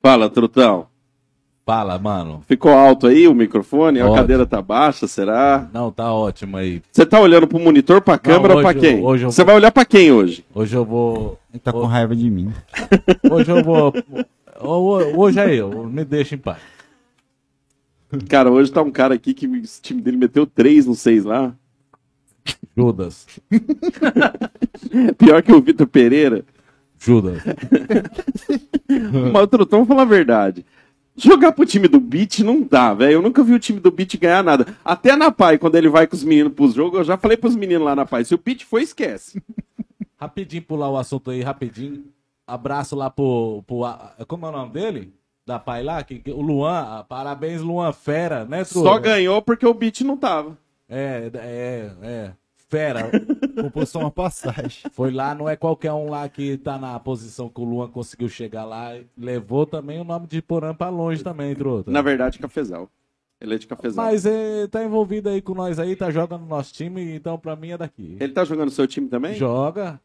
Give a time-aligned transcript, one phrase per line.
[0.00, 0.86] Fala, Trutão.
[1.66, 2.42] Fala, mano.
[2.48, 4.00] Ficou alto aí o microfone?
[4.00, 4.16] A Ótimo.
[4.16, 5.68] cadeira tá baixa, será?
[5.72, 6.80] Não, tá ótimo aí.
[6.90, 9.02] Você tá olhando pro monitor, pra câmera ou hoje pra quem?
[9.02, 10.46] Você vou- vai olhar pra quem hoje?
[10.54, 11.38] Hoje eu vou.
[11.52, 12.50] Ele tá com raiva de mim.
[13.30, 13.92] Hoje eu vou.
[14.60, 16.58] ho- Hoje é eu, me deixa em paz.
[18.30, 21.54] Cara, hoje tá um cara aqui que o time dele meteu três no seis lá.
[22.76, 23.26] Judas.
[25.18, 26.44] Pior que o Vitor Pereira.
[26.98, 27.42] Judas.
[29.32, 30.64] Mas, Trutão, vamos falar a verdade.
[31.16, 33.14] Jogar pro time do Beat não dá, velho.
[33.14, 34.66] Eu nunca vi o time do Beat ganhar nada.
[34.84, 37.56] Até na Pai, quando ele vai com os meninos pros jogos, eu já falei pros
[37.56, 38.24] meninos lá na Pai.
[38.24, 39.42] Se o Beat for, esquece.
[40.16, 42.04] Rapidinho pular o assunto aí, rapidinho.
[42.46, 43.62] Abraço lá pro.
[43.66, 43.84] pro
[44.26, 45.12] como é o nome dele?
[45.46, 46.02] Da pai lá?
[46.02, 47.04] Que, o Luan.
[47.08, 48.82] Parabéns, Luan Fera, né, Tru?
[48.82, 50.56] Só ganhou porque o Beat não tava.
[50.88, 52.32] É, é, é.
[52.68, 53.10] Fera.
[53.60, 54.90] Comprou só uma passagem.
[54.92, 58.28] Foi lá, não é qualquer um lá que tá na posição que o Luan conseguiu
[58.28, 58.90] chegar lá.
[59.16, 61.90] Levou também o nome de Porã pra longe também, Truta.
[61.90, 62.90] Na verdade, Cafezal.
[63.40, 64.04] Ele é de Cafezal.
[64.04, 67.56] Mas é, tá envolvido aí com nós aí, tá jogando no nosso time, então pra
[67.56, 68.16] mim é daqui.
[68.20, 69.34] Ele tá jogando no seu time também?
[69.34, 70.00] Joga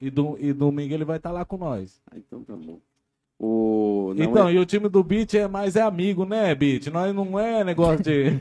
[0.00, 2.00] e, do, e domingo ele vai estar lá com nós.
[2.10, 2.80] Ah, então tá bom.
[3.40, 4.14] O...
[4.16, 6.88] não, então, é- e o time do Beat é mais é amigo, né, Beat?
[6.88, 8.32] Nós não é negócio de.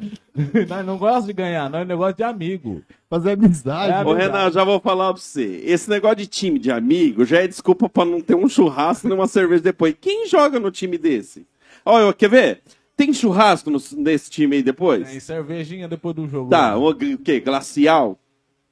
[0.66, 2.82] nós não gostamos de ganhar, nós é negócio de amigo.
[3.10, 3.92] Fazer amizade.
[3.92, 5.60] É, Ô, Renan, já vou falar pra você.
[5.64, 9.16] Esse negócio de time de amigo já é desculpa pra não ter um churrasco nem
[9.18, 9.94] uma cerveja depois.
[10.00, 11.46] Quem joga no time desse?
[11.84, 12.62] Olha, quer ver?
[12.96, 15.10] Tem churrasco no- nesse time aí depois?
[15.10, 16.48] Tem cervejinha depois do jogo.
[16.50, 16.76] Tá, né?
[16.76, 17.38] o o quê?
[17.38, 18.18] Glacial?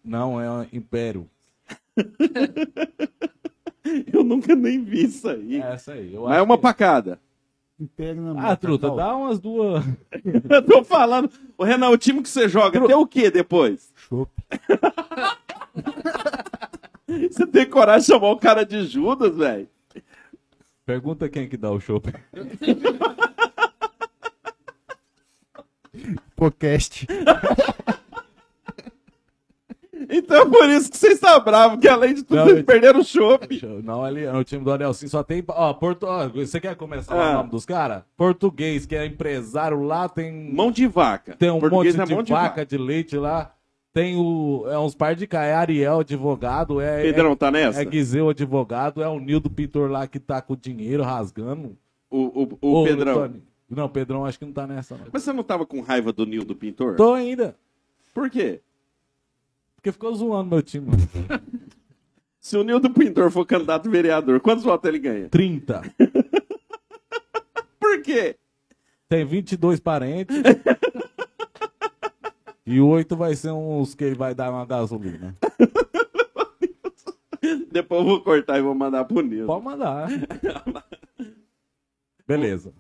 [0.03, 1.29] Não, é um Império.
[4.13, 5.57] Eu nunca nem vi isso aí.
[5.61, 6.15] É essa aí.
[6.15, 7.21] Eu Mas é uma que- pacada.
[7.95, 9.85] Pega na Ah, truta, dá umas duas.
[10.49, 11.31] Eu tô falando.
[11.59, 13.93] Ô, Renan, o time que você joga tem o quê depois?
[13.95, 14.31] Chopp.
[17.07, 19.69] Você tem coragem de chamar o cara de Judas, velho?
[20.85, 22.13] Pergunta quem que dá o chopp.
[26.35, 27.07] Podcast.
[30.09, 33.01] Então é por isso que vocês estão bravos, que além de tudo, Não, eu- perderam
[33.01, 33.61] o chopp.
[33.83, 35.43] Não, ali, o time do Anelcinho só tem.
[35.49, 36.05] Ó, Porto...
[36.05, 37.31] ó, você quer começar Ah.
[37.31, 38.03] o nome dos caras?
[38.17, 40.53] Português, que é empresário lá, tem.
[40.53, 41.35] Mão de vaca.
[41.37, 43.53] Tem um Português monte é de, vaca, de leite lá.
[43.93, 44.65] Tem o.
[44.69, 45.45] É uns par de cá.
[45.45, 46.81] É Ariel, advogado.
[46.81, 47.81] É, Pedrão, é, tá nessa?
[47.81, 49.03] é Guizeu, advogado.
[49.03, 51.77] É o Nildo Pintor lá que tá com o dinheiro rasgando.
[52.11, 53.15] O, o, o Ô, Pedrão.
[53.15, 53.43] Tony.
[53.69, 55.07] Não, Pedrão acho que não tá nessa, não.
[55.13, 56.95] Mas você não tava com raiva do Nil do Pintor?
[56.97, 57.57] Tô ainda.
[58.15, 58.61] Por quê?
[59.87, 60.89] Porque ficou zoando meu time.
[62.41, 65.29] Se o Nil do Pintor for candidato vereador, quantos votos ele ganha?
[65.29, 65.83] 30.
[67.79, 68.37] Por quê?
[69.09, 70.37] Tem 22 parentes.
[72.67, 75.37] e oito vai ser uns que ele vai dar uma gasolina.
[77.71, 79.47] Depois eu vou cortar e vou mandar pro Nil.
[79.47, 80.09] Pode mandar.
[82.27, 82.73] Beleza.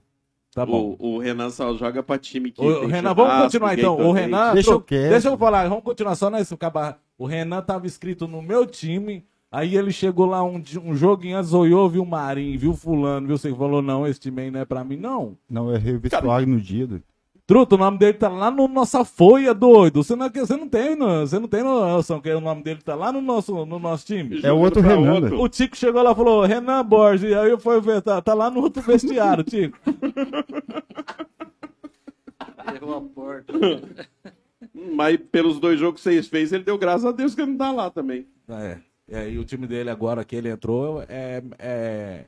[0.56, 0.96] Tá bom.
[0.98, 2.62] O, o Renan só joga pra time que.
[2.62, 3.98] Tem Renan, vamos continuar então.
[3.98, 4.10] O.
[4.10, 4.54] Renan.
[4.54, 5.10] Deixa eu quieto.
[5.10, 6.98] Deixa eu falar, vamos continuar só nesse acabar.
[7.18, 9.22] O Renan tava inscrito no meu time.
[9.52, 13.36] Aí ele chegou lá um, um joguinho antes, olhou, viu o Marinho, viu fulano, viu
[13.36, 15.36] você falou, não, esse time aí não é pra mim, não.
[15.48, 16.86] Não, eu errei o vestuário no dia.
[16.86, 17.04] doido.
[17.46, 20.02] Truto, o nome dele tá lá no nossa folha, doido.
[20.02, 22.82] Você não, é você não tem, no- você não tem noção que o nome dele
[22.82, 24.40] tá lá no nosso, no nosso time.
[24.42, 25.14] É o outro Renan.
[25.14, 25.40] outro.
[25.40, 28.50] O Tico chegou lá e falou, Renan Borges, aí eu fui ver, tá, tá lá
[28.50, 29.78] no outro vestiário, Tico.
[32.74, 33.52] Errou a porta.
[34.74, 37.58] Mas pelos dois jogos que vocês fez, ele deu graças a Deus que ele não
[37.58, 38.26] tá lá também.
[38.48, 42.24] É, e aí o time dele agora que ele entrou é, é,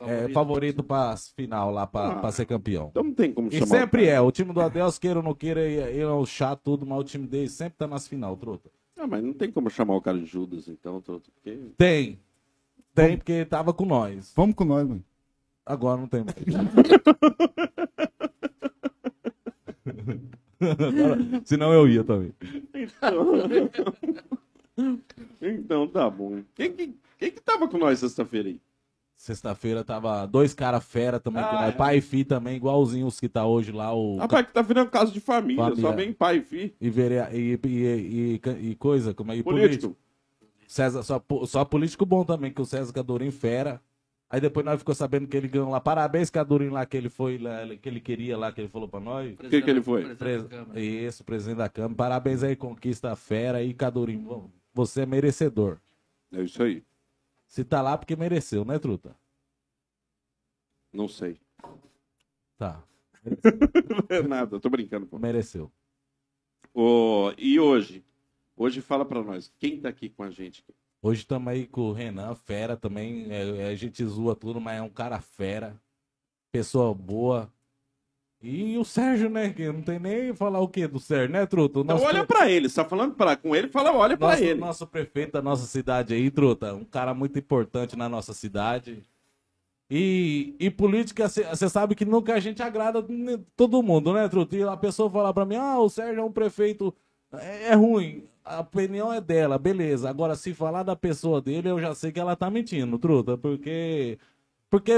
[0.00, 2.14] é favorito pra final lá, pra, Ah.
[2.20, 2.88] pra ser campeão.
[2.90, 3.64] Então não tem como E chamar.
[3.64, 4.16] o sempre cara.
[4.16, 6.98] é, o time do Adeus, queira ou não queira, ele é o chato tudo, mas
[6.98, 8.70] o time dele sempre tá nas final, truta.
[8.96, 11.00] Ah, mas não tem como chamar o cara de Judas, então.
[11.00, 11.58] tô- Porque...
[11.76, 12.18] Tem.
[12.94, 14.32] Tem, porque ele tava com nós.
[14.36, 15.04] Vamos com nós, mano.
[15.66, 16.36] Agora não tem mais.
[20.60, 22.32] Agora, senão eu ia também.
[25.40, 26.42] Então tá bom.
[26.54, 28.60] Quem que, quem que tava com nós sexta-feira aí?
[29.24, 31.68] Sexta-feira tava dois caras fera também com Ah, nós.
[31.70, 31.72] é.
[31.72, 33.90] Pai e filho também, igualzinho os que tá hoje lá.
[33.90, 35.80] O Rapaz, que tá virando caso de família, Família.
[35.80, 36.74] só vem pai e filho.
[36.78, 37.30] e, verea...
[37.32, 39.36] e, e, e- e coisa, como é?
[39.38, 39.94] E Político.
[39.94, 39.96] político.
[40.68, 43.80] César, só, só político bom também, que o César Cadorim fera.
[44.28, 45.80] Aí depois nós ficou sabendo que ele ganhou lá.
[45.80, 49.00] Parabéns, Cadorim, lá que ele foi, lá, que ele queria lá, que ele falou pra
[49.00, 49.34] nós.
[49.38, 50.02] que que ele foi?
[50.16, 50.84] Presidente da Pres...
[50.84, 51.94] Isso, presidente da Câmara.
[51.94, 54.18] Parabéns aí, conquista fera aí, Cadorim.
[54.18, 55.78] Bom, Você é merecedor.
[56.30, 56.82] É isso aí.
[57.54, 59.16] Se tá lá porque mereceu, né, Truta?
[60.92, 61.38] Não sei.
[62.58, 62.82] Tá,
[63.24, 65.06] Não é nada, tô brincando.
[65.06, 65.20] Pô.
[65.20, 65.70] mereceu.
[66.74, 68.04] Ô, e hoje?
[68.56, 70.64] Hoje fala pra nós, quem tá aqui com a gente?
[71.00, 73.30] Hoje estamos aí com o Renan, fera também.
[73.30, 75.80] é, é, a gente zoa tudo, mas é um cara fera.
[76.50, 77.53] Pessoa boa.
[78.46, 79.54] E o Sérgio, né?
[79.54, 81.80] Que não tem nem falar o que do Sérgio, né, Truto?
[81.80, 84.44] O Então olha pra ele, você tá falando pra, com ele, fala, olha pra nosso,
[84.44, 84.60] ele.
[84.60, 86.74] nosso prefeito da nossa cidade aí, Truta.
[86.74, 89.02] Um cara muito importante na nossa cidade.
[89.90, 93.02] E, e política, você sabe que nunca a gente agrada
[93.56, 94.54] todo mundo, né, Truta?
[94.56, 96.94] E a pessoa falar pra mim, ah, o Sérgio é um prefeito.
[97.32, 98.24] É, é ruim.
[98.44, 100.10] A opinião é dela, beleza.
[100.10, 103.38] Agora, se falar da pessoa dele, eu já sei que ela tá mentindo, Truta.
[103.38, 104.18] Porque.
[104.70, 104.92] Porque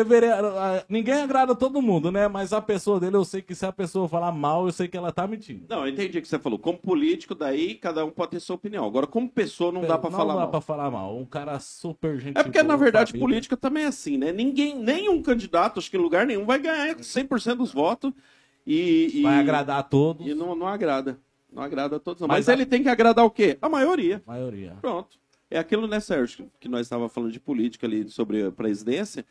[0.88, 2.28] ninguém agrada todo mundo, né?
[2.28, 4.96] Mas a pessoa dele, eu sei que se a pessoa falar mal, eu sei que
[4.96, 5.66] ela tá mentindo.
[5.68, 6.58] Não, eu entendi o que você falou.
[6.58, 8.86] Como político, daí cada um pode ter sua opinião.
[8.86, 10.50] Agora, como pessoa, não dá pra falar Não dá mal.
[10.50, 11.18] pra falar mal.
[11.18, 13.26] Um cara super gente É porque, na verdade, família.
[13.28, 14.32] política também é assim, né?
[14.32, 18.12] Ninguém, nenhum candidato, acho que em lugar nenhum, vai ganhar 100% dos votos
[18.66, 20.26] e, e, Vai agradar a todos.
[20.26, 21.18] e não, não agrada.
[21.52, 22.20] Não agrada a todos.
[22.22, 22.28] não.
[22.28, 23.58] Mas Mas, a- ele tem que agradar o quê?
[23.60, 24.22] A maioria.
[24.26, 24.76] A maioria.
[24.80, 25.18] Pronto.
[25.50, 29.24] É aquilo, né, Sérgio, que nós estávamos falando de política ali, sobre a presidência.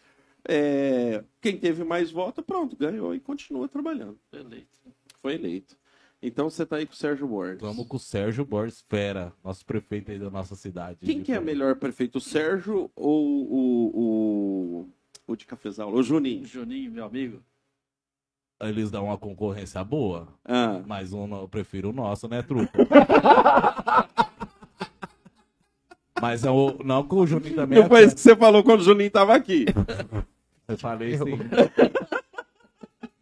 [0.48, 4.20] É, Quem teve mais votos, pronto, ganhou e continua trabalhando.
[4.32, 4.80] Eleito.
[5.22, 5.76] Foi eleito.
[6.22, 7.62] Então você tá aí com o Sérgio Borges.
[7.62, 11.00] Vamos com o Sérgio Borges Fera, nosso prefeito aí da nossa cidade.
[11.06, 14.90] Quem que é melhor prefeito, o Sérgio ou o, o,
[15.28, 15.94] o de Cafezal?
[15.94, 16.46] O Juninho?
[16.46, 17.44] Juninho, meu amigo.
[18.62, 22.72] Eles dão uma concorrência boa, Ah, mas um, eu prefiro o nosso, né, truco?
[26.22, 28.64] mas é o, não que o Juninho também não é foi isso que você falou
[28.64, 29.66] quando o Juninho tava aqui.
[30.68, 31.24] Eu falei sim.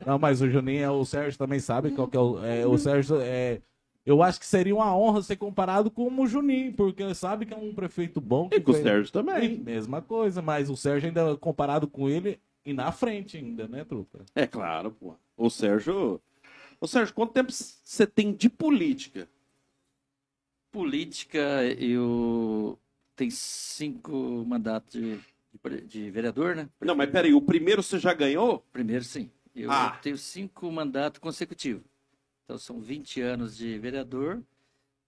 [0.05, 2.43] Não, mas o Juninho, é- o Sérgio também sabe qual que é o.
[2.43, 3.61] é, o Sérgio é.
[4.05, 7.57] Eu acho que seria uma honra ser comparado com o Juninho, porque sabe que é
[7.57, 8.49] um prefeito bom.
[8.49, 9.57] Que E com o Sérgio também.
[9.59, 14.19] Mesma coisa, mas o Sérgio ainda comparado com ele e na frente ainda, né, truta?
[14.35, 15.15] É claro, pô.
[15.37, 16.19] O Sérgio.
[16.81, 19.25] Ô Sérgio, quanto tempo você tem de política?
[20.69, 22.77] Política, eu
[23.15, 25.17] tenho cinco mandatos de,
[25.85, 26.69] de vereador, né?
[26.81, 28.59] Não, mas peraí, o primeiro você já ganhou?
[28.71, 29.29] Primeiro, sim.
[29.55, 29.97] Eu Ah.
[30.01, 31.83] tenho cinco mandatos consecutivos.
[32.43, 34.43] Então, são 20 anos de vereador.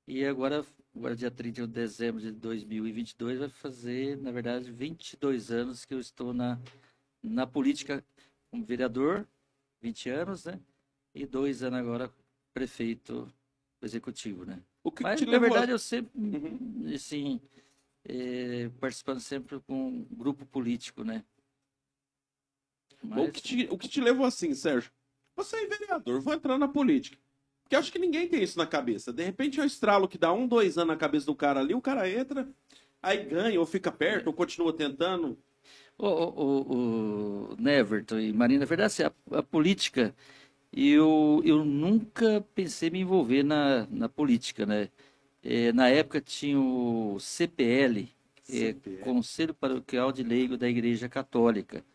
[0.08, 0.64] E agora,
[0.96, 6.00] agora dia 31 de dezembro de 2022, vai fazer, na verdade, 22 anos que eu
[6.00, 6.60] estou na,
[7.24, 8.04] na política
[8.52, 9.28] como vereador.
[9.82, 10.60] 20 anos, né?
[11.14, 12.12] E dois anos agora
[12.54, 13.28] prefeito
[13.82, 14.60] executivo, né?
[14.84, 15.50] O que, que Mas, te na levou?
[15.50, 16.92] verdade, eu sempre, Uhum.
[16.94, 17.42] assim,
[18.08, 21.24] eh, participando sempre com um grupo político, né?
[23.02, 24.92] O, Mas- que te, o que te levou assim, Sérgio?
[25.36, 27.18] Você é vereador, vou entrar na política.
[27.64, 29.12] Porque acho que ninguém tem isso na cabeça.
[29.12, 31.74] De repente é o estralo que dá um, dois anos na cabeça do cara ali,
[31.74, 32.48] o cara entra,
[33.02, 35.38] aí ganha, ou fica perto, ou continua tentando.
[35.98, 36.62] O, o,
[37.50, 40.14] o, o Neverton e Marina, na verdade, assim, a, a política,
[40.74, 44.90] eu, eu nunca pensei me envolver na, na política, né?
[45.46, 48.10] Eh, na época tinha o CPL,
[48.50, 49.04] eh, CPL.
[49.04, 51.86] Conselho Paroquial de Leigo da Igreja Católica.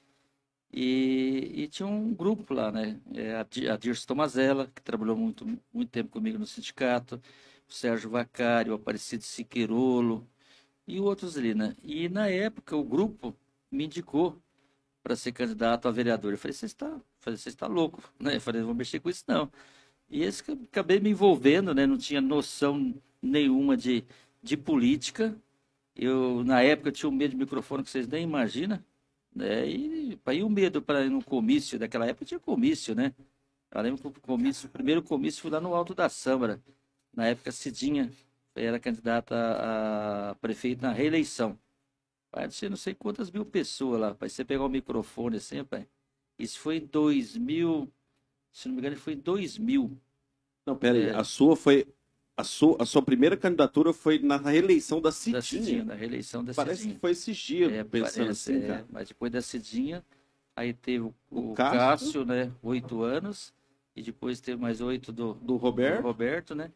[0.73, 3.00] E, e tinha um grupo lá, né?
[3.14, 7.21] É, a Di- a Dirce Tomazella, que trabalhou muito, muito tempo comigo no sindicato,
[7.69, 10.26] o Sérgio Vacari, o Aparecido Siqueirolo
[10.87, 11.76] e outros ali, né?
[11.83, 13.37] E na época o grupo
[13.71, 14.40] me indicou
[15.02, 16.33] para ser candidato a vereador.
[16.33, 18.37] Eu falei, você está, você está louco, né?
[18.37, 19.50] Eu falei, não vou mexer com isso não.
[20.11, 21.87] E esse acabei me envolvendo, né?
[21.87, 24.05] Não tinha noção nenhuma de,
[24.43, 25.37] de política.
[25.95, 28.83] Eu, na época, tinha um medo de microfone que vocês nem imaginam.
[29.35, 29.69] Né?
[29.69, 33.15] E, e o medo para ir no comício, daquela época tinha comício, né?
[33.71, 36.61] Eu lembro que o comício, o primeiro comício foi lá no Alto da Sâmara.
[37.15, 38.11] Na época, Cidinha
[38.55, 41.59] era candidata a, a prefeito na reeleição.
[42.35, 44.15] Não sei, não sei quantas mil pessoas lá.
[44.15, 45.87] Pai, você pegar o microfone assim, pai.
[46.39, 47.93] Isso foi em 2000,
[48.53, 49.97] se não me engano, foi em 2000.
[50.65, 51.15] Não, pera aí, É.
[51.15, 51.87] a sua foi.
[52.40, 55.42] A sua, a sua primeira candidatura foi na reeleição da Da Cidinha.
[55.42, 56.94] Cidinha, da reeleição da Parece Cidinha.
[56.94, 58.85] que foi esses dias, É, pensando parece, assim, é.
[58.90, 60.04] Mas depois da Cidinha,
[60.56, 61.78] aí teve o, O o Cássio.
[61.78, 62.50] Cássio, né?
[62.62, 63.52] Oito anos.
[63.94, 66.00] E depois teve mais oito do, Do Roberto.
[66.00, 66.70] do Roberto, né?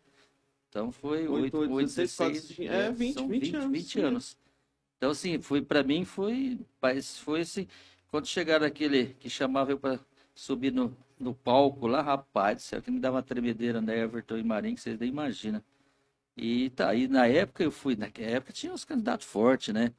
[0.68, 2.72] Então foi Oito, oito, oito, oito, 16, quase 16, Cidinha.
[2.72, 4.00] É, 20, são 20 anos, 20 sim.
[4.00, 4.36] anos.
[4.96, 7.66] Então, assim, foi para mim foi, mas foi assim,
[8.08, 10.00] quando chegaram aquele que chamava eu para
[10.34, 14.36] subir no, no palco lá, rapaz, do céu, que me dava uma tremedeira, né, Everton
[14.36, 15.62] e Marinho, que vocês nem imaginam.
[16.36, 19.92] E tá aí, na época eu fui, naquela época tinha uns candidatos fortes, né?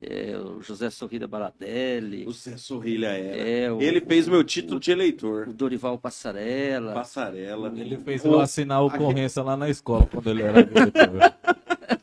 [0.00, 3.36] É, o José Sorrida Baladelli, O Zé Sorrilha era.
[3.36, 5.48] é, o, Ele fez meu título de eleitor.
[5.48, 6.92] o Dorival Passarela.
[6.94, 7.72] Passarela.
[7.76, 11.34] Ele fez O- eu assinar a ocorrência lá na escola quando ele era diretor.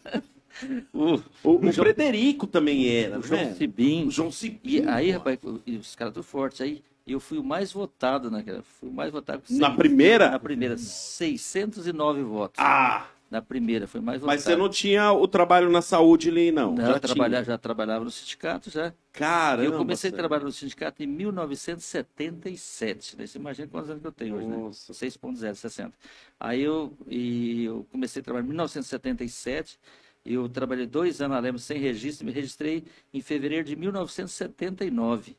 [0.93, 3.53] O, O, o Frederico também era, o João né?
[3.55, 4.07] Cibim.
[4.07, 4.89] O João E Cipinho.
[4.89, 6.61] aí, rapaz, e os caras tudo fortes.
[6.61, 6.81] Aí
[7.13, 8.63] eu fui o mais votado naquela.
[8.63, 9.43] Fui o mais votado.
[9.47, 10.31] com Na primeira?
[10.31, 12.59] Na primeira, 609 votos.
[12.63, 13.07] Ah!
[13.29, 14.55] Na primeira, foi mais Mas votado.
[14.55, 16.75] você não tinha o trabalho na saúde ali, não.
[16.75, 18.93] Não, já trabalhava, já trabalhava no sindicato, já.
[19.11, 19.63] Caramba.
[19.65, 20.17] eu comecei a Sérgio.
[20.17, 23.17] trabalhar no sindicato em 1977.
[23.17, 23.25] Né?
[23.25, 24.55] Você imagina quantos anos que eu tenho hoje, né?
[24.55, 24.93] Nossa.
[24.93, 25.91] 6.060.
[26.39, 29.79] Aí eu, e eu comecei a trabalhar em 1977.
[30.25, 32.25] Eu trabalhei dois anos na Lemos sem registro.
[32.25, 35.35] Me registrei em fevereiro de 1979.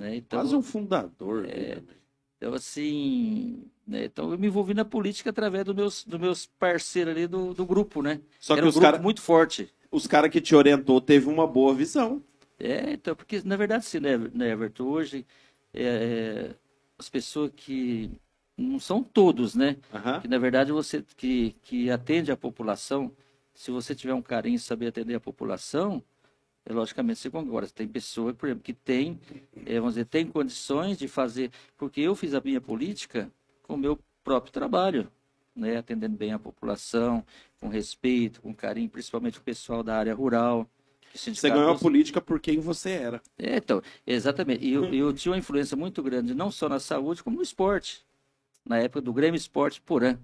[0.00, 0.16] Né?
[0.16, 1.42] Então, Quase um fundador.
[1.42, 1.82] né?
[2.38, 3.62] então, assim...
[3.86, 4.06] né?
[4.06, 7.66] Então, eu me envolvi na política através dos meus, dos meus parceiros ali do, do
[7.66, 8.18] grupo, né?
[8.40, 9.70] Só que Era um os grupo caras muito forte.
[9.92, 12.22] os cara que te orientou teve uma boa visão.
[12.58, 15.26] É, então, porque na verdade, sim, né, né, Everton, hoje
[15.74, 16.54] é, é,
[16.98, 18.10] as pessoas que
[18.56, 19.76] não são todos, né?
[19.92, 20.20] Aham.
[20.20, 23.12] Que na verdade você que, que atende a população,
[23.54, 26.02] se você tiver um carinho e saber atender a população,
[26.64, 27.68] é, logicamente você concorda.
[27.68, 29.18] Tem pessoa, por exemplo, que tem,
[29.66, 33.30] é, vamos dizer, tem condições de fazer, porque eu fiz a minha política
[33.62, 35.10] com o meu próprio trabalho,
[35.54, 35.78] né?
[35.78, 37.24] Atendendo bem a população,
[37.60, 40.68] com respeito, com carinho, principalmente o pessoal da área rural.
[41.14, 43.22] Você ganhou a política por quem você era.
[43.36, 44.64] é, então, exatamente.
[44.64, 48.04] E eu, eu tinha uma influência muito grande, não só na saúde, como no esporte.
[48.64, 50.16] Na época do Grêmio Esporte Porã.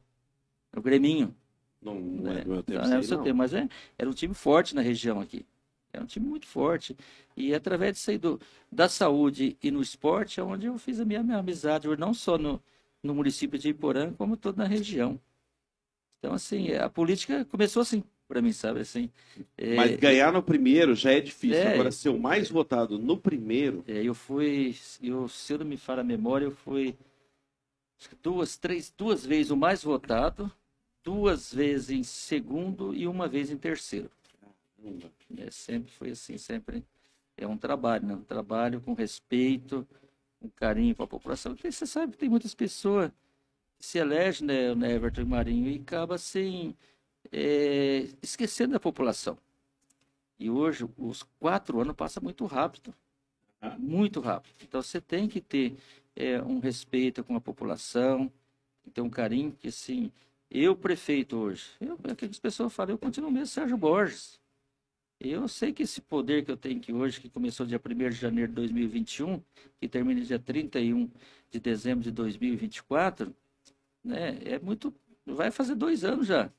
[0.76, 1.34] O Greminho.
[1.82, 2.40] Não, não é né?
[2.42, 2.80] do meu tempo.
[2.80, 3.24] Não, não é o isso seu não.
[3.24, 3.68] tempo, mas é,
[3.98, 5.44] era um time forte na região aqui.
[5.96, 6.94] Era um time muito forte.
[7.36, 8.38] E através disso aí do,
[8.70, 12.36] da saúde e no esporte é onde eu fiz a minha, minha amizade, não só
[12.36, 12.62] no,
[13.02, 15.18] no município de Iporã, como toda na região.
[16.18, 18.80] Então, assim, a política começou assim, para mim, sabe?
[18.80, 19.10] Assim,
[19.56, 21.58] é, Mas ganhar no primeiro já é difícil.
[21.62, 21.74] É.
[21.74, 23.82] Agora, ser o mais votado no primeiro.
[23.88, 26.94] É, eu fui, eu, se eu não me falha a memória, eu fui
[28.22, 30.50] duas, três, duas vezes o mais votado,
[31.02, 34.10] duas vezes em segundo e uma vez em terceiro.
[35.38, 36.84] É, sempre foi assim, sempre
[37.36, 38.14] é um trabalho, né?
[38.14, 39.86] Um trabalho com respeito,
[40.40, 41.54] com carinho para a população.
[41.54, 43.10] Porque você sabe que tem muitas pessoas
[43.78, 46.74] que se elegem, né, né, Everton e Marinho, e acaba assim,
[47.32, 49.38] é, esquecendo da população.
[50.38, 52.94] E hoje, os quatro anos passam muito rápido.
[53.78, 54.54] Muito rápido.
[54.62, 55.76] Então, você tem que ter
[56.14, 58.30] é, um respeito com a população,
[58.92, 60.12] ter um carinho, que assim,
[60.50, 64.38] eu, prefeito hoje, eu, é que as pessoas falam, eu continuo mesmo Sérgio Borges.
[65.18, 68.16] Eu sei que esse poder que eu tenho aqui hoje, que começou dia 1 de
[68.16, 69.40] janeiro de 2021,
[69.80, 71.08] que termina dia 31
[71.50, 73.34] de dezembro de 2024,
[74.04, 74.92] né, é muito.
[75.24, 76.50] Vai fazer dois anos já.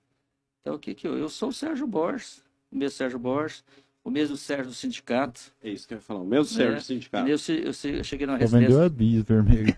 [0.61, 1.17] Então, o que que eu.
[1.17, 3.63] Eu sou o Sérgio Borges, o mesmo Sérgio Borges,
[4.03, 5.39] o mesmo Sérgio do sindicato.
[5.63, 6.21] É isso que eu ia falar.
[6.21, 6.81] O meu Sérgio É.
[6.81, 7.29] sindicato.
[7.29, 8.85] Eu, eu, eu cheguei numa Só vendeu residência.
[8.85, 9.77] a bis vermelho.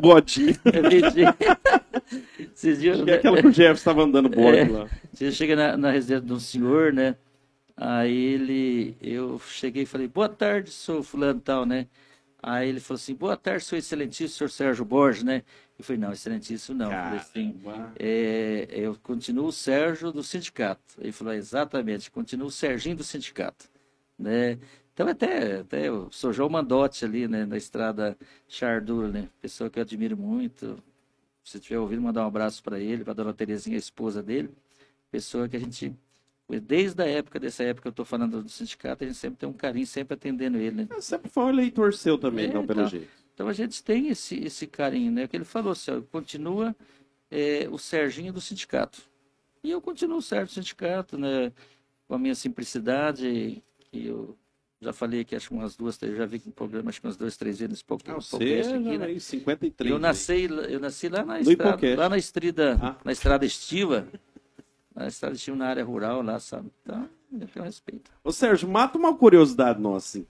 [0.00, 0.42] Bote.
[0.64, 2.48] Eu vendi.
[2.54, 4.68] Esses dias, Que é aquela que o Jeff estava andando bote É.
[4.68, 4.88] lá.
[5.12, 7.14] Você chega na, na residência de um senhor, né?
[7.76, 11.86] Aí ele, eu cheguei e falei, boa tarde, sou fulano tal, né?
[12.42, 15.42] Aí ele falou assim, boa tarde, sou excelentíssimo senhor Sérgio Borges, né?
[15.78, 16.86] Eu falei, não, excelentíssimo não.
[16.86, 17.60] Eu falei assim,
[17.98, 20.80] é, eu continuo o Sérgio do sindicato.
[20.98, 23.68] Ele falou, exatamente, continuo o Serginho do sindicato,
[24.18, 24.58] né?
[24.94, 28.16] Então até, até o sou João Mandotti ali, né, na estrada
[28.48, 29.28] Chardura, né?
[29.42, 30.82] Pessoa que eu admiro muito.
[31.44, 34.50] Se estiver ouvindo, mandar um abraço para ele, para dona Terezinha, a esposa dele.
[35.10, 35.94] Pessoa que a gente,
[36.48, 39.48] desde a época, dessa época que eu estou falando do sindicato, a gente sempre tem
[39.48, 40.86] um carinho, sempre atendendo ele, né?
[40.90, 42.90] Você sempre foi um eleitor seu também, É, então, pelo então.
[42.90, 43.08] jeito.
[43.34, 45.26] Então a gente tem esse, esse carinho, né?
[45.26, 46.74] Que ele falou assim, ó, continua
[47.30, 49.02] é, o Serginho do sindicato.
[49.62, 51.52] E eu continuo o Sérgio do sindicato, né?
[52.06, 54.36] Com a minha simplicidade, que eu
[54.80, 57.16] já falei aqui, acho que umas duas, três, já vi no programa, acho que umas
[57.16, 59.06] duas, três vezes, pouco, Ah, um você aqui, né?
[59.06, 59.90] veio 53.
[59.90, 60.02] Eu aí.
[60.02, 62.96] nasci, eu nasci lá na No estrada, lá na estrada, Ah.
[63.04, 64.06] na estrada estiva,
[65.06, 66.70] estiva na área rural lá, sabe?
[66.82, 68.10] Então, eu tenho respeito.
[68.24, 70.22] Ô, Sérgio, mata uma curiosidade nossa, assim.
[70.22, 70.26] O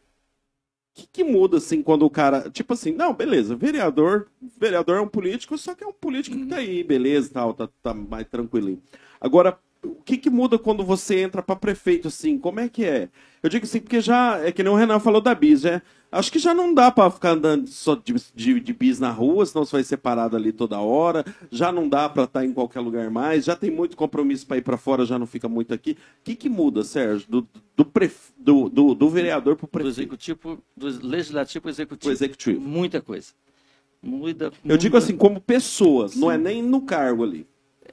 [0.98, 2.50] que, que muda, assim, quando o cara.
[2.50, 4.28] Tipo assim, não, beleza, vereador.
[4.58, 7.68] Vereador é um político, só que é um político que tá aí, beleza, tal, tá,
[7.82, 8.82] tá mais tranquilinho.
[9.20, 12.38] Agora, o que, que muda quando você entra pra prefeito, assim?
[12.38, 13.08] Como é que é?
[13.42, 14.38] Eu digo assim, porque já.
[14.38, 15.80] É que nem o Renan falou da bis, é.
[16.12, 19.44] Acho que já não dá pra ficar andando só de, de, de bis na rua,
[19.44, 21.24] senão você vai ser parado ali toda hora.
[21.50, 23.44] Já não dá pra estar em qualquer lugar mais.
[23.44, 25.92] Já tem muito compromisso pra ir pra fora, já não fica muito aqui.
[25.92, 29.98] O que, que muda, Sérgio, do, do, pref- do, do, do vereador pro Do prefeito?
[30.00, 32.12] executivo, do legislativo para executivo.
[32.12, 32.60] executivo.
[32.60, 33.32] Muita coisa.
[34.00, 37.46] Muita, Eu digo assim, como pessoas, não é nem no cargo ali.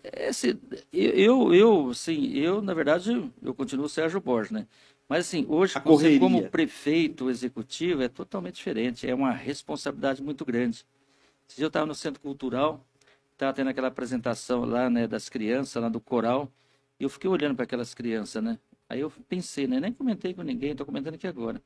[0.04, 0.60] Esse,
[0.92, 4.68] eu, eu, assim, eu, na verdade, eu continuo Sérgio Borges, né?
[5.08, 9.08] Mas, assim, hoje, você como prefeito executivo, é totalmente diferente.
[9.08, 10.86] É uma responsabilidade muito grande.
[11.48, 12.86] Esse dia eu estava no Centro Cultural,
[13.32, 16.52] estava tendo aquela apresentação lá, né, das crianças, lá do coral,
[17.00, 18.60] e eu fiquei olhando para aquelas crianças, né?
[18.90, 19.80] Aí eu pensei, né?
[19.80, 21.62] Nem comentei com ninguém, estou comentando aqui agora.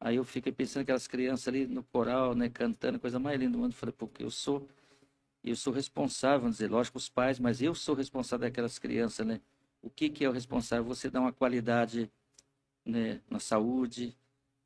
[0.00, 3.58] Aí eu fiquei pensando aquelas crianças ali no coral, né, cantando, coisa mais linda do
[3.58, 3.74] mundo.
[3.74, 4.68] Falei, porque eu sou
[5.44, 9.40] Eu sou responsável, vamos dizer, lógico, os pais, mas eu sou responsável daquelas crianças, né?
[9.82, 10.84] O que, que é o responsável?
[10.84, 12.10] Você dá uma qualidade
[12.84, 14.16] né, na saúde,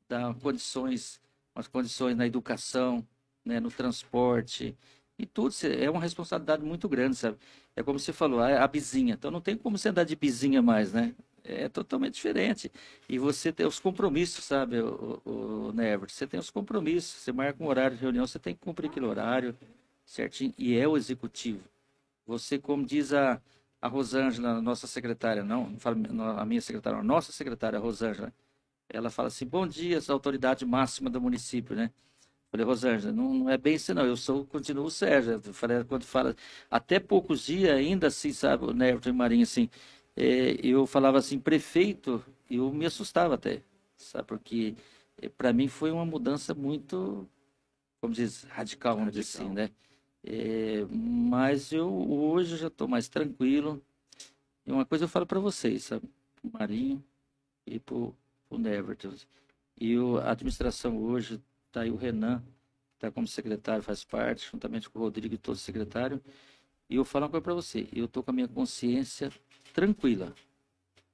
[0.07, 1.19] dá condições,
[1.55, 3.05] umas condições na educação,
[3.43, 4.77] né, no transporte,
[5.17, 5.53] e tudo.
[5.65, 7.37] É uma responsabilidade muito grande, sabe?
[7.75, 8.69] É como você falou, a, a.
[8.95, 11.15] Então não tem como você andar de bizinha mais, né?
[11.43, 12.71] É totalmente diferente.
[13.07, 15.31] E você tem os compromissos, sabe, o, o,
[15.69, 16.09] o Never?
[16.09, 17.21] Você tem os compromissos.
[17.21, 19.57] Você marca um horário de reunião, você tem que cumprir aquele horário
[20.07, 20.53] certinho.
[20.57, 21.61] E é o executivo.
[22.25, 23.39] Você, como diz a,
[23.81, 25.97] a Rosângela, nossa secretária, não, não falo
[26.39, 28.33] a minha secretária, não, nossa secretária, a Rosângela,
[28.89, 31.91] ela fala assim: bom dia, essa autoridade máxima do município, né?
[32.49, 34.05] Falei, Rosângela, não, não é bem assim, não.
[34.05, 35.33] Eu sou, continuo o Sérgio.
[35.33, 36.35] Eu falei, quando fala,
[36.71, 39.69] até poucos dias, ainda assim, sabe, o Neverton e Marinho, assim,
[40.15, 43.61] é, eu falava assim, prefeito, eu me assustava até,
[43.97, 44.75] sabe, porque
[45.37, 47.27] para mim foi uma mudança muito,
[48.01, 49.69] como diz, radical, vamos dizer assim, né?
[50.29, 53.81] É, mas eu hoje já estou mais tranquilo.
[54.65, 56.05] E uma coisa eu falo para vocês, sabe?
[56.35, 57.01] Pro Marinho
[57.65, 58.13] e pro,
[58.49, 59.13] pro Neverton.
[59.79, 64.49] E o, a administração hoje, tá aí o Renan, que está como secretário, faz parte,
[64.51, 66.19] juntamente com o Rodrigo e todos os secretários.
[66.89, 69.31] E eu falo uma coisa para você, eu estou com a minha consciência
[69.73, 70.35] tranquila.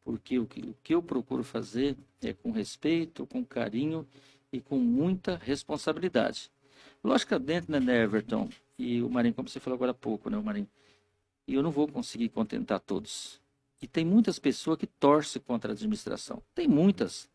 [0.04, 4.08] Porque o que, o que eu procuro fazer é com respeito, com carinho
[4.52, 6.52] e com muita responsabilidade.
[7.04, 8.50] Logicamente, né, né, Everton?
[8.78, 10.70] E o Marinho, como você falou agora há pouco, né, o Marinho?
[11.48, 13.42] E eu não vou conseguir contentar todos.
[13.82, 16.42] E tem muitas pessoas que torcem contra a administração.
[16.56, 17.30] Tem muitas.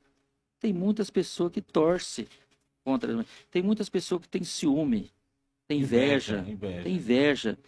[0.59, 2.27] Tem muitas pessoas que torcem
[2.83, 3.25] contra.
[3.51, 5.13] Tem muitas pessoas que têm ciúme,
[5.67, 6.83] tem inveja, inveja.
[6.83, 7.59] tem inveja.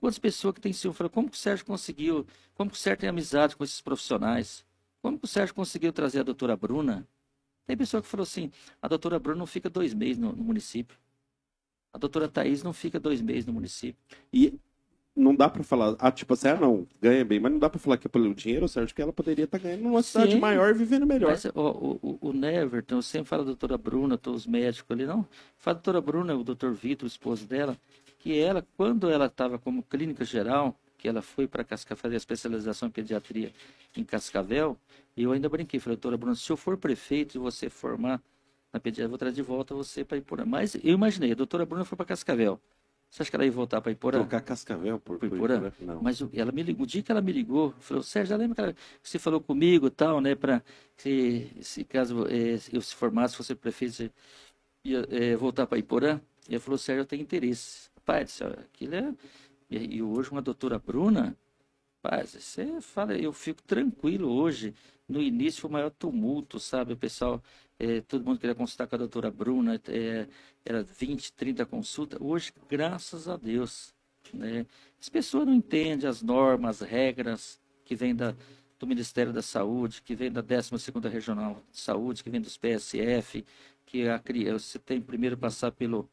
[0.00, 0.96] Quantas pessoas que têm ciúme?
[0.96, 2.26] Falam, como que o Sérgio conseguiu?
[2.54, 4.66] Como que o Sérgio tem amizade com esses profissionais?
[5.00, 7.06] Como que o Sérgio conseguiu trazer a doutora Bruna?
[7.66, 8.50] Tem pessoa que falou assim,
[8.82, 10.98] a doutora Bruna não fica dois meses no, no município.
[11.94, 13.94] A doutora Thaís não fica dois meses no município.
[14.32, 14.58] E
[15.14, 17.78] não dá pra falar, ah, tipo assim, ah, não, ganha bem, mas não dá pra
[17.78, 20.40] falar que é pelo dinheiro, Sérgio, que ela poderia estar ganhando numa cidade Sim.
[20.40, 21.30] maior e vivendo melhor.
[21.30, 24.90] Mas ó, o, o, o Neverton, eu sempre falo da doutora Bruna, todos os médicos
[24.90, 25.24] ali, não.
[25.56, 27.78] Fala da doutora Bruna, o doutor Vitor, o esposo dela,
[28.18, 32.18] que ela, quando ela estava como clínica geral, que ela foi para Cascavel fazer a
[32.18, 33.52] especialização em pediatria
[33.96, 34.76] em Cascavel,
[35.16, 38.20] eu ainda brinquei, falei, doutora Bruna, se eu for prefeito e você formar
[38.74, 40.44] na pediatria, eu vou trazer de volta você para Iporã.
[40.44, 42.60] Mas eu imaginei, a doutora Bruna foi para Cascavel.
[43.08, 44.18] Você acha que ela ia voltar para Iporã?
[44.18, 45.26] Trocar Cascavel por, Por?
[45.36, 45.72] Iporã?
[45.80, 46.02] Não.
[46.02, 48.56] Mas o- ela me ligou, o dia que ela me ligou, falou, Sérgio, já lembra
[48.56, 50.60] que, ela- que você falou comigo e tal, né, para
[50.96, 54.10] se, se caso eh, eu se formasse, fosse prefeito, você
[54.84, 56.20] ia eh, voltar para Iporã?
[56.48, 57.88] E ela falou, Sérgio, eu tenho interesse.
[58.04, 59.14] Pai céu, aquilo é...
[59.70, 61.36] E, e hoje uma doutora Bruna,
[62.02, 64.74] pai, você fala, eu fico tranquilo hoje.
[65.08, 66.92] No início foi o maior tumulto, sabe?
[66.92, 67.42] O pessoal,
[67.78, 70.26] eh, todo mundo queria consultar com a doutora Bruna, eh,
[70.64, 72.18] era 20, 30 consultas.
[72.20, 73.94] Hoje, graças a Deus,
[74.32, 74.66] né?
[75.00, 78.34] As pessoas não entendem as normas, as regras que vêm da,
[78.78, 83.44] do Ministério da Saúde, que vem da 12ª Regional de Saúde, que vem dos PSF,
[83.86, 84.20] que a,
[84.52, 86.08] você tem primeiro passar pelo,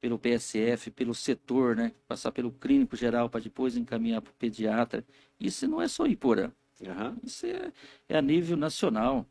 [0.00, 1.92] pelo PSF, pelo setor, né?
[2.06, 5.04] Passar pelo clínico geral para depois encaminhar para o pediatra.
[5.40, 6.50] Isso não é só Iporã.
[6.86, 7.16] Aham.
[7.24, 7.72] Isso é,
[8.08, 9.26] é a nível nacional,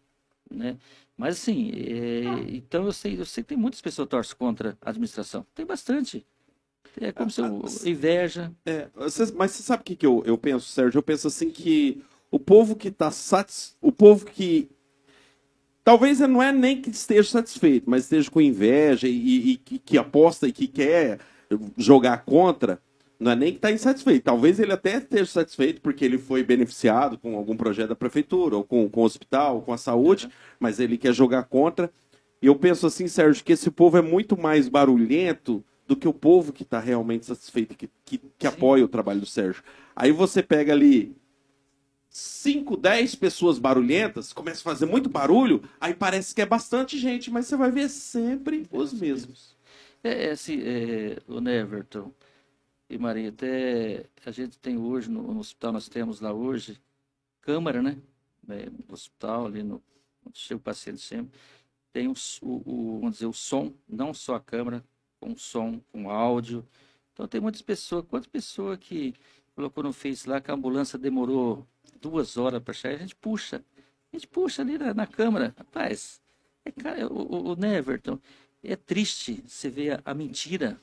[0.51, 0.77] né?
[1.17, 4.77] Mas assim, é, então eu sei, eu sei que tem muitas pessoas que torcem contra
[4.81, 5.45] a administração.
[5.55, 6.25] Tem bastante.
[6.99, 8.51] É como se eu, inveja.
[8.65, 8.87] É,
[9.35, 10.97] mas você sabe o que, que eu, eu penso, Sérgio?
[10.97, 13.75] Eu penso assim que o povo que tá satis...
[13.81, 14.69] O povo que.
[15.83, 19.97] Talvez não é nem que esteja satisfeito, mas esteja com inveja e, e que, que
[19.97, 21.19] aposta e que quer
[21.77, 22.81] jogar contra,
[23.19, 24.25] não é nem que está insatisfeito.
[24.25, 28.63] Talvez ele até esteja satisfeito porque ele foi beneficiado com algum projeto da prefeitura, ou
[28.63, 31.91] com, com o hospital, ou com a saúde, mas ele quer jogar contra.
[32.41, 36.13] E eu penso assim, Sérgio, que esse povo é muito mais barulhento do que o
[36.13, 39.63] povo que está realmente satisfeito, que, que, que apoia o trabalho do Sérgio.
[39.95, 41.15] Aí você pega ali
[42.09, 47.31] 5, 10 pessoas barulhentas, começa a fazer muito barulho, aí parece que é bastante gente,
[47.31, 49.55] mas você vai ver sempre os mesmos.
[50.03, 52.11] É, é assim, é, o Neverton
[52.89, 56.79] e Maria, até a gente tem hoje no, hospital, nós temos lá hoje
[57.41, 57.97] câmara, né?
[58.49, 59.83] É, no hospital, ali no,
[60.25, 61.37] onde chega o paciente sempre,
[61.91, 64.83] tem o, o, vamos dizer, o som, não só a câmera,
[65.19, 66.65] com som, com áudio.
[67.11, 69.13] Então tem muitas pessoas, quantas pessoas que
[69.53, 71.67] colocou no Face lá que a ambulância demorou
[71.99, 73.63] duas horas para chegar, a gente puxa,
[74.13, 75.53] a gente puxa ali na, na câmera.
[75.57, 76.21] Rapaz,
[76.63, 78.19] é, cara, o, o, o Neverton,
[78.63, 80.79] é triste você ver a, a mentira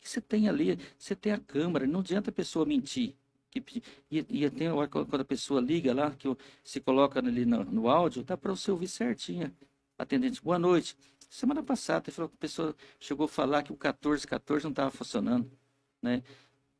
[0.00, 3.14] que você tem ali, você tem a câmera, não adianta a pessoa mentir.
[3.50, 3.62] Que,
[4.10, 6.28] e, e tem a hora que- quando a pessoa liga lá, que
[6.62, 9.52] se coloca ali no, no áudio, dá para você ouvir certinho.
[9.98, 10.96] Atendente, boa noite.
[11.28, 14.90] Semana passada, ele falou que a pessoa chegou a falar que o 1414 não estava
[14.90, 15.50] funcionando.
[16.00, 16.22] né?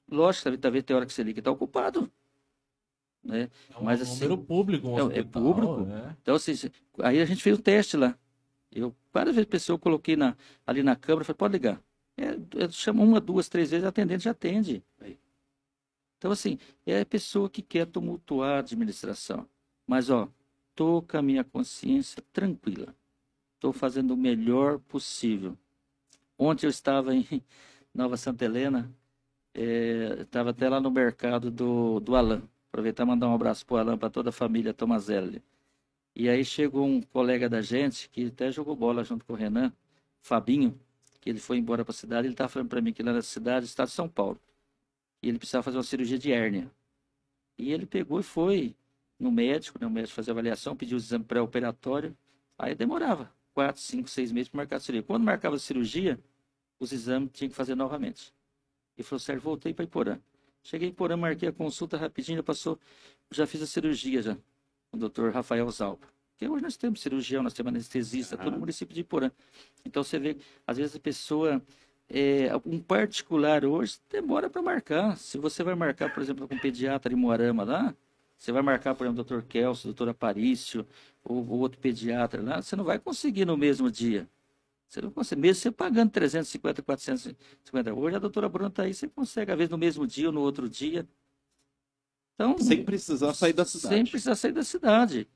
[0.09, 2.11] Lógico, talvez, talvez tem hora que você liga e está ocupado.
[3.23, 3.51] Né?
[3.69, 5.81] É um Mas, assim, número público, um é- é hospital, público.
[5.83, 6.17] né?
[6.23, 6.53] Então, assim,
[7.01, 8.17] aí a gente fez o teste lá.
[8.73, 11.83] Eu, várias vezes, pessoa, eu coloquei na, ali na câmera, falei, pode ligar.
[12.17, 14.85] É, eu chamo uma, duas, três vezes, a atendente já atende.
[16.19, 19.49] Então, assim, é a pessoa que quer tumultuar a administração.
[19.87, 20.29] Mas, ó,
[20.75, 22.95] tô com a minha consciência tranquila.
[23.55, 25.57] Estou fazendo o melhor possível.
[26.39, 27.27] Ontem eu estava em
[27.95, 28.95] Nova Santa Helena,
[29.55, 32.43] estava até lá no mercado do, do Alan.
[32.69, 35.43] Aproveitar e mandar um abraço para o Alan, para toda a família Tomazelli.
[36.15, 39.73] E aí chegou um colega da gente, que até jogou bola junto com o Renan,
[40.21, 40.79] Fabinho,
[41.21, 42.27] que ele foi embora para a cidade.
[42.27, 44.41] Ele estava falando para mim que era da cidade, estado de São Paulo.
[45.23, 46.71] E ele precisava fazer uma cirurgia de hérnia.
[47.59, 48.75] E ele pegou e foi
[49.19, 49.87] no médico, né?
[49.87, 52.17] o médico fazia avaliação, pediu o exame pré-operatório.
[52.59, 55.07] Aí demorava quatro, cinco, seis meses para marcar a cirurgia.
[55.07, 56.19] Quando marcava a cirurgia,
[56.79, 58.33] os exames tinha que fazer novamente.
[58.97, 60.19] Ele falou, Sérgio, voltei para Iporã.
[60.63, 62.79] Cheguei em Iporã, marquei a consulta rapidinho, já passou,
[63.31, 64.35] já fiz a cirurgia já,
[64.91, 66.07] com o doutor Rafael Zalba.
[66.41, 69.31] Porque hoje nós temos cirurgião, nós temos anestesista, todo o município de Iporã.
[69.85, 71.61] Então você vê, às vezes a pessoa,
[72.09, 75.19] é, um particular hoje, demora para marcar.
[75.19, 77.95] Se você vai marcar, por exemplo, com um pediatra em Moarama lá,
[78.39, 80.87] você vai marcar, por exemplo, o doutor Kelso, o doutor Aparício,
[81.23, 84.27] ou, ou outro pediatra lá, você não vai conseguir no mesmo dia.
[84.89, 87.93] Você não consegue, mesmo você pagando 350, 450.
[87.93, 90.41] Hoje a doutora Bruna está aí, você consegue, às vezes, no mesmo dia ou no
[90.41, 91.07] outro dia.
[92.35, 93.95] Então, Sem precisar sair da cidade.
[93.95, 95.29] Sem precisar sair da cidade.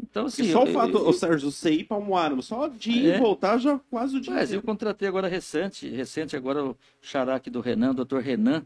[0.00, 0.42] Então, assim.
[0.44, 3.16] E só eu- o fato, eu- Sérgio, você ir pra Moarama, só de ir É.
[3.16, 4.66] e voltar já quase o dia Mas eu inteiro.
[4.66, 8.64] contratei agora recente, recente agora o xará aqui do Renan, o doutor Renan,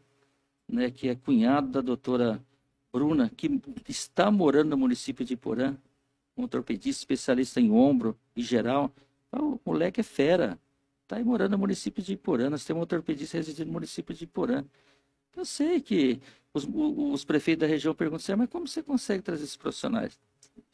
[0.69, 2.43] né, que é cunhado da doutora
[2.93, 5.77] Bruna, que está morando no município de Iporã,
[6.37, 8.91] um ortopedista especialista em ombro e geral.
[9.29, 10.59] Então, o moleque é fera.
[11.05, 12.51] Está aí morando no município de Iporã.
[12.51, 14.65] Nós temos um ortopedista residindo no município de Iporã.
[15.37, 16.21] Eu sei que
[16.53, 20.19] os, os prefeitos da região perguntam assim, "Ah, mas como você consegue trazer esses profissionais?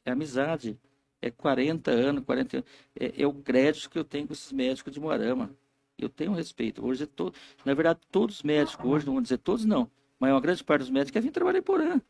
[0.04, 0.78] É amizade.
[1.20, 2.68] É 40 anos, 40 anos.
[2.98, 5.50] É, é o crédito que eu tenho com esses médicos de Moarama.
[5.98, 6.84] Eu tenho respeito.
[6.84, 7.34] Hoje, é todo,
[7.64, 10.80] na verdade, todos os médicos, hoje, não vou dizer todos, não, mas uma grande parte
[10.82, 12.00] dos médicos quer vir trabalhar em Porã,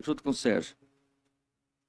[0.00, 0.76] junto com o Sérgio.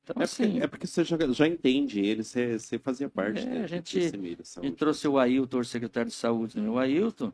[0.03, 3.41] Então, É assim, porque, é porque você já, já entende ele, você, você fazia parte
[3.41, 6.59] É, dele, a gente- desse meio a gente trouxe o Ailton, o secretário de saúde.
[6.59, 6.69] Né?
[6.69, 7.31] O Ailton,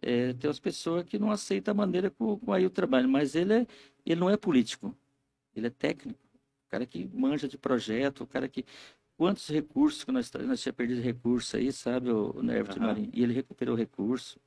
[0.00, 3.34] é, tem as pessoas que não aceitam a maneira o, que o Ailton trabalha, mas
[3.34, 3.66] ele, é,
[4.06, 4.96] ele não é político,
[5.54, 6.18] ele é técnico.
[6.74, 8.64] O cara que manja de projeto, o cara que.
[9.16, 12.86] Quantos recursos que nós, nós tínhamos perdido recurso aí, sabe, o, o Nervo de Aham.
[12.88, 13.10] Marinho?
[13.12, 14.40] E ele recuperou recurso.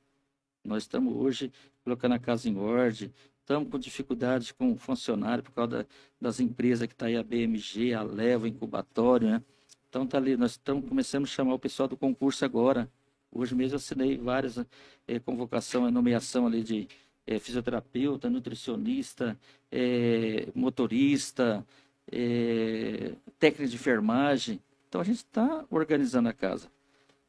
[0.62, 1.50] Nós estamos hoje
[1.82, 3.10] colocando a casa em ordem,
[3.40, 5.86] estamos com dificuldade com funcionário por causa da-
[6.20, 9.42] das empresas que está aí, a BMG, a Leva, o Incubatório, né?
[9.88, 12.90] Então tá ali, nós estamos começando a chamar o pessoal do concurso agora.
[13.32, 14.58] Hoje mesmo eu assinei várias
[15.06, 16.86] eh, convocação, nomeação ali de
[17.26, 19.38] eh, fisioterapeuta, nutricionista,
[19.72, 21.66] eh, motorista,
[22.12, 24.60] eh, técnico de enfermagem.
[24.88, 26.68] Então a gente está organizando a casa.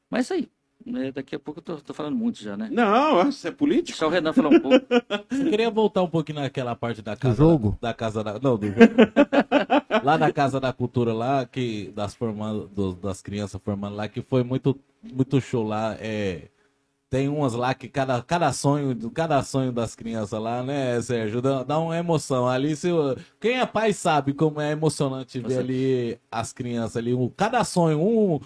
[0.10, 0.50] Mas aí,
[0.86, 2.70] né, daqui a pouco eu tô, tô falando muito já, né?
[2.72, 3.88] Não, você é político?
[3.89, 4.86] Deixa o Renan falar um pouco.
[5.32, 7.78] Eu queria voltar um pouquinho naquela parte da casa jogo?
[7.82, 8.39] Da, casa da.
[8.39, 8.80] Não, do jogo.
[10.04, 14.22] lá na Casa da Cultura lá, que das formando, do- das crianças formando lá, que
[14.22, 15.96] foi muito, muito show lá.
[16.00, 16.48] É,
[17.10, 21.41] tem umas lá que cada, cada sonho, cada sonho das crianças lá, né, Sérgio?
[21.41, 22.48] Dá, dá uma emoção.
[22.48, 22.89] Ali, se,
[23.39, 27.13] quem é pai sabe como é emocionante ver Você- ali as crianças ali.
[27.13, 28.39] Um, cada sonho, um.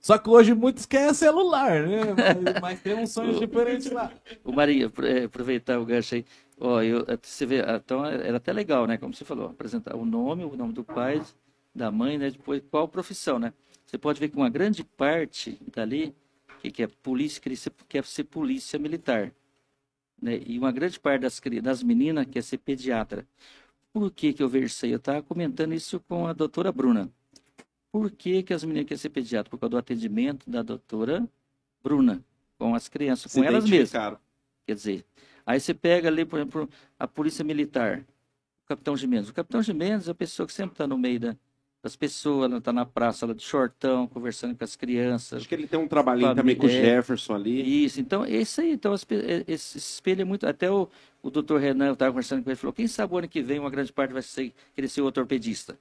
[0.00, 2.14] Só que hoje muitos querem celular, né?
[2.14, 4.12] Mas, mas tem um sonho diferente lá.
[4.44, 6.24] O Maria, eh, aproveitar o gancho aí.
[6.60, 8.96] Ó, eu, você vê, então era até legal, né?
[8.96, 11.20] Como você falou, apresentar o nome, o nome do pai,
[11.74, 12.30] da mãe, né?
[12.30, 13.52] Depois qual profissão, né?
[13.84, 16.14] Você pode ver que uma grande parte dali,
[16.60, 19.32] que, que é polícia, quer ser, quer ser polícia militar.
[20.20, 20.40] Né?
[20.46, 23.26] E uma grande parte das, das meninas quer ser pediatra.
[23.92, 24.92] Por que, que eu vejo isso aí?
[24.92, 27.10] Eu estava comentando isso com a doutora Bruna.
[27.90, 29.50] Por que, que as meninas querem ser pediatra?
[29.50, 31.26] Por causa do atendimento da doutora
[31.82, 32.22] Bruna
[32.58, 33.90] com as crianças, Se com elas mesmas.
[34.66, 35.04] Quer dizer,
[35.46, 38.04] aí você pega ali, por exemplo, a Polícia Militar,
[38.64, 39.28] o Capitão Gimenez.
[39.28, 41.36] O Capitão Gimenez é a pessoa que sempre está no meio da-
[41.86, 45.38] das pessoas, ela está na praça ela de shortão, conversando com as crianças.
[45.38, 46.72] Acho que ele tem um trabalhinho Família- também com o é.
[46.96, 47.84] Jefferson ali.
[47.84, 50.46] Isso, então, esse aí, então, as é- esse espelho é muito.
[50.48, 50.88] Até o,
[51.22, 53.58] o doutor Renan, eu estava conversando com ele, falou: quem sabe o ano que vem
[53.60, 55.78] uma grande parte vai ser, querer ser ortopedista.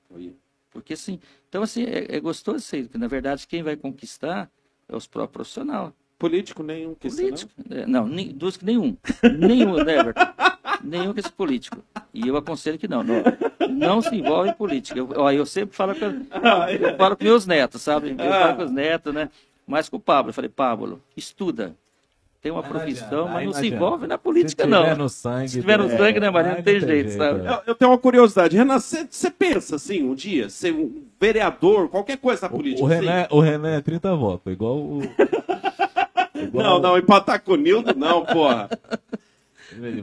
[0.72, 4.50] Porque assim, então assim, é, é gostoso isso aí, porque na verdade quem vai conquistar
[4.88, 5.92] é os próprios profissionais.
[6.20, 7.52] Político nenhum Político.
[7.70, 8.96] É, Não, nem, dos que nenhum.
[9.38, 10.22] Nenhum, né, Everton?
[10.84, 11.78] Nenhum que esse político.
[12.14, 13.04] E eu aconselho que não.
[13.04, 13.16] Não,
[13.70, 14.98] não se envolve em política.
[15.00, 18.12] Eu, ó, eu sempre falo com, eu falo com meus netos, sabe?
[18.12, 19.30] Eu falo com os netos, né?
[19.68, 20.30] Mas com o Pablo.
[20.30, 21.76] Eu falei, Pablo, estuda.
[22.42, 24.96] tem uma não profissão, mas não não se envolve na Se política, tiver não.
[24.98, 25.50] no sangue.
[25.50, 26.52] Se tiver no é, sangue, né, Maria?
[26.52, 27.40] Não aí tem jeito, sabe?
[27.46, 28.56] Eu, eu tenho uma curiosidade.
[28.56, 32.84] Renan, você pensa assim, um dia, ser um vereador, qualquer coisa na O, política?
[32.84, 33.06] o, assim?
[33.06, 35.02] Renan, o Renan é 30 votos, igual o.
[36.36, 38.70] igual Não, o- não, empatar com o Nildo, não, porra.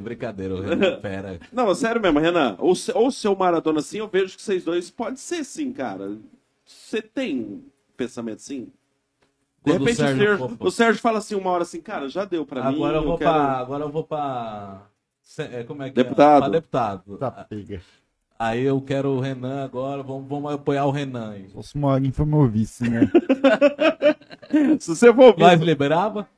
[0.01, 1.39] Brincadeira, o Renan, pera.
[1.53, 2.57] Não, sério mesmo, Renan.
[2.59, 6.17] Ou, se- ou seu Maradona assim, eu vejo que vocês dois pode ser sim, cara.
[6.65, 7.63] Você tem um
[7.97, 8.65] pensamento assim?
[9.65, 11.81] De Quando o repente o Sérgio Sérgio, for- o Sérgio fala assim uma hora assim,
[11.81, 12.75] cara, já deu pra mim.
[12.77, 13.43] Agora eu vou quero- pra.
[13.59, 14.83] Agora eu vou pra.
[15.39, 16.37] é, Como é que Deputado.
[16.37, 16.41] é?
[16.41, 17.17] Pra deputado.
[17.19, 17.81] Tá pega.
[18.39, 21.49] Aí eu quero o Renan agora, vamos, vamos apoiar o Renan aí.
[21.51, 23.09] Só se Morinho foi meu vice, né?
[24.81, 26.29] Se você for ouvir, Nós liberava?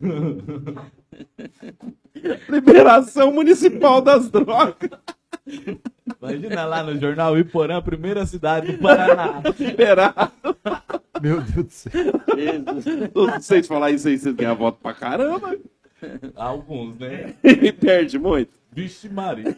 [2.48, 4.90] liberação municipal das drogas,
[6.20, 9.42] Imagina lá no jornal Iporã, primeira cidade do Paraná.
[9.58, 10.32] liberar.
[11.20, 11.92] Meu Deus do céu.
[13.14, 15.56] Não sei te falar isso aí, vocês ganham voto pra caramba.
[16.34, 17.34] Alguns, né?
[17.42, 18.50] E perde muito.
[18.72, 19.56] Vixe Maria.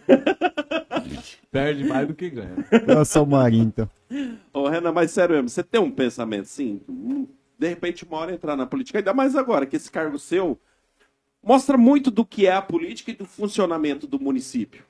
[1.51, 2.55] Perde mais do que ganha.
[2.87, 3.91] Eu sou o Marinho, então.
[4.53, 6.81] Ô, Renan, mas sério mesmo, você tem um pensamento assim?
[7.59, 10.59] De repente, uma hora entrar na política, ainda mais agora, que esse cargo seu
[11.43, 14.85] mostra muito do que é a política e do funcionamento do município.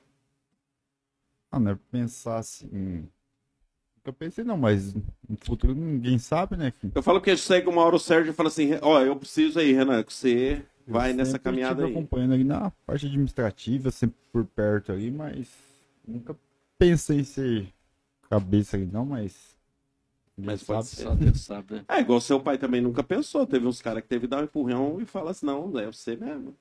[1.51, 3.07] Ah, não é pensar assim.
[3.97, 6.71] Nunca pensei não, mas no futuro ninguém sabe, né?
[6.93, 9.73] Eu falo que chega uma hora o Sérgio e fala assim: ó, eu preciso aí,
[9.73, 11.91] Renan, que você Eu vai nessa caminhada aí.
[11.91, 15.47] acompanhando ali na parte administrativa, sempre por perto ali, mas
[16.07, 16.35] nunca
[16.77, 17.73] pensei em ser
[18.29, 19.58] cabeça ali não, mas.
[20.45, 20.87] Mas pode sabe.
[20.89, 21.75] Só Deus sabe.
[21.75, 21.85] né?
[21.87, 23.45] É, igual seu pai também nunca pensou.
[23.47, 26.15] Teve uns caras que teve que dar um empurrão e fala assim: não, é você
[26.15, 26.55] mesmo.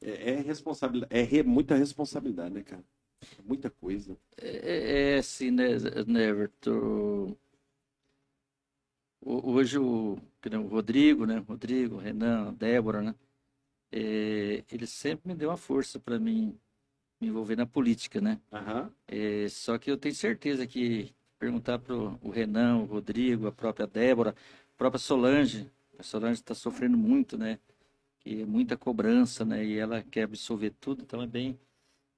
[0.00, 2.84] É, é responsabilidade, é re- muita responsabilidade, né, cara?
[3.44, 4.16] Muita coisa.
[4.36, 5.68] É, é assim, né,
[6.06, 7.36] né, Everton?
[9.20, 11.38] O- Hoje o, o Rodrigo, né?
[11.38, 13.14] Rodrigo, Renan, Débora, né?
[13.92, 16.58] É, ele sempre me deu uma força para mim
[17.20, 18.40] me envolver na política, né?
[18.52, 18.92] Aham.
[19.08, 23.84] É, só que eu tenho certeza que perguntar para o Renan, o Rodrigo, a própria
[23.84, 25.68] Débora, a própria Solange,
[25.98, 27.58] a Solange está sofrendo muito, né?
[28.20, 29.64] Que é muita cobrança, né?
[29.64, 31.58] E ela quer absorver tudo, então é bem.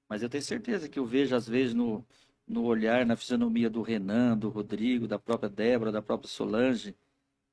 [0.07, 2.05] Mas eu tenho certeza que eu vejo, às vezes, no,
[2.47, 6.95] no olhar, na fisionomia do Renan, do Rodrigo, da própria Débora, da própria Solange,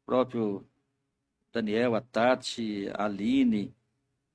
[0.04, 0.62] próprio
[1.50, 3.74] Daniel, a Tati, a Aline,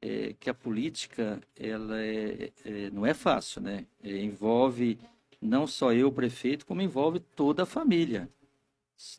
[0.02, 3.86] é, que a política ela é, é- não é fácil, né?
[4.02, 5.00] É, envolve
[5.42, 8.30] não só eu, prefeito, como envolve toda a família.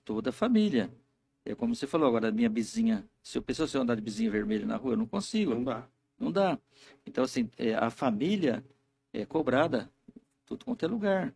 [0.05, 0.91] Toda a família.
[1.45, 3.09] É como você falou agora, minha vizinha.
[3.23, 5.55] Se eu pensou se eu andar de vizinha vermelha na rua, eu não consigo.
[5.55, 5.89] Não dá.
[6.19, 6.59] Não dá.
[7.07, 8.65] Então, assim, é, a família
[9.13, 9.91] é cobrada
[10.49, 11.35] tudo quanto é lugar.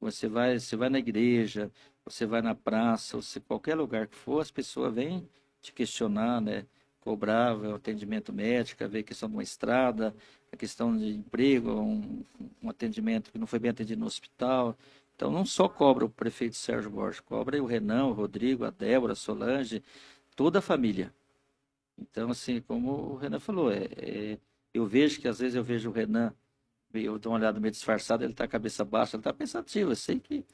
[0.00, 1.70] Você vai, você vai na igreja,
[2.04, 5.28] você vai na praça, você qualquer lugar que for, as pessoas vêm
[5.60, 6.66] te questionar, né?
[7.00, 10.14] Cobrar o atendimento médico, ver a questão de uma estrada,
[10.52, 12.24] a questão de emprego, um,
[12.62, 14.76] um atendimento que não foi bem atendido no hospital.
[15.16, 19.12] Então, não só cobra o prefeito Sérgio Borges, cobra o Renan, o Rodrigo, a Débora,
[19.14, 19.82] a Solange,
[20.36, 21.12] toda a família.
[21.98, 24.38] Então, assim, como o Renan falou, é, é-
[24.72, 26.32] eu vejo que às vezes eu vejo o Renan,
[26.94, 29.92] eu dou uma olhada meio disfarçado, ele está cabeça baixa, ele está pensativo.
[29.92, 30.44] Eu sei que.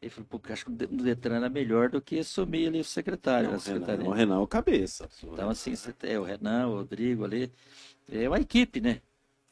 [0.00, 3.50] Ele falou, pô, acho que o Detran era melhor do que assumir ali o secretário.
[3.50, 5.08] Não, o Renan, o Renan é o cabeça.
[5.22, 7.50] Então, assim, você tem é, o Renan, o Rodrigo ali,
[8.10, 9.00] é uma equipe, né?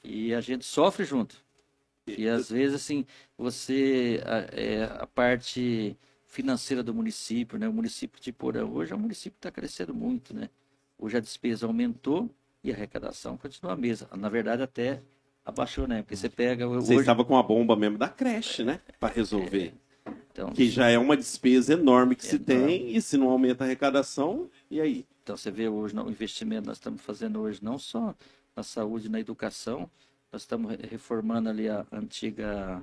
[0.03, 1.43] E a gente sofre junto.
[2.07, 7.67] E às vezes, assim, você, a, é, a parte financeira do município, né?
[7.67, 10.51] O município de Porã hoje é um município que está crescendo muito, né?
[10.99, 12.29] Hoje a despesa aumentou
[12.63, 14.09] e a arrecadação continua a mesma.
[14.17, 15.01] Na verdade, até
[15.45, 16.03] abaixou, né?
[16.03, 17.01] Porque você pega Você hoje...
[17.01, 18.81] estava com a bomba mesmo da creche, né?
[19.01, 19.75] Pra resolver.
[20.35, 22.67] Então, Que já é uma despesa enorme que se Enorme.
[22.79, 25.07] tem, e se não aumenta a arrecadação, e aí?
[25.23, 28.13] Então, você vê hoje o investimento nós estamos fazendo hoje não só
[28.57, 29.89] na saúde, na educação,
[30.33, 32.83] nós estamos re- reformando ali a antiga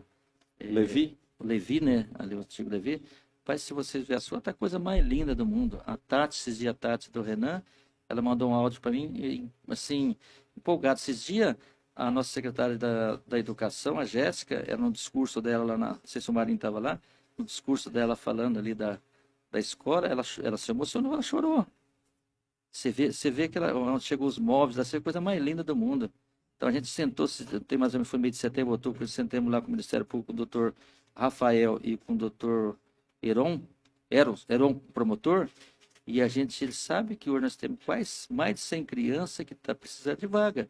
[0.59, 1.17] eh, Levi?
[1.37, 2.07] o Levi, né?
[2.17, 3.01] Ali o antigo Levi.
[3.45, 5.81] Mas se vocês verem a sua, tá a coisa mais linda do mundo.
[5.85, 7.61] A Tati, esses dias, a Tati do Renan,
[8.07, 10.15] ela mandou um áudio para mim, e, assim,
[10.55, 10.99] empolgado.
[10.99, 11.55] Esses dias,
[11.93, 15.89] a nossa secretária da, da Educação, a Jéssica, era no discurso dela lá na.
[15.89, 16.99] Não sei se o Marinho estava lá,
[17.41, 18.99] no discurso dela falando ali da,
[19.51, 21.65] da escola, ela, ela se emocionou, ela chorou.
[22.71, 25.41] Você vê, você vê que ela, onde chegou os móveis, essa é a coisa mais
[25.41, 26.11] linda do mundo.
[26.55, 29.51] Então a gente sentou, se- tem mais ou menos, foi meio de setembro, outubro, sentamos
[29.51, 30.73] lá com o Ministério Público, com o doutor
[31.15, 32.77] Rafael e com o doutor
[33.21, 33.61] Heron,
[34.09, 35.49] Heron, Heron promotor,
[36.07, 39.53] e a gente, ele sabe que hoje nós temos quase mais de 100 crianças que
[39.53, 40.69] estão precisando de vaga.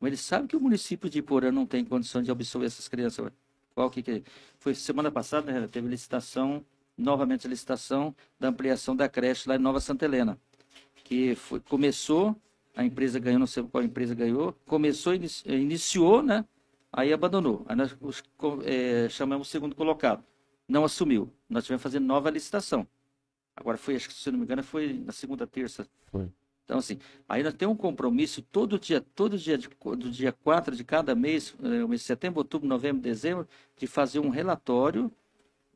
[0.00, 3.30] Mas ele sabe que o município de Iporã não tem condição de absorver essas crianças.
[3.74, 4.22] Qual que, que é?
[4.58, 6.64] Foi semana passada, né, teve licitação
[6.96, 10.38] novamente licitação da ampliação da creche lá em Nova Santa Helena,
[11.02, 12.36] que foi, começou,
[12.76, 16.44] a empresa ganhou, não sei qual empresa ganhou, começou, inici- iniciou, né?
[16.92, 17.64] Aí abandonou.
[17.68, 18.22] Aí nós os
[18.64, 20.22] eh, chamamos o segundo colocado.
[20.68, 21.32] Não assumiu.
[21.48, 22.86] Nós tivemos que fazer nova licitação.
[23.56, 25.86] Agora foi, acho que se não me engano, foi na segunda, terça.
[26.06, 26.28] Foi.
[26.70, 26.98] Então, assim,
[27.28, 31.16] aí nós temos um compromisso todo dia, todo dia, de, do dia 4 de cada
[31.16, 35.10] mês, eh, o mês de setembro, outubro, novembro, dezembro, de fazer um relatório,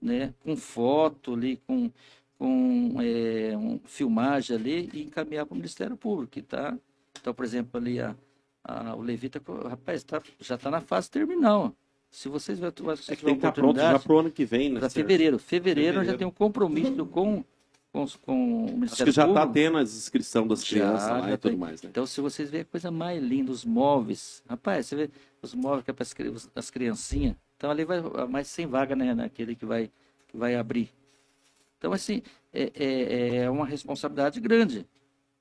[0.01, 1.91] né, com foto ali, com,
[2.39, 6.79] com eh, um, filmagem ali e encaminhar para o Ministério Público, tá,
[7.21, 8.15] então, por exemplo, ali a,
[8.63, 11.75] a- o Levita, rapaz, tá, já está na fase terminal.
[12.09, 14.71] Se vocês, vocês É que tem que estar pronto já oportunidade, pro ano que vem,
[14.71, 14.79] né?
[14.79, 15.41] para fevereiro.
[15.41, 15.97] fevereiro.
[15.97, 16.19] nós já Fevereiro.
[16.19, 17.45] temos um compromisso com,
[17.95, 19.53] com, com Acho que já tá Público.
[19.53, 21.57] tendo as inscrições das Já, crianças lá e tudo tem.
[21.57, 21.91] mais, né?
[21.91, 24.43] Então, se vocês verem a coisa mais linda, os móveis.
[24.49, 26.05] Rapaz, você vê os móveis que é para
[26.57, 27.37] as criancinhas.
[27.57, 29.15] Então, ali vai mais sem vaga, né?
[29.15, 29.93] Naquele que vai,
[30.27, 30.91] que vai abrir.
[31.79, 32.21] Então, assim,
[32.53, 34.85] é, é, é uma responsabilidade grande.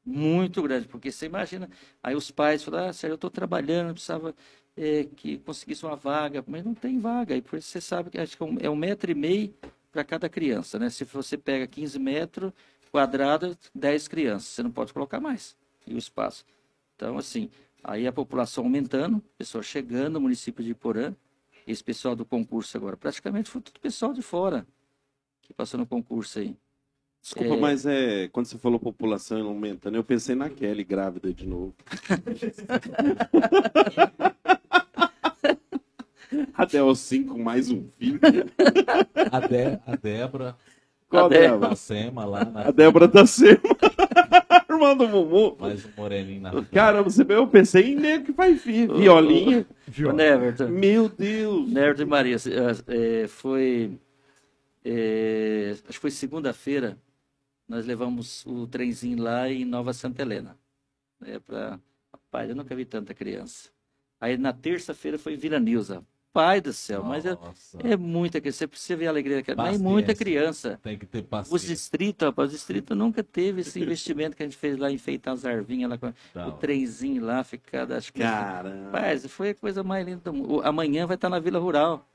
[0.06, 0.88] Muito grande.
[0.88, 1.68] Porque você imagina,
[2.04, 4.36] aí os pais falam, ah, Sérgio, eu estou trabalhando, precisava
[4.78, 6.44] é, que conseguisse uma vaga.
[6.46, 7.36] Mas não tem vaga.
[7.36, 9.52] E por isso você sabe que acho que é um, é um metro e meio
[9.94, 10.90] para cada criança, né?
[10.90, 12.52] Se você pega 15 metros
[12.92, 14.50] quadrados, 10 crianças.
[14.50, 15.56] Você não pode colocar mais.
[15.86, 16.46] E o espaço.
[16.96, 17.50] Então, assim,
[17.84, 21.16] aí a população aumentando, pessoas chegando no município de Iporã,
[21.66, 24.66] esse pessoal do concurso agora, praticamente foi tudo pessoal de fora
[25.42, 26.58] que passou no concurso aí.
[27.22, 27.58] Desculpa, É.
[27.58, 31.74] mas é, quando você falou população aumentando, eu pensei na Kelly grávida de novo.
[36.54, 38.20] Até os cinco mais um filho.
[39.32, 40.56] A, De, a Débora,
[41.10, 41.48] Qual A Débora.
[41.48, 41.76] a Débora?
[41.76, 43.60] Sema lá, na, A Débora da Sema.
[44.70, 45.56] Irmã do Mumu.
[45.60, 46.70] mais um moreninho na frente.
[46.70, 48.92] Caramba, você vê, eu pensei em nego que vai vir.
[48.92, 49.66] Violinha.
[50.08, 51.70] Ô, Neverton, Meu Deus.
[51.72, 52.38] Neverton e Maria,
[52.88, 54.00] eh, foi,
[54.84, 56.98] eh, acho que foi segunda-feira,
[57.68, 60.58] nós levamos o trenzinho lá em Nova Santa Helena.
[61.22, 61.80] Né, pra...
[62.12, 63.70] Rapaz, eu nunca vi tanta criança.
[64.20, 66.04] Aí na terça-feira foi em Vila Nilza.
[66.34, 67.38] Pai do céu, mas é,
[67.84, 68.58] é muita criança.
[68.58, 69.62] Você precisa ver a alegria daquela.
[69.64, 70.80] Mas é muita criança.
[70.82, 71.68] tem que ter Os paciência.
[71.68, 75.46] distritos, rapaz, os distritos nunca teve esse investimento que a gente fez lá, enfeitar as
[75.46, 76.58] arvinhas lá, com Da o hora.
[76.58, 78.20] trenzinho lá, ficar, acho que...
[78.22, 78.86] Caramba.
[78.98, 80.62] Rapaz, foi a coisa mais linda do mundo.
[80.64, 82.10] Amanhã vai estar na Vila Rural.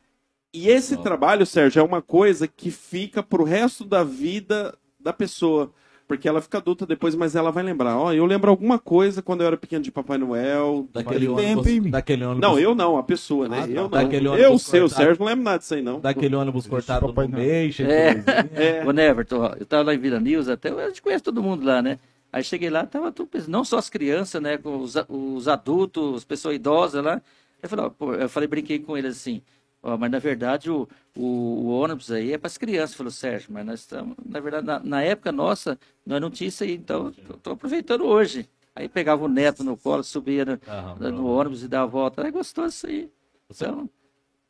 [0.53, 0.99] E esse Ó.
[1.03, 5.73] trabalho, Sérgio, é uma coisa que fica pro resto da vida da pessoa.
[6.09, 7.99] Porque ela fica adulta depois, mas ela vai lembrar.
[7.99, 10.89] Ó, eu lembro alguma coisa quando eu era pequeno de Papai Noel.
[10.91, 13.65] Daquele ônibus, tempo, daquele ônibus, Não, eu não, a pessoa, né?
[13.65, 13.91] Ah, eu não.
[13.91, 14.89] Daquele eu ônibus sei, o.
[14.89, 16.01] Sérgio não lembro nada disso aí, não.
[16.01, 18.81] daquele ônibus Esse cortado Papai no meio, É.
[18.81, 18.87] É.
[18.87, 21.83] Ô, Neverton, eu estava lá em Vila News, até a gente conhece todo mundo lá,
[21.83, 21.99] né?
[22.33, 24.57] Aí cheguei lá, tava tudo, pensando, não só as crianças, né?
[24.57, 27.21] Com os, os adultos, as pessoas idosas lá.
[27.63, 29.43] Eu falei, ó, pô, eu falei, brinquei com eles assim,
[29.83, 32.97] ó, mas na verdade o, o, o ônibus aí é para as crianças.
[32.97, 36.65] Falou, Sérgio, mas nós estamos, na verdade, na, na época nossa, nós não tinha isso
[36.65, 38.49] aí, então estou aproveitando hoje.
[38.75, 42.23] Aí pegava o neto no colo, subia no, Aham, no ônibus e dava a volta.
[42.27, 43.11] É gostoso isso aí.
[43.49, 43.91] Você- Então,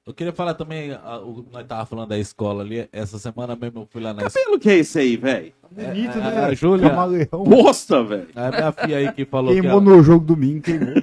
[0.07, 3.81] Eu queria falar também, a- o, nós tava falando da escola ali, essa semana mesmo
[3.83, 4.45] eu fui lá na escola.
[4.45, 5.53] Cabelo que é esse aí, velho?
[5.71, 6.45] Bonito, É, né?
[6.47, 7.45] a Júlia- Camaleão.
[7.45, 8.29] Bosta, velho.
[8.35, 9.87] A minha filha aí que falou Queimou que...
[9.89, 10.95] no jogo domingo, queimou.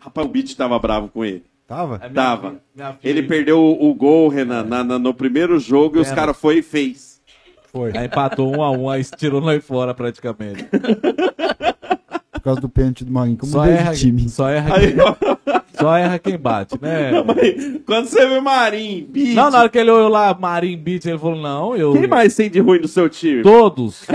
[0.00, 1.44] Rapaz, o Beat tava bravo com ele.
[1.66, 1.98] Tava?
[1.98, 2.54] minha Tava.
[2.74, 6.14] minha Ele perdeu o, o gol, Renan, na- na- no primeiro jogo e os Pênalti.
[6.20, 7.20] caras foi e fez.
[7.72, 7.90] Foi.
[7.96, 10.64] Aí empatou um a um, aí tirou nós fora praticamente.
[12.32, 13.38] Por causa do pênalti do Marinho.
[13.38, 14.28] Como Só erra, time.
[14.28, 17.10] só, erra Aí, quem, só erra quem bate, né?
[17.26, 21.06] mas quando você vê Marinho, Beat, Não, na hora que ele olhou lá, Marim Beat,
[21.06, 21.92] ele falou, não, eu...
[21.94, 23.42] quem mais tem de ruim no seu time?
[23.42, 24.06] Todos.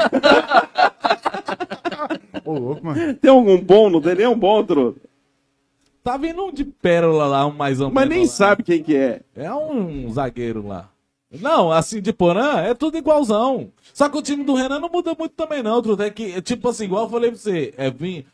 [2.45, 3.13] Ô, louco, mano.
[3.15, 3.89] Tem algum bom?
[3.89, 5.01] Não tem nenhum bom, truto?
[6.03, 8.31] Tá vindo um de pérola lá, um mais ou Mas menos nem lá.
[8.31, 9.21] sabe quem que é.
[9.35, 10.89] É um zagueiro lá.
[11.31, 13.71] Não, assim, de Porã, é tudo igualzão.
[13.93, 16.01] Só que o time do Renan não muda muito também, não, Truto.
[16.01, 18.25] É que, tipo assim, igual eu falei pra você, é vim.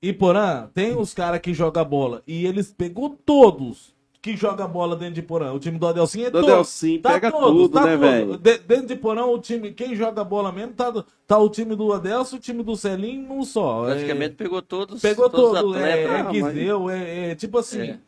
[0.00, 2.22] Em Porã, tem os caras que jogam bola.
[2.26, 3.95] E eles pegou todos
[4.32, 5.52] que jogam bola dentro de Porã.
[5.52, 6.50] O time do Adelcim é Do todo.
[6.52, 8.36] Adelcim, pega tudo, né, velho?
[8.36, 11.92] De- dentro de Porã, o time, quem joga bola mesmo, tá, tá o time do
[11.92, 13.84] Adelson, o time do Celim, num só.
[13.88, 16.10] É- praticamente pegou todos, Pegou todos todo, os é, atletas.
[16.10, 17.98] é Ah, mas- Guizeu, é, é, tipo assim, É.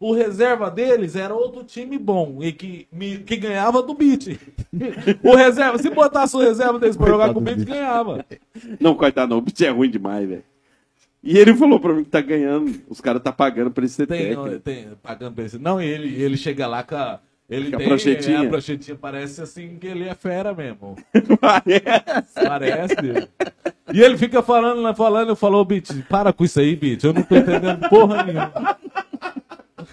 [0.00, 4.38] o reserva deles era outro time bom e que, me- que ganhava do beat.
[5.22, 7.68] o reserva, se botasse o reserva deles pra jogar com o beat, Beat.
[7.68, 8.26] ganhava.
[8.80, 9.38] Não, coitado, não.
[9.38, 10.42] O Beat é ruim demais, velho.
[11.22, 12.80] E ele falou pra mim que tá ganhando.
[12.88, 14.60] Os caras tá pagando pra ele ser Tem, técnico.
[14.60, 15.58] tem, pagando pra esse.
[15.58, 17.20] Não, ele, ele chega lá com a.
[17.48, 18.38] Ele Com a tem pranchetinha.
[18.38, 20.94] é, a pranchetinha, parece assim que ele é fera mesmo.
[21.40, 22.46] Parece.
[22.46, 22.94] Parece.
[23.92, 27.12] e ele fica falando, lá, falando, eu falo, Beat, para com isso aí, Beat, eu
[27.12, 28.78] não tô entendendo porra nenhuma.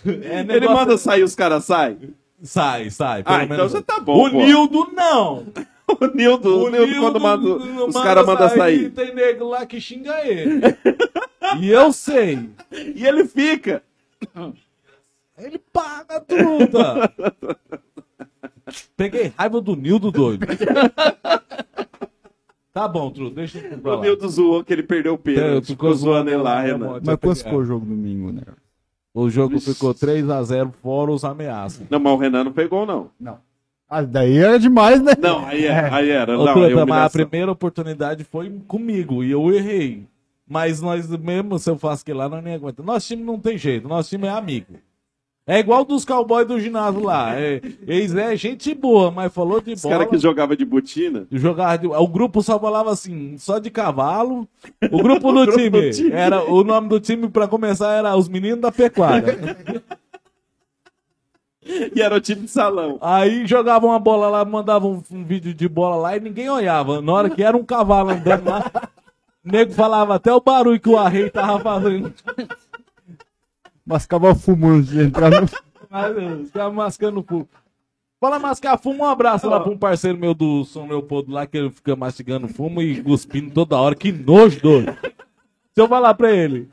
[0.05, 2.13] É Ele negócio- manda sair, os caras saem.
[2.43, 3.23] Sai, sai.
[3.25, 4.37] Ah, então já tá bom, O pô.
[4.45, 5.47] Nildo não.
[5.99, 7.47] O Nildo, o Nildo quando manda,
[7.85, 8.89] os caras mandam sair.
[8.91, 10.59] Tem nego lá que xinga ele.
[11.61, 12.49] e eu sei.
[12.93, 13.81] E ele fica.
[15.37, 17.13] Ele paga truta.
[18.97, 20.45] Peguei raiva do Nildo doido.
[22.73, 24.01] Tá bom, truta, deixa eu pra O lá.
[24.01, 25.63] Nildo zoou que ele perdeu o pênalti.
[25.63, 26.99] É, Ficou zoando ele lá, Renan.
[27.03, 28.41] Mas quanto ficou o jogo domingo, né?
[29.13, 31.87] O jogo ficou 3x0 fora os ameaças.
[31.89, 33.09] Não, mas o Renan não pegou, não.
[33.19, 33.39] Não.
[33.89, 35.13] Ah, daí era demais, né?
[35.19, 36.37] Não, aí, é, aí era.
[36.37, 40.05] Ô, Não, mas a primeira oportunidade foi comigo e eu errei.
[40.49, 42.85] Mas nós mesmo, se eu faço aquilo lá, nós nem aguentamos.
[42.93, 44.73] Nosso time não tem jeito, nosso time é amigo.
[45.49, 47.33] É igual dos cowboys do ginásio lá.
[47.39, 49.95] É, eles é gente boa, mas falou de Os bola.
[49.95, 51.25] caras que jogavam de botina.
[51.31, 54.45] Jogava de- o grupo só falava assim, só de cavalo.
[54.91, 56.11] O grupo do grupo time, do time.
[56.11, 59.37] era o nome do time pra começar era os meninos da pecuária.
[61.95, 62.97] E era o time de salão.
[63.01, 67.01] Aí jogavam uma bola lá, mandavam um, um vídeo de bola lá e ninguém olhava.
[67.01, 68.71] Na hora que era um cavalo andando lá,
[69.45, 72.13] o nego falava até o barulho que o arrei tava fazendo.
[73.85, 75.47] Mascava fumo antes de entrar no.
[76.51, 77.47] Caras mascando fumo.
[78.19, 81.55] Fala mascar fumo, um abraço lá pra um parceiro meu do São Leopoldo lá, que
[81.55, 83.93] ele fica mastigando fumo e cuspindo toda hora.
[83.93, 84.97] Que nojo, doido.
[85.71, 86.67] Se eu falar pra ele,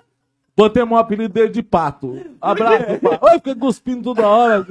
[0.56, 2.20] botei um apelido dele de pato.
[2.40, 3.26] Abraço, pato.
[3.26, 4.66] Oi, fica cuspindo toda hora.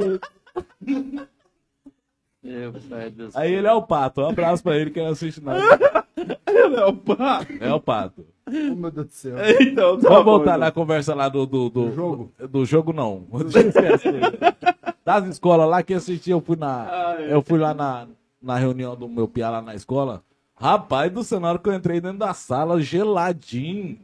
[2.43, 3.41] Meu pai do céu.
[3.41, 4.21] Aí ele é o pato.
[4.21, 5.59] Um abraço pra ele que não assiste nada.
[6.87, 7.45] Opa!
[7.59, 8.25] É o pato.
[8.45, 9.35] Oh, meu Deus do céu.
[9.61, 10.59] Então, tá Vamos bom, voltar então.
[10.59, 12.31] na conversa lá do, do, do, Do jogo?
[12.49, 13.25] Do jogo, não.
[13.47, 14.09] Esquece.
[15.05, 16.83] Das escolas lá que assisti, eu fui na.
[16.83, 17.33] Ah, é.
[17.33, 18.07] Eu fui lá na,
[18.41, 20.23] na reunião do meu piá lá na escola.
[20.55, 23.99] Rapaz do céu, na hora que eu entrei dentro da sala, geladinho.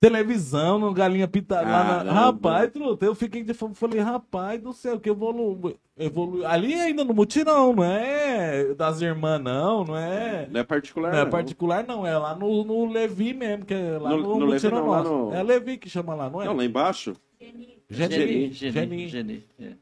[0.00, 2.12] Televisão, no galinha pintada lá na...
[2.12, 3.74] Rapaz, truta, eu fiquei de fome.
[3.74, 5.76] Falei, rapaz do céu, que evolui.
[5.96, 6.46] Evolu...
[6.46, 10.46] Ali ainda no mutirão, não é das irmãs, não, não é.
[10.52, 11.30] Não é particular, Não é não.
[11.30, 12.06] particular, não.
[12.06, 14.78] É lá no, no Levi mesmo, que é lá No- no, no no Levi Mutirão
[14.84, 15.10] não, lá nosso.
[15.30, 16.44] no- É Levi que chama lá, não é?
[16.44, 17.16] Não, lá embaixo?
[17.40, 17.78] Geni.
[17.90, 18.72] Geni, Geni.
[18.72, 19.44] Geni, Geni.
[19.60, 19.72] é.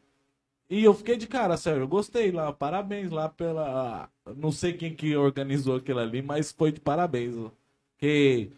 [0.70, 1.82] E eu fiquei de cara, sério.
[1.82, 2.52] Eu gostei lá.
[2.52, 4.08] Parabéns lá pela.
[4.36, 7.36] Não sei quem que organizou aquilo ali, mas foi de parabéns.
[7.36, 7.50] ó.
[7.92, 8.50] Porque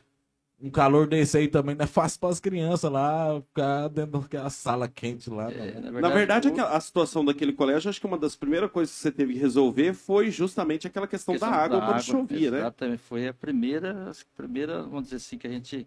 [0.61, 4.51] um calor desse aí também não é fácil para as crianças lá ficar dentro daquela
[4.51, 5.51] sala quente lá.
[5.51, 5.93] É, não.
[6.01, 9.01] Na verdade, o- aquela- a situação daquele colégio, acho que uma das primeiras coisas que
[9.01, 12.59] você teve que resolver foi justamente aquela questão, questão da água quando água, chovia, né?
[12.59, 15.87] Exatamente, foi a primeira, a primeira, vamos dizer assim, que a gente,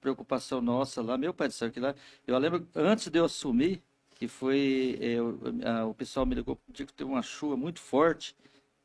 [0.00, 1.94] preocupação nossa lá, meu pai do céu, que lá,
[2.26, 3.82] eu lembro, antes de eu assumir,
[4.14, 7.80] que foi, é, o, a- o pessoal me ligou, tinha que ter uma chuva muito
[7.80, 8.36] forte,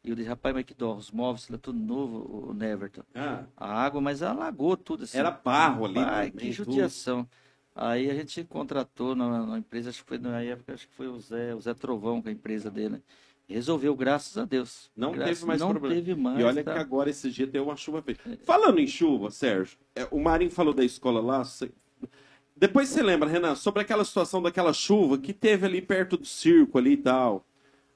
[0.03, 3.43] e eu disse, rapaz, mas que dó, os móveis lá tudo novo, o Neverton, Ah,
[3.57, 5.17] a água, mas alagou tudo assim.
[5.17, 6.51] Era barro ali Ai, que tudo.
[6.53, 7.27] judiação.
[7.75, 11.07] Aí a gente contratou na, na empresa, acho que foi na época, acho que foi
[11.07, 13.01] o Zé, o Zé Trovão, com a empresa dele?
[13.47, 14.89] Resolveu, graças a Deus.
[14.95, 15.95] Não Graças- teve mais não problema.
[15.95, 16.39] teve mais.
[16.39, 16.73] e olha tá?
[16.73, 18.17] que agora esse dia deu uma chuva feia.
[18.43, 21.43] Falando em chuva, Sérgio, é, o Marinho falou da escola lá.
[21.45, 21.71] você-
[22.55, 26.77] Depois você lembra, Renan, sobre aquela situação daquela chuva que teve ali perto do circo
[26.77, 27.45] ali e tal.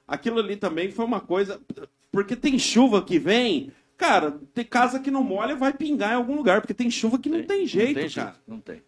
[0.06, 1.60] Aquilo ali também foi uma coisa.
[2.10, 3.72] Porque tem chuva que vem.
[3.96, 7.28] Cara, tem casa que não molha, vai pingar em algum lugar, porque tem chuva que
[7.30, 8.30] não tem jeito, não tem cara.
[8.32, 8.82] jeito, não tem.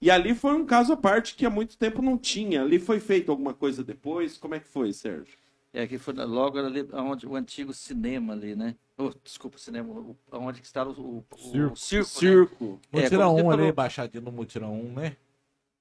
[0.00, 2.62] E ali foi um caso à parte que há muito tempo não tinha.
[2.62, 4.36] Ali foi feito alguma coisa depois.
[4.36, 5.38] Como é que foi, Sérgio?
[5.72, 8.74] É que foi logo ali onde o antigo cinema ali, né?
[8.98, 11.76] Oh, desculpa, cinema, onde que está o, o, o Circo.
[11.76, 12.18] circo, né?
[12.18, 12.80] Circo.
[12.92, 13.72] É, Mutirão você 1 ali, falou.
[13.74, 15.16] baixadinho no Mutirão 1, né?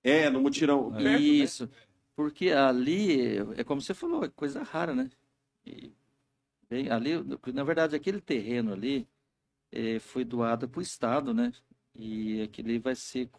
[0.03, 0.91] É, no mutirão.
[0.91, 1.17] perto, né?
[2.15, 5.09] Porque ali, é como você falou, é coisa rara, né?
[5.65, 5.91] E,
[6.69, 7.11] bem, ali,
[7.53, 9.07] na verdade, aquele terreno ali
[9.71, 11.51] eh, foi doado para o Estado, né?
[11.93, 13.29] E aquele vai ser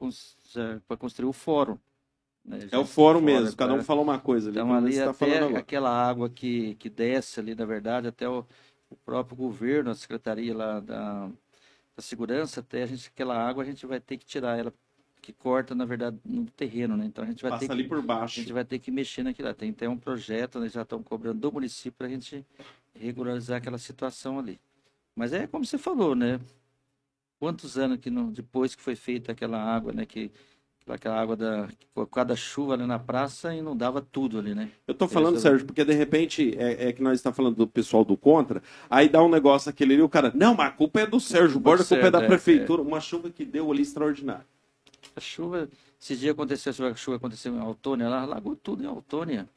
[0.87, 1.79] para construir o fórum.
[2.45, 2.59] né?
[2.71, 3.85] É o fórum mesmo, cada um tá?
[3.85, 4.59] falou uma coisa ali.
[4.59, 5.59] Então ali tá até agora.
[5.59, 8.47] aquela água que, que desce ali, na verdade, até o,
[8.91, 11.29] o próprio governo, a secretaria lá da,
[11.97, 14.73] da segurança, até a gente, aquela água a gente vai ter que tirar ela,
[15.27, 17.05] que corta, na verdade, no terreno, né?
[17.05, 18.41] Então a gente vai Passa ter ali que, por a baixo.
[18.41, 19.55] gente vai ter que mexer naquilo lá.
[19.55, 20.69] Tem até um projeto, né?
[20.69, 22.47] Já estão cobrando do município para a gente
[22.95, 24.61] regularizar aquela situação ali.
[25.17, 26.39] Mas é como você falou, né?
[27.41, 30.07] Quantos anos que não, depois que foi feita aquela água, né?
[30.07, 30.31] Que
[30.87, 34.71] aquela água da por causa da chuva ali na praça inundava tudo ali, né?
[34.87, 37.67] Eu tô falando, Essa- Sérgio, porque de repente é, é que nós estamos falando do
[37.67, 41.01] pessoal do contra, aí dá um negócio aquele ali, o cara, não, mas a culpa
[41.01, 42.81] é do Sérgio Borda, a culpa é da é, prefeitura.
[42.81, 44.47] Uma chuva que deu ali extraordinária.
[45.17, 49.49] A chuva, esse dia aconteceu, a chuva aconteceu em Autônia, lá alagou tudo em Autônia.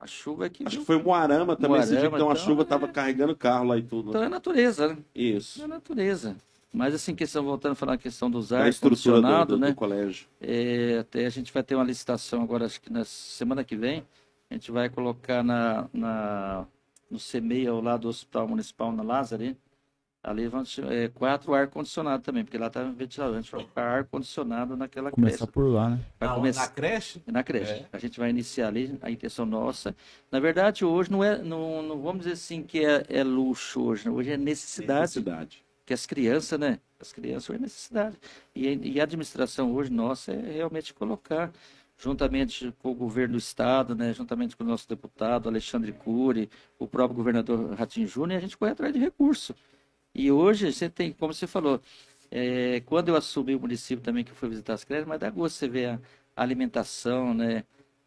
[0.00, 0.66] A chuva é que.
[0.66, 2.64] Acho que foi Moarama também, esse dia que Moarama, deu então, chuva, é.
[2.64, 4.10] tava carregando carro lá e tudo.
[4.10, 4.98] Então é natureza, né?
[5.14, 5.62] Isso.
[5.62, 6.36] É natureza.
[6.72, 9.68] Mas assim, questão, voltando a falar a questão dos A ar do, condicionado, do, né?
[9.68, 10.26] do colégio.
[10.40, 14.04] É, até a gente vai ter uma licitação agora, acho que na semana que vem,
[14.50, 16.66] a gente vai colocar na, na,
[17.08, 19.56] no CMEI, ao lado do Hospital Municipal na Lázaro,
[20.24, 24.76] ali, vão é, quatro ar-condicionado também, porque lá tá ventilador, a gente vai colocar ar-condicionado
[24.76, 25.52] naquela Começar creche.
[25.52, 26.00] por lá, né?
[26.18, 27.22] Vai Na, começar- na creche?
[27.26, 27.72] na creche.
[27.72, 27.86] É.
[27.92, 29.94] A gente vai iniciar ali, a intenção nossa.
[30.32, 34.08] Na verdade, hoje não é, não, não vamos dizer assim que é, é luxo hoje,
[34.08, 35.64] hoje é necessidade, Necessidade.
[35.84, 36.78] que as crianças, né?
[36.98, 38.16] As crianças hoje é necessidade.
[38.54, 41.52] E, e a administração hoje nossa é realmente colocar,
[41.98, 44.12] juntamente com o governo do estado, né?
[44.14, 46.48] Juntamente com o nosso deputado Alexandre Cury,
[46.78, 49.54] o próprio governador Ratinho Júnior, a gente corre atrás de recurso.
[50.14, 51.80] E hoje você tem, como você falou,
[52.30, 55.30] é, quando eu assumi o município também, que eu fui visitar as creches, mas dá
[55.30, 56.00] gosto você ver a
[56.42, 57.64] alimentação, né?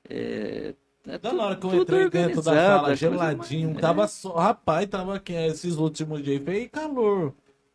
[0.10, 0.74] É,
[1.06, 4.34] é Da hora que eu entrei dentro da sala coisa geladinho, tava só.
[4.36, 7.34] Rapaz, tava aqui esses últimos dias, veio calor.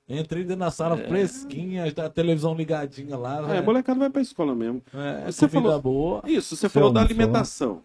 [0.08, 1.08] Entrei dentro da sala É.
[1.08, 3.36] fresquinha, a televisão ligadinha lá.
[3.36, 3.64] É, a velho.
[3.64, 4.82] molecada vai pra escola mesmo.
[4.92, 6.22] É, Você falou- boa.
[6.26, 7.82] Isso, você falou da alimentação.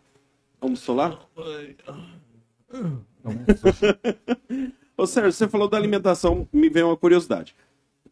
[0.60, 1.20] Almoçou lá?
[4.98, 7.56] Ô Sérgio, você falou da alimentação, me veio uma curiosidade.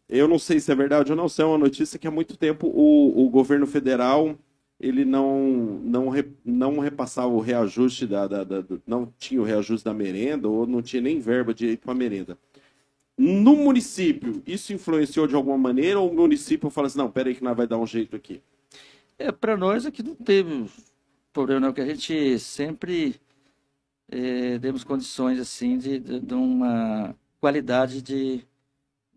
[0.08, 2.36] Eu não sei se é verdade ou não, se é uma notícia que há muito
[2.36, 4.36] tempo o, o governo federal
[4.80, 9.44] ele não, não, re- não repassava o reajuste da, da- da- da- não tinha o
[9.44, 12.38] reajuste da merenda ou não tinha nem verba direito para merenda.
[13.18, 17.44] No município, isso influenciou de alguma maneira ou o município fala assim, não, peraí que
[17.44, 18.42] nós vai dar um jeito aqui?
[19.18, 20.66] É, para nós aqui não teve
[21.32, 23.16] problema, não, que a gente sempre
[24.10, 28.44] eh, demos condições assim de, de, de uma qualidade de,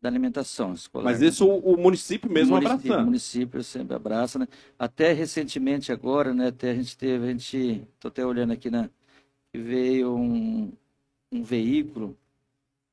[0.01, 1.05] da alimentação escolar.
[1.05, 1.27] Mas né?
[1.27, 4.47] isso o, o município mesmo o município, o município sempre abraça, né?
[4.77, 6.47] Até recentemente agora, né?
[6.47, 8.89] Até a gente teve, a gente, tô até olhando aqui, né?
[9.51, 10.71] Que veio um,
[11.31, 12.15] um veículo,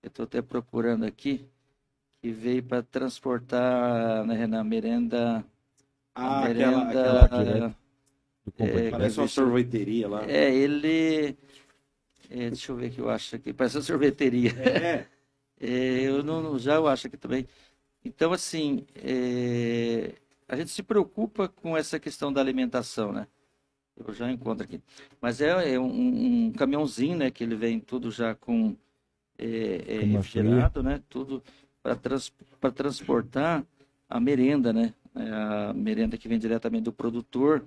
[0.03, 1.45] eu tô até procurando aqui,
[2.23, 5.45] que veio para transportar, né, na merenda,
[6.15, 7.77] Ah, a aquela, merenda, aquela direto.
[8.45, 8.91] do completo.
[8.91, 10.25] parece uma sorveteria lá.
[10.25, 11.37] é, ele,
[12.31, 14.51] é, deixa eu ver que eu acho aqui, parece uma sorveteria.
[14.53, 15.07] É.
[15.59, 17.47] É, eu não, não- já eu acho aqui também.
[18.05, 20.15] Então, assim, é,
[20.49, 23.27] a gente se preocupa com essa questão da alimentação, né?
[23.97, 24.81] Eu já encontro aqui.
[25.21, 27.31] Mas é, é um, um caminhãozinho, né?
[27.31, 28.77] Que ele vem tudo já com
[29.39, 31.03] é, é, refrigerado, né?
[31.09, 31.43] Tudo
[31.83, 33.65] para trans, para transportar
[34.09, 34.95] a merenda, né?
[35.15, 35.31] É
[35.71, 37.65] A merenda que vem diretamente do produtor.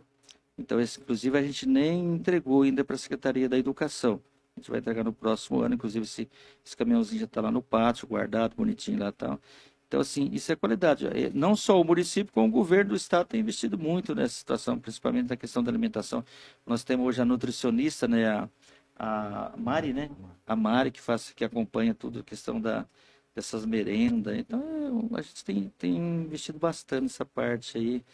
[0.57, 4.22] Então, esse, inclusive, a gente nem entregou ainda para a Secretaria da Educação.
[4.60, 6.30] Gente vai entregar no próximo ano, inclusive esse,
[6.66, 9.39] esse caminhãozinho já está lá no pátio, guardado, bonitinho lá e tal.
[9.88, 11.05] Então, assim, isso é qualidade.
[11.34, 15.30] Não só o município, como o governo do estado tem investido muito nessa situação, principalmente
[15.30, 16.24] na questão da alimentação.
[16.66, 18.49] Nós temos hoje a nutricionista, né, a,
[18.95, 20.12] a Mari, né?
[20.45, 22.86] A Mari que faz, que acompanha tudo a questão da,
[23.34, 24.38] dessas merendas.
[24.38, 28.05] Então, a gente tem, tem investido bastante nessa parte aí.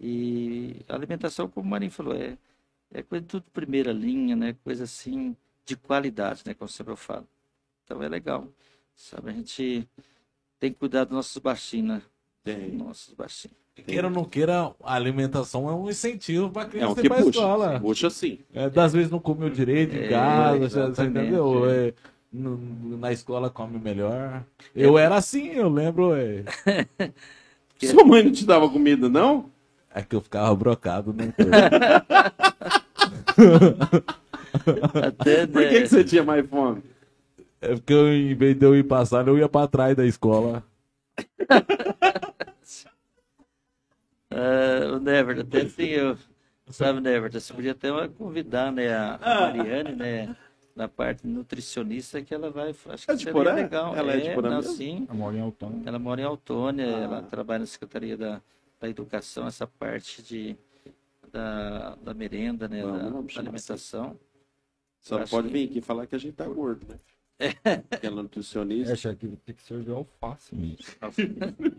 [0.00, 2.36] E a alimentação, como o Marinho falou, é,
[2.92, 4.54] é coisa tudo primeira linha, né?
[4.64, 6.54] Coisa assim de qualidade, né?
[6.54, 7.26] Como sempre eu falo.
[7.84, 8.48] Então é legal,
[8.94, 9.30] sabe?
[9.30, 9.88] A gente
[10.58, 12.02] tem que cuidar dos nossos baixinhos, né?
[12.44, 12.72] Tem.
[12.72, 13.56] Nossos baixinhos.
[13.86, 17.18] Queira ou não queira, a alimentação é um incentivo pra É criança ir que pra
[17.22, 17.38] puxa.
[17.38, 17.80] escola.
[17.80, 18.40] Puxa sim.
[18.52, 21.70] É, das vezes não comeu direito em É, casa, você- você entendeu?
[21.70, 21.94] É,
[22.32, 24.44] na escola come melhor.
[24.74, 26.14] Eu era assim, eu lembro.
[26.14, 26.44] É,
[27.80, 29.50] Sua mãe não te dava comida, não?
[29.94, 31.32] é que eu ficava brocado, né?
[35.02, 36.82] Até, Por que, né, que você tinha mais fome?
[37.60, 40.64] É porque eu, em vez de eu ir passar, eu ia pra trás da escola.
[44.30, 46.16] ah, o Never, até assim, eu,
[46.68, 50.36] sabe, Never, você podia até convidar, né, a a Mariane, né,
[50.74, 53.54] na parte nutricionista, que ela vai, acho que É seria Porã?
[53.54, 53.94] legal.
[53.96, 54.74] Ela é de Porã não, mesmo?
[54.74, 55.06] sim.
[55.08, 55.82] A mora em Autônomo.
[55.86, 57.00] Ela mora em Autônia, Ah.
[57.00, 58.40] ela trabalha na Secretaria da,
[58.80, 60.56] da Educação, essa parte de,
[61.30, 64.18] da, da merenda, né, Vamos, da, vamos da chamar alimentação.
[65.02, 66.96] Só pode que- vir aqui falar que a gente tá gordo, né?
[67.90, 68.92] Aquela É, nutricionista.
[68.92, 70.76] achei que tem que servir alface mesmo.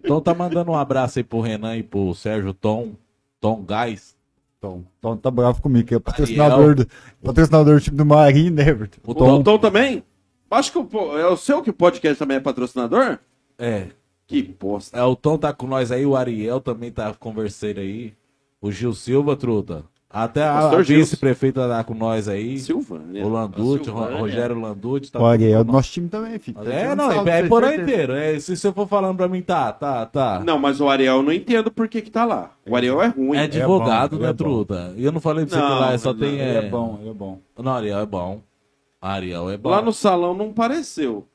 [0.04, 2.92] Então tá mandando um abraço aí pro Renan e pro Sérgio Tom.
[3.40, 4.16] Tom Gás.
[4.60, 6.88] Tom, Tom tá bravo comigo, que é patrocinador do,
[7.22, 9.00] patrocinador do time do Marinho, né, Everton?
[9.06, 9.44] O O Tom.
[9.44, 10.04] Tom também?
[10.50, 13.20] Acho que o, é o seu que o podcast também é patrocinador?
[13.58, 13.88] É.
[14.28, 14.98] Que bosta.
[14.98, 18.14] É, o Tom tá com nós aí, o Ariel também tá conversando aí.
[18.62, 19.84] O Gil Silva, truta.
[20.16, 22.60] Até a, a vice-prefeita tá com nós aí.
[22.60, 23.26] Silvânia.
[23.26, 23.94] O Landucci, o.
[23.94, 25.12] Rogério Landucci.
[25.12, 26.60] Tá O Ariel é com nosso time também, filho.
[26.70, 28.14] É, não, é, é por aí inteiro.
[28.14, 30.40] É, se você for falando pra mim, tá, tá, tá.
[30.46, 32.52] Não, mas o Ariel eu não entendo por que que tá lá.
[32.70, 33.36] O Ariel é ruim.
[33.36, 34.38] É advogado, ele né, é bom.
[34.38, 34.94] truta?
[34.96, 36.30] E eu não falei pra você Não, que lá só não, tem.
[36.34, 36.66] Ele É...
[36.66, 37.40] é bom, ele é bom.
[37.58, 38.42] Não, Ariel é bom.
[39.02, 39.70] Ariel é bom.
[39.72, 41.28] Lá no salão não pareceu.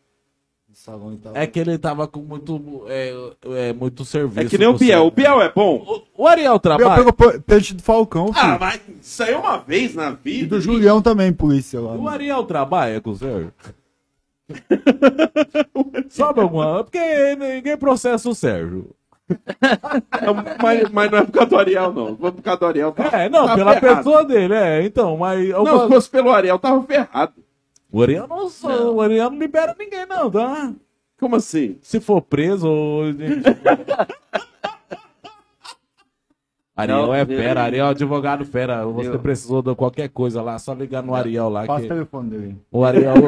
[1.35, 3.13] É que ele tava com muito, é,
[3.47, 4.41] é, muito serviço.
[4.41, 5.07] É que nem o Biel.
[5.07, 5.11] O.
[5.11, 6.05] Biel é bom.
[6.17, 6.97] O, o Ariel Pegou, trabalha.
[6.97, 8.47] pegou pe- peixe do Falcão, filho.
[8.47, 10.57] Ah, mas isso aí é uma vez na E vida.
[10.57, 11.93] do Julião também, polícia lá.
[11.93, 12.11] O né?
[12.11, 13.53] Ariel trabalha com o Sérgio?
[16.09, 16.85] Sabe alguma?
[16.85, 18.91] Porque ninguém processa o Sérgio.
[20.63, 22.17] Mas, mas não é por causa do Ariel, não.
[22.17, 23.97] For por causa do Ariel, tá, É, não, tá pela ferrado.
[23.99, 24.83] pessoa dele, é.
[24.85, 25.49] Então, mas.
[25.51, 27.33] Não, se fosse pelo Ariel, tava ferrado.
[27.91, 28.47] O Ariel não,
[28.95, 30.73] o Ariel não libera ninguém, não, tá?
[31.19, 31.79] Como assim?
[31.81, 32.69] Se for preso.
[32.69, 33.05] ou-
[36.77, 38.87] Ariel Não, é fera, Ariel é advogado fera.
[38.87, 41.67] Você precisou de qualquer coisa lá, só ligar no Ariel lá.
[41.67, 41.89] Passa o Que...
[41.89, 42.57] telefone dele.
[42.71, 43.15] O Ariel.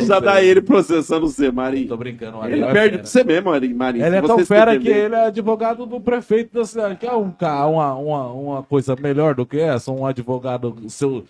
[0.00, 1.88] Já dá ele processando você, Marinho.
[1.88, 3.02] Tô brincando, o Ele Ariel é perde fera.
[3.02, 4.06] pra você mesmo, Marinho.
[4.06, 6.96] Ele é tão fera que ele é advogado do prefeito da cidade.
[6.96, 9.92] Quer um, uma, uma, uma coisa melhor do que essa?
[9.92, 10.74] Um advogado.
[10.88, 11.24] Seu...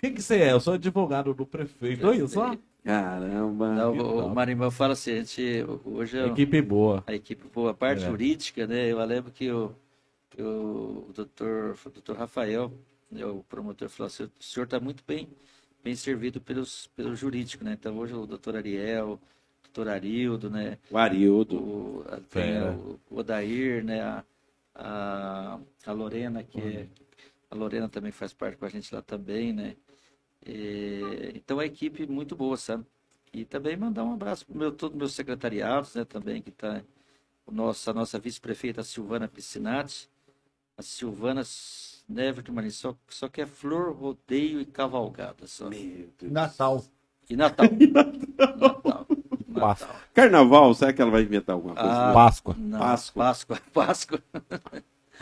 [0.00, 0.52] Quem que você é?
[0.52, 2.06] Eu sou advogado do prefeito.
[2.06, 2.56] Olha só.
[2.82, 3.74] Caramba.
[3.74, 7.04] Não, o, o Marimão fala assim, a gente, hoje é Equipe boa.
[7.06, 8.06] a equipe boa, a parte É.
[8.06, 8.90] jurídica, né?
[8.90, 9.72] Eu lembro que o,
[10.30, 12.72] que o, o doutor, o doutor Rafael,
[13.10, 15.28] né, o promotor, falou assim, o senhor está muito bem,
[15.84, 17.76] bem servido pelos, pelo jurídico, né?
[17.78, 20.78] Então hoje o doutor Ariel, o doutor Arildo, né?
[20.90, 21.56] O Arildo.
[21.58, 24.00] O, tem o, o Odair, né?
[24.00, 24.24] A,
[24.74, 26.86] a, a Lorena, que é,
[27.50, 29.76] a Lorena também faz parte com a gente lá também, né?
[30.46, 32.84] E, então a equipe muito boa, sabe?
[33.32, 36.04] E também mandar um abraço para meu, todos os meus secretariados, né?
[36.04, 36.82] Também que tá
[37.46, 40.08] o nosso, a nossa vice-prefeita Silvana Piscinati,
[40.76, 41.42] a Silvana
[42.08, 45.68] Neves de Marinho, só, só que é flor, rodeio e cavalgada só.
[45.68, 46.32] Meu Deus.
[46.32, 46.84] Natal.
[47.28, 47.66] E Natal.
[48.56, 49.06] Natal.
[49.54, 49.94] Páscoa.
[50.12, 52.10] Carnaval, será que ela vai inventar alguma coisa?
[52.10, 52.56] Ah, Páscoa.
[52.58, 53.24] Não, Páscoa.
[53.24, 53.60] Páscoa.
[53.72, 54.22] Páscoa.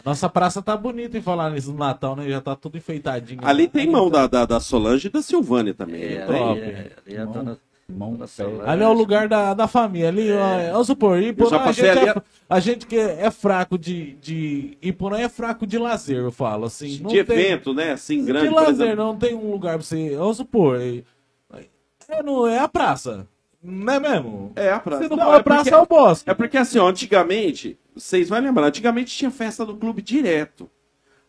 [0.05, 2.28] Nossa praça tá bonita em falar nisso no Natal, né?
[2.28, 3.40] Já tá tudo enfeitadinho.
[3.42, 6.03] Ali tem mão da, da, da Solange e da Silvânia também.
[6.03, 6.38] É, não tem?
[6.38, 6.61] top.
[6.61, 7.59] ali é, ali é
[7.90, 8.18] Mão-.
[8.66, 10.09] Ali é o lugar da, da família.
[10.09, 12.14] Ali, ó, vamos supor, Iporã, a gente, ali é,
[12.49, 14.76] a gente que é fraco de, de.
[14.82, 16.66] Iporã é fraco de lazer, eu falo.
[16.66, 17.92] Assim, não De tem, evento, né?
[17.92, 18.49] Assim, grande.
[18.49, 18.96] de lazer, exemplo.
[18.96, 20.14] não tem um lugar pra você.
[20.16, 20.78] Vamos supor.
[20.80, 21.03] É,
[22.11, 23.26] é, no- é a praça.
[23.63, 24.53] Não é mesmo?
[24.55, 25.03] É a praça.
[25.05, 26.31] Se não, Não, for é a praça, porque- é o bosque.
[26.31, 30.71] É porque assim, ó, antigamente, vocês vão lembrar, antigamente tinha festa do clube direto.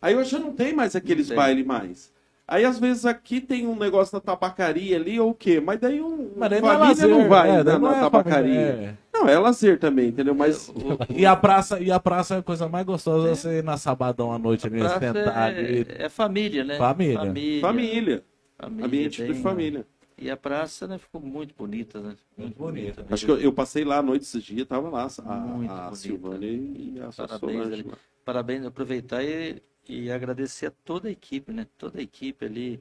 [0.00, 2.12] Aí hoje já não tem mais aqueles bailes mais.
[2.48, 5.60] Aí às vezes aqui tem um negócio da tabacaria ali ou o quê?
[5.64, 7.96] Mas daí um Mas daí não é família lazer, não vai é, na, não na
[7.96, 8.54] é tabacaria.
[8.58, 8.94] é.
[9.12, 10.34] Não, é lazer também, entendeu?
[10.34, 10.72] Mas
[11.14, 14.32] E a praça, e a praça é a coisa mais gostosa você ir na sabadão
[14.32, 16.76] à noite ali, sentar é, é família, né?
[16.76, 17.18] Família.
[17.18, 17.60] Família.
[17.60, 18.24] família,
[18.58, 19.86] família, ambiente de bem- família.
[20.20, 22.14] E a praça, né, ficou muito bonita, né?
[22.36, 23.06] Muito bonita.
[23.10, 25.94] Acho que eu, eu passei lá à noite esses dias, tava lá a, Muito a.
[25.94, 27.86] Silvânia e a Parabéns Solange.
[28.22, 31.66] Parabéns, aproveitar e, e agradecer a toda a equipe, né?
[31.78, 32.78] Toda a equipe ali.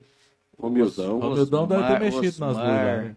[0.57, 1.17] Romildão.
[1.17, 3.15] Os- Romildão deve ter Osmar- mexido nas duas Osmar, né?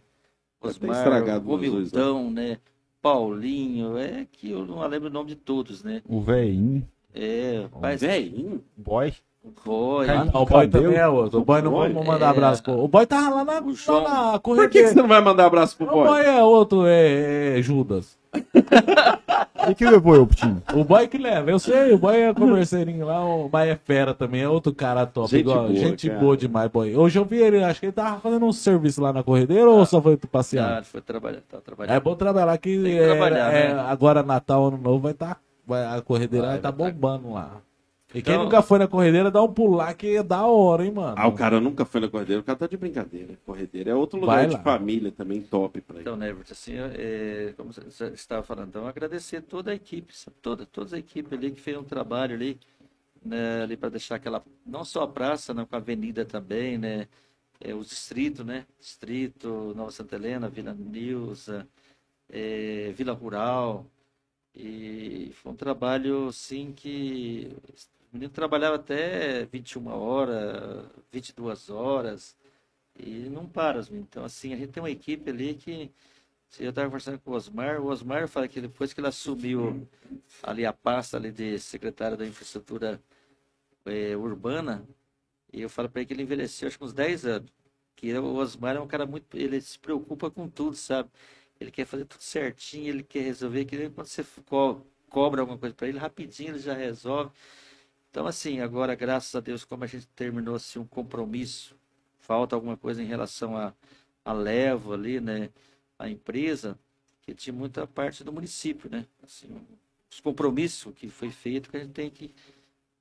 [1.00, 2.58] Estragado Romildão, né?
[3.02, 6.00] Paulinho, é que eu não lembro o nome de todos, né?
[6.06, 6.88] O velhinho.
[7.12, 8.64] É, mas Velhinho?
[8.76, 9.12] Boy.
[9.64, 10.09] Foi.
[10.09, 10.70] Ah, não, o boy Cabelo.
[10.84, 11.40] também é outro.
[11.40, 11.93] O boy não Boy?
[11.93, 12.30] vamos mandar É.
[12.30, 12.72] abraço pro.
[12.84, 14.03] O boy tava lá na, O João.
[14.05, 16.07] na Por que, que você não vai mandar abraço pro O boy?
[16.09, 18.16] boy é outro, é, é Judas.
[19.68, 20.61] E que levou eu pro time?
[20.74, 24.12] O boy que leva, eu sei, o boy é converseirinho lá, o boy é fera
[24.12, 25.30] também, é outro cara top.
[25.30, 26.18] Gente igual, boa, gente cara.
[26.20, 26.97] boa demais, boy.
[26.97, 29.86] Hoje eu vi ele, acho que ele tava fazendo um serviço lá na corredeira ou
[29.86, 30.76] só foi Ah, passear?
[30.78, 31.95] ele foi trabalhar, tá trabalhando.
[31.95, 33.80] É bom trabalhar que, Tem que é, trabalhar, é, né?
[33.86, 35.38] agora Natal, Ano Novo vai estar.
[35.97, 36.99] a corredeira Vai, vai estar vai tá.
[36.99, 37.51] bombando lá.
[38.14, 40.92] E quem Então- nunca foi na corredeira, dá um pular que é da hora, hein,
[40.92, 41.14] mano.
[41.16, 43.38] Ah, o cara nunca foi na corredeira, o cara tá de brincadeira.
[43.46, 46.02] Corredeira é outro lugar de família também top pra ele.
[46.02, 50.94] Então, né, assim, é, como você estava falando, então, agradecer toda a equipe, toda, toda
[50.94, 52.58] a equipe ali que fez um trabalho ali,
[53.24, 57.08] né, ali para deixar aquela, não só a praça, né, com a avenida também, né,
[57.60, 61.66] é, os distritos, né, distrito, Nova Santa Helena, Vila Nilza,
[62.28, 63.86] é, Vila Rural,
[64.54, 67.50] e foi um trabalho, assim, que
[68.12, 72.36] o menino trabalhava até 21 horas, 22 horas,
[72.98, 73.80] e não para.
[73.92, 75.92] Então, assim, a gente tem uma equipe ali que.
[76.60, 79.88] Eu estava conversando com o Osmar, o Osmar fala que depois que ele assumiu
[80.42, 83.02] ali a pasta ali de secretário da infraestrutura
[83.86, 84.86] eh, urbana,
[85.52, 87.50] eu falo para ele que ele envelheceu acho que uns 10 anos.
[87.96, 89.36] Que o Osmar é um cara muito.
[89.36, 91.10] Ele se preocupa com tudo, sabe?
[91.60, 95.74] Ele quer fazer tudo certinho, ele quer resolver, que quando você co- cobra alguma coisa
[95.74, 97.32] para ele, rapidinho ele já resolve.
[98.12, 101.74] Então, assim, agora, graças a Deus, como a gente terminou assim, um compromisso,
[102.20, 103.72] falta alguma coisa em relação a,
[104.22, 105.48] a Levo ali, né?
[105.98, 106.78] A empresa,
[107.22, 109.06] que tinha muita parte do município, né?
[109.22, 109.48] Assim,
[110.10, 112.34] os compromissos que foi feito, que a gente tem que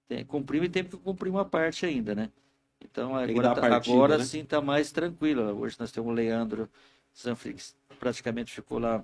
[0.07, 2.31] tem, cumprir e tem que cumprir uma parte ainda, né?
[2.79, 4.23] Então, agora, tá- partida, agora né?
[4.23, 5.43] sim está mais tranquilo.
[5.59, 6.69] Hoje nós temos o Leandro
[7.13, 9.03] Zanfrix praticamente ficou lá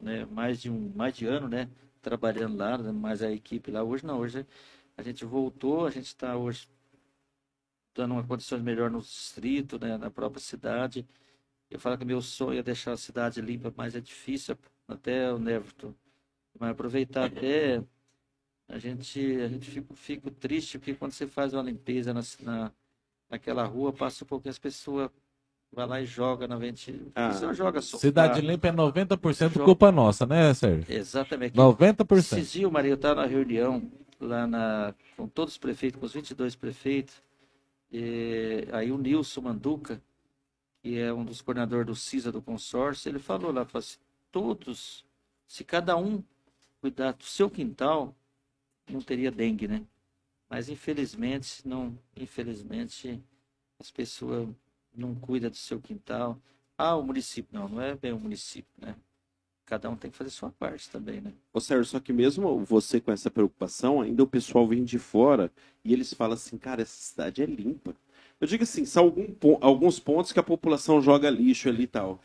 [0.00, 1.68] né, mais de um mais de ano, né,
[2.00, 3.82] trabalhando lá, né, mais a equipe lá.
[3.82, 4.46] Hoje não, hoje
[4.98, 6.68] a gente voltou, a gente está hoje
[7.94, 11.06] dando uma condições melhor no distrito, né, na própria cidade.
[11.70, 15.38] Eu falo que meu sonho é deixar a cidade limpa, mas é difícil, até o
[15.38, 15.94] Neverton.
[16.58, 17.80] Mas aproveitar até
[18.68, 22.72] a gente a gente fica, fica triste porque quando você faz uma limpeza na, na
[23.30, 25.10] naquela rua passa um pouco as pessoas
[25.72, 27.12] vai lá e joga na ventilação.
[27.14, 27.32] Ah.
[27.32, 28.00] Você joga sofá.
[28.00, 29.64] Cidade Limpa é 90% Joga.
[29.64, 30.92] culpa nossa, né, Sérgio?
[30.92, 31.54] Exatamente.
[31.54, 32.16] 90%.
[32.16, 33.82] Esses dias, Maria, eu estava na reunião
[34.20, 37.22] lá na, com todos os prefeitos, com os 22 prefeitos.
[37.90, 40.02] E, aí o Nilson Manduca,
[40.82, 43.98] que é um dos coordenadores do CISA do consórcio, ele falou lá, falou assim,
[44.30, 45.04] todos,
[45.46, 46.22] se cada um
[46.80, 48.14] cuidar do seu quintal,
[48.88, 49.84] não teria dengue, né?
[50.48, 53.22] Mas infelizmente, não, infelizmente,
[53.78, 54.48] as pessoas
[54.94, 56.40] não cuidam do seu quintal.
[56.76, 58.96] Ah, o município, não, não é bem o município, né?
[59.68, 61.30] Cada um tem que fazer sua parte também, né?
[61.52, 65.52] Ô Sérgio, só que mesmo você com essa preocupação, ainda o pessoal vem de fora
[65.84, 67.94] e eles falam assim, cara, essa cidade é limpa.
[68.40, 69.26] Eu digo assim, são algum
[69.60, 72.18] alguns pontos que a população joga lixo ali e tal.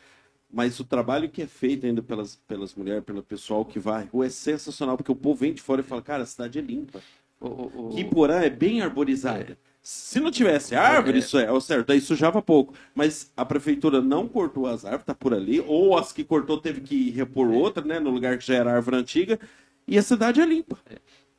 [0.50, 4.28] Mas o trabalho que é feito ainda pelas, pelas mulheres, pelo pessoal que vai, é
[4.30, 7.02] sensacional, porque o povo vem de fora e fala, cara, a cidade é limpa.
[7.40, 9.58] O, o, o- é bem arborizada.
[9.86, 11.20] Se não tivesse árvore, É.
[11.20, 12.72] isso é, ó, certo, aí sujava pouco.
[12.94, 16.80] Mas a prefeitura não cortou as árvores, tá por ali, ou as que cortou teve
[16.80, 19.38] que repor outra, né, no lugar que já era árvore antiga,
[19.86, 20.78] e a cidade é limpa.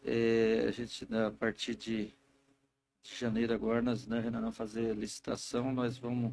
[0.05, 2.13] É, a gente, a partir de,
[3.01, 6.31] de janeiro agora, nós, né, Renan, vamos fazer licitação, nós vamos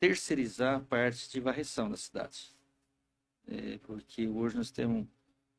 [0.00, 2.50] terceirizar a parte de varreção da cidade.
[3.46, 5.06] É, porque hoje nós temos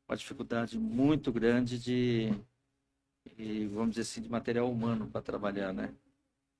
[0.06, 2.30] uma dificuldade muito grande de,
[3.36, 5.92] e, vamos dizer assim, de material humano para trabalhar, né?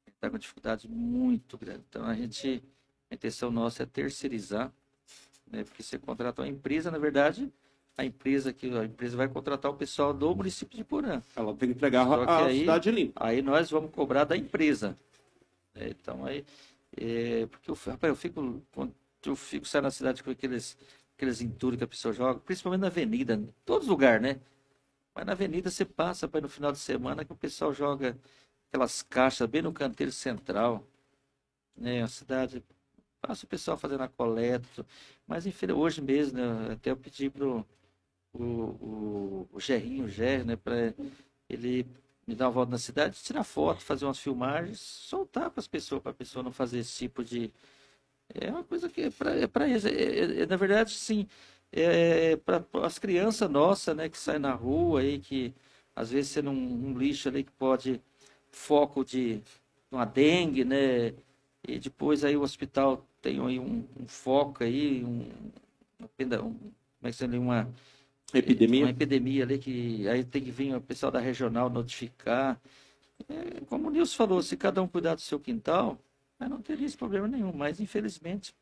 [0.06, 1.82] Está com uma dificuldade muito grande.
[1.88, 2.62] Então, a gente,
[3.10, 4.72] a intenção nossa é terceirizar,
[5.50, 5.64] né?
[5.64, 7.52] Porque você contrata uma empresa, na verdade,
[7.96, 11.22] a empresa que a empresa vai contratar o pessoal do município de Porã.
[11.34, 13.24] Ela tem que entregar a aí- cidade limpa.
[13.24, 14.96] Aí nós vamos cobrar da empresa.
[15.74, 16.44] É, então aí,
[16.96, 18.94] é, porque eu, rapaz, eu fico quando
[19.26, 20.76] eu fico saindo na cidade com aqueles
[21.16, 24.38] aqueles entulhos que a pessoa joga, principalmente na avenida, em todos os lugares, né?
[25.18, 28.16] Mas na avenida você passa para no final de semana que o pessoal joga
[28.68, 30.86] aquelas caixas bem no canteiro central,
[31.76, 32.02] né?
[32.02, 32.64] A cidade
[33.20, 34.86] passa o pessoal fazendo a coleta,
[35.26, 37.66] mas infeliz- hoje mesmo, né, até eu pedi pro
[38.32, 40.94] o, o, o Gerrinho, o Ger, né, para
[41.48, 41.86] ele
[42.26, 46.02] me dar uma volta na cidade, tirar foto, fazer umas filmagens, soltar para as pessoas,
[46.02, 47.52] para a pessoa não fazer esse tipo de.
[48.34, 49.10] É uma coisa que é
[49.48, 49.84] para é eles.
[49.84, 51.26] É, é- é, na verdade, sim,
[51.72, 55.54] é para as crianças nossas, né, que saem na rua aí, que
[55.94, 58.00] às vezes sendo um, um lixo ali que pode
[58.50, 59.40] foco de
[59.90, 61.14] uma dengue, né?
[61.66, 65.28] E depois aí o hospital tem aí um, um foco aí, um,
[65.98, 66.08] uma
[66.42, 66.72] um- como
[67.04, 67.38] é que se chama?
[67.38, 67.68] Uma,
[68.34, 68.84] Epidemia.
[68.84, 72.60] uma epidemia ali que aí tem que vir o pessoal da regional notificar.
[73.28, 75.98] É, como o Nilson falou, se cada um cuidar do seu quintal,
[76.40, 77.52] não teria esse problema nenhum.
[77.52, 78.54] Mas infelizmente,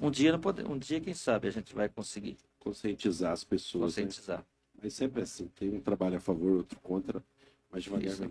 [0.00, 3.96] um dia não pode, um dia quem sabe a gente vai conseguir Conscientizar as pessoas.
[3.96, 4.02] né?
[4.04, 4.44] conscientizar.
[4.82, 7.22] Mas sempre é assim, tem um trabalho a favor, outro contra,
[7.70, 8.22] mas devagar Isso.
[8.22, 8.30] vem.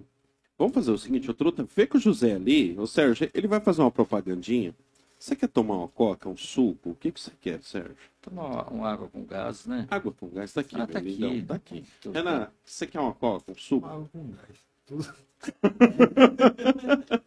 [0.57, 3.59] Vamos fazer o seguinte, ô Truta, vê com o José ali, ô Sérgio, ele vai
[3.61, 4.73] fazer uma propagandinha.
[5.17, 6.91] Você quer tomar uma coca, um suco?
[6.91, 7.95] O que, que você quer, Sérgio?
[8.21, 9.85] Tomar uma, uma água com gás, né?
[9.91, 11.43] Água com gás, tá aqui, Ah, meu tá aqui.
[11.47, 11.83] tá aqui.
[12.13, 13.85] Renan, você quer uma coca, um suco?
[13.87, 14.57] Água com gás.
[14.85, 15.13] Tudo.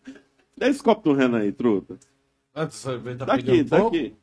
[0.57, 1.99] Dá esse copo do Renan aí, Truta.
[2.55, 3.89] Ah, Tá aqui, tá fogo?
[3.89, 4.17] aqui.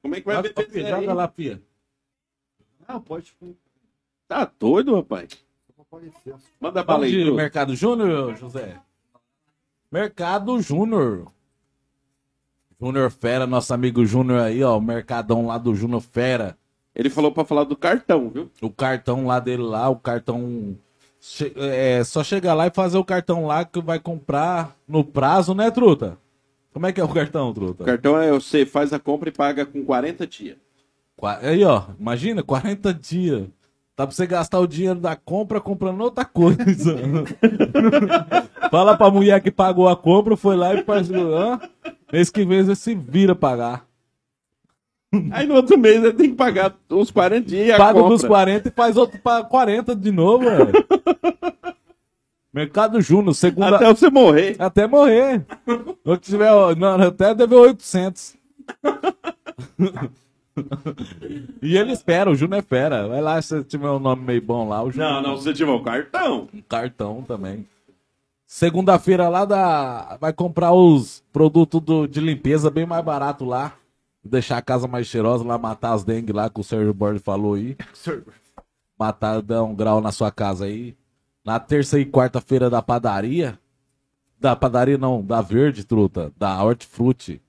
[0.00, 1.62] Como é que vai Joga, beber Pia, joga lá, Pia.
[2.88, 3.34] Não, pode
[4.26, 5.28] Tá doido, rapaz?
[6.60, 7.30] Manda bala aí.
[7.30, 8.78] Mercado Júnior, José?
[9.90, 11.26] Mercado Júnior.
[12.80, 14.78] Júnior Fera, nosso amigo Júnior aí, ó.
[14.78, 16.56] O mercadão lá do Júnior Fera.
[16.94, 18.50] Ele falou pra falar do cartão, viu?
[18.62, 20.76] O cartão lá dele lá, o cartão.
[21.56, 25.70] É só chegar lá e fazer o cartão lá que vai comprar no prazo, né,
[25.70, 26.16] Truta?
[26.72, 27.82] Como é que é o cartão, Truta?
[27.82, 30.56] O cartão é você faz a compra e paga com 40 dias.
[31.42, 33.46] Aí, ó, imagina, 40 dias.
[33.96, 36.96] Dá pra você gastar o dinheiro da compra comprando outra coisa.
[38.70, 41.10] Fala pra mulher que pagou a compra, foi lá e faz.
[41.10, 41.60] Hã?
[42.10, 43.84] Mês que vem você se vira pagar.
[45.32, 48.70] Aí no outro mês ele tem que pagar uns 40 dias Paga dos 40 e
[48.70, 50.72] faz outro pra 40 de novo, velho.
[52.52, 53.76] Mercado Júnior, segunda.
[53.76, 54.56] Até Até, você morrer.
[54.88, 55.46] morrer.
[56.04, 58.36] Ou que tiver, não, até deve 800.
[61.62, 63.06] e ele espera, o Júnior é fera.
[63.08, 64.82] Vai lá se tiver um nome meio bom lá.
[64.82, 66.48] O Júnior Não, não, se você tiver o cartão.
[66.52, 67.66] um cartão também.
[68.46, 73.74] Segunda-feira lá da vai comprar os produtos do- de limpeza bem mais barato lá.
[74.24, 77.54] deixar a casa mais cheirosa lá, matar as dengue lá que o Sérgio Borges falou
[77.54, 77.74] aí.
[78.98, 80.94] Matar, dar um grau na sua casa aí.
[81.50, 83.58] Na terça e quarta-feira da padaria.
[84.38, 86.32] Da padaria não, da verde, truta.
[86.36, 87.42] Da hortifruti.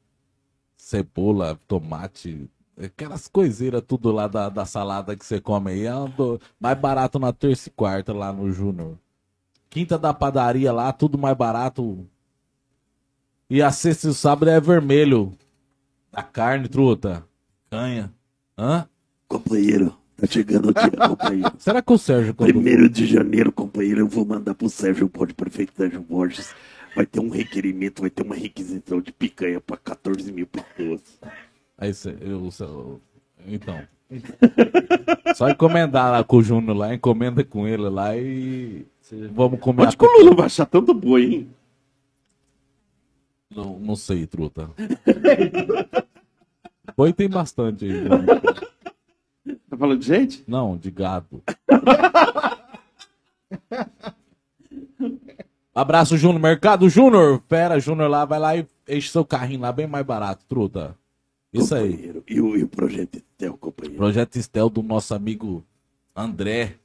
[0.75, 2.49] Cebola, tomate.
[2.83, 5.85] Aquelas coiseiras tudo lá da, da salada que você come aí.
[5.85, 8.97] É um mais barato na terça e quarta lá no Júnior.
[9.69, 12.03] Quinta da padaria lá, tudo mais barato.
[13.47, 15.31] E a sexta e sábado é vermelho.
[16.11, 17.23] A carne, truta.
[17.69, 18.11] Canha.
[18.57, 18.89] Hã?
[19.27, 21.51] Companheiro, tá chegando o dia, companheiro.
[21.57, 25.35] Será que o Sérgio quando Primeiro de janeiro, companheiro, eu vou mandar pro Sérgio Borges,
[25.35, 26.53] prefeito Sérgio Borges.
[26.95, 31.01] Vai ter um requerimento, vai ter uma requisição de picanha pra 14 mil pessoas.
[31.77, 33.01] Aí cê, eu, cê- eu-
[33.47, 33.81] então.
[35.35, 38.85] Só encomendar lá com o Júnior lá, encomenda com ele lá e
[39.33, 41.49] vamos comer Onde que o Lula vai achar tanto boi, hein?
[43.55, 44.69] Não, não sei, truta.
[46.95, 48.01] Boi tem bastante aí.
[49.69, 50.43] Tá falando de gente?
[50.47, 51.41] Não, de gado.
[55.73, 56.41] Abraço, Júnior.
[56.41, 57.41] Mercado Júnior.
[57.47, 60.95] Fera, Júnior lá, vai lá e enche seu carrinho lá bem mais barato, truta.
[61.51, 62.13] Isso aí.
[62.27, 63.97] E o, e o projeto Estel, companheiro?
[63.97, 65.65] Projeto Estel do nosso amigo
[66.15, 66.75] André.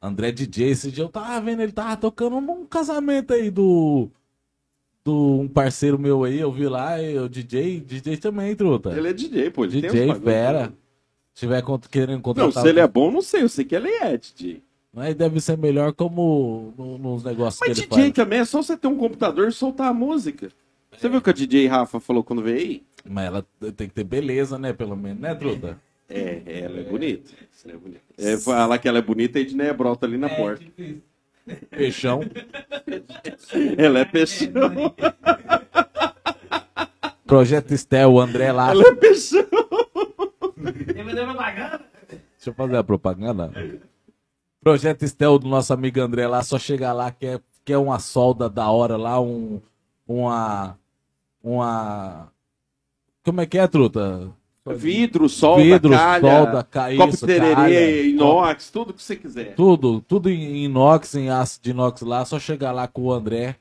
[0.00, 0.70] André DJ.
[0.70, 4.08] Esse dia eu tava vendo, ele tava tocando num casamento aí do.
[5.02, 8.96] Do um parceiro meu aí, eu vi lá, e o DJ, DJ também, truta.
[8.96, 9.64] Ele é DJ, pô.
[9.64, 10.72] Ele DJ, fera.
[11.34, 12.62] Se tiver cont- querendo Não, contratar.
[12.62, 13.42] se ele é bom, não sei.
[13.42, 14.62] Eu sei que ele é DJ.
[14.92, 18.12] Mas deve ser melhor como no- nos negócios Mas que ele DJ faz.
[18.12, 20.48] também é só você ter um computador e soltar a música.
[20.96, 22.82] Você viu o que a DJ Rafa falou quando veio aí?
[23.04, 23.44] Mas ela
[23.76, 24.72] tem que ter beleza, né?
[24.72, 25.76] Pelo menos, né, truta?
[26.08, 27.30] É, ela é bonita.
[27.64, 28.00] Ela é bonita.
[28.16, 30.64] É, falar que ela é bonita, a Edneia brota ali na porta.
[31.70, 32.20] Peixão.
[33.76, 34.48] Ela é peixão.
[37.26, 38.70] Projeto Estel, o André lá.
[38.70, 39.44] Ela é peixão.
[42.08, 43.52] Deixa eu fazer a propaganda.
[44.62, 48.70] Projeto Estel do nosso amigo André lá, só chegar lá, quer, quer uma solda da
[48.70, 49.60] hora lá, um.
[50.06, 50.78] Uma.
[51.42, 52.28] Uma.
[53.24, 54.30] Como é que é, truta?
[54.66, 59.54] Vidro, solda, Vidro, calha, solda, ca- copo isso, tererê, calha, inox, tudo que você quiser.
[59.54, 63.56] Tudo, tudo em inox, em aço de inox lá, só chegar lá com o André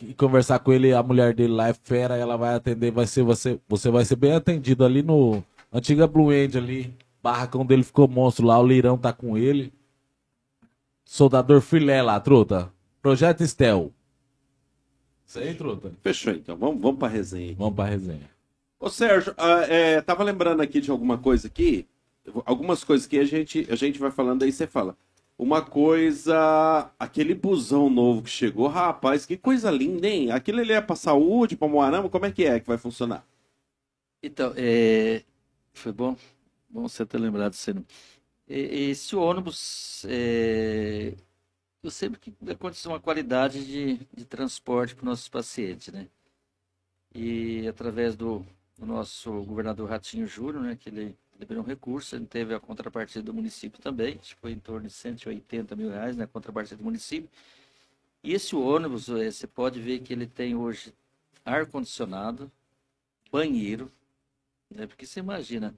[0.00, 3.22] e conversar com ele, a mulher dele lá é fera, ela vai atender, vai ser
[3.22, 8.08] você, você vai ser bem atendido ali no antiga Blue End ali, barracão dele ficou
[8.08, 9.72] monstro lá, o Leirão tá com ele.
[11.04, 12.72] Soldador filé lá, truta.
[13.02, 13.92] Projeto Estel.
[15.26, 15.92] Isso aí, truta.
[16.02, 17.54] Fechou então, vamos, vamos pra resenha.
[17.56, 18.30] Vamos pra resenha.
[18.78, 21.86] Ô Sérgio, ah, é, tava lembrando aqui de alguma coisa aqui,
[22.46, 24.96] algumas coisas que a gente, a gente vai falando aí, você fala.
[25.38, 30.30] Uma coisa, aquele busão novo que chegou, rapaz, que coisa linda, hein?
[30.30, 33.24] Aquilo ele é pra saúde, pra Moarama, como é que é que vai funcionar?
[34.22, 35.22] Então, é,
[35.72, 36.16] foi bom,
[36.68, 37.54] bom você ter lembrado?
[38.48, 41.14] E- Esse ônibus, é,
[41.82, 46.08] eu sempre que aconteceu uma qualidade de, de transporte para os nossos pacientes, né?
[47.14, 48.44] E através do,
[48.78, 53.22] do nosso governador Ratinho Júnior, né, que ele liberou um recurso, ele teve a contrapartida
[53.22, 57.28] do município também, que foi em torno de 180 mil reais, né, contrapartida do município.
[58.22, 60.94] E esse ônibus, eh, você pode ver que ele tem hoje
[61.44, 62.50] ar-condicionado,
[63.32, 63.90] banheiro,
[64.74, 64.86] né?
[64.86, 65.74] Porque você imagina,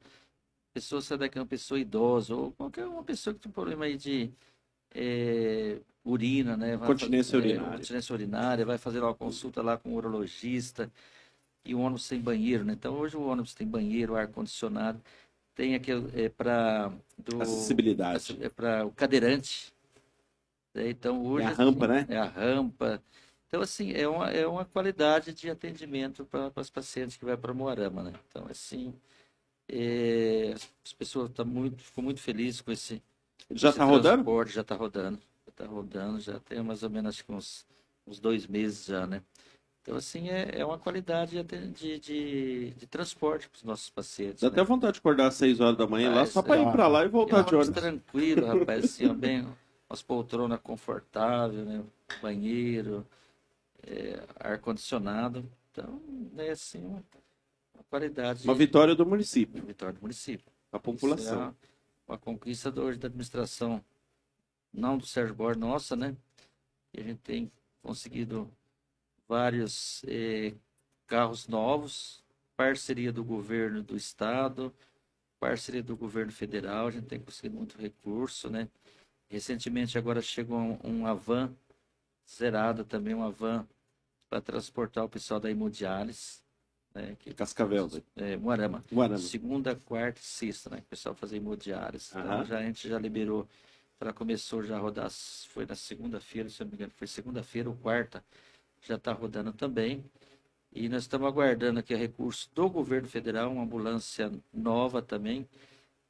[0.74, 4.30] pessoa sai daqui, uma pessoa idosa, ou qualquer uma pessoa que tem problema aí de
[4.94, 6.76] eh, urina, né?
[6.76, 7.78] vai Continência fazer- é, urinária.
[7.78, 10.90] continência urinária, vai fazer uma consulta lá com o urologista,
[11.64, 12.72] e o ônibus tem banheiro, né?
[12.72, 15.00] Então hoje o ônibus tem banheiro, ar-condicionado,
[15.54, 18.36] tem aquele é, para do Acessibilidade.
[18.40, 19.72] é para o cadeirante.
[20.74, 20.90] né?
[20.90, 22.06] Então hoje É a assim, rampa, né?
[22.08, 23.02] É a rampa.
[23.52, 27.52] Então assim é uma, é uma qualidade de atendimento para os pacientes que vai para
[27.52, 28.14] Moarama, né?
[28.26, 28.94] Então assim
[29.68, 33.02] é, as pessoas estão muito ficou muito felizes com esse
[33.50, 34.14] Já esse tá rodando?
[34.24, 37.66] transporte, já está rodando, já está rodando, já tem mais ou menos uns,
[38.06, 39.22] uns dois meses já, né?
[39.82, 44.40] Então, assim, é, é uma qualidade de, de, de transporte para os nossos pacientes.
[44.40, 44.52] Dá né?
[44.52, 46.70] até vontade de acordar às 6 horas da manhã lá, Mas, só pra ir é.
[46.70, 47.74] pra lá e voltar É de ônibus.
[47.74, 49.44] tranquilo, rapaz, assim, ó, bem,
[49.90, 51.82] umas poltronas confortáveis, né?
[52.22, 53.04] Banheiro,
[53.82, 55.50] é, ar-condicionado.
[55.70, 56.00] Então,
[56.38, 57.02] é assim, uma,
[57.74, 58.44] uma qualidade.
[58.46, 60.46] Uma vitória do município, uma vitória do município.
[60.70, 61.38] a Isso é população.
[61.38, 61.56] uma,
[62.08, 63.82] uma conquista do- hoje da administração,
[64.72, 66.16] não do Sérgio Borges, nossa, né?
[66.92, 67.50] E a gente tem
[67.82, 68.50] conseguido
[69.28, 70.54] vários eh,
[71.06, 72.22] carros novos,
[72.56, 74.74] parceria do governo do estado,
[75.40, 78.68] parceria do governo federal, a gente tem conseguido muito recurso, né?
[79.28, 81.52] Recentemente agora chegou um, uma van
[82.28, 83.66] zerada também, uma van
[84.28, 86.40] para transportar o pessoal da hemodiálise.
[86.94, 87.16] né?
[87.18, 88.02] Que, Cascavel, né?
[88.16, 88.84] é, Moarama.
[88.90, 89.18] Guarama.
[89.18, 90.76] Segunda, quarta e sexta, né?
[90.78, 92.10] Que o pessoal fazia imobiliárias.
[92.10, 93.46] Então já, a gente já liberou.
[94.00, 97.68] Ela começou já a rodar, foi na segunda-feira, se eu não me engano, foi segunda-feira
[97.68, 98.24] ou quarta,
[98.80, 100.04] já está rodando também.
[100.72, 105.46] E nós estamos aguardando aqui a recurso do governo federal, uma ambulância nova também,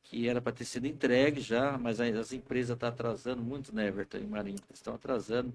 [0.04, 4.18] que era para ter sido entregue já, mas as empresas estão atrasando muito, né, Everton
[4.18, 4.58] e Marinho?
[4.72, 5.52] Estão atrasando.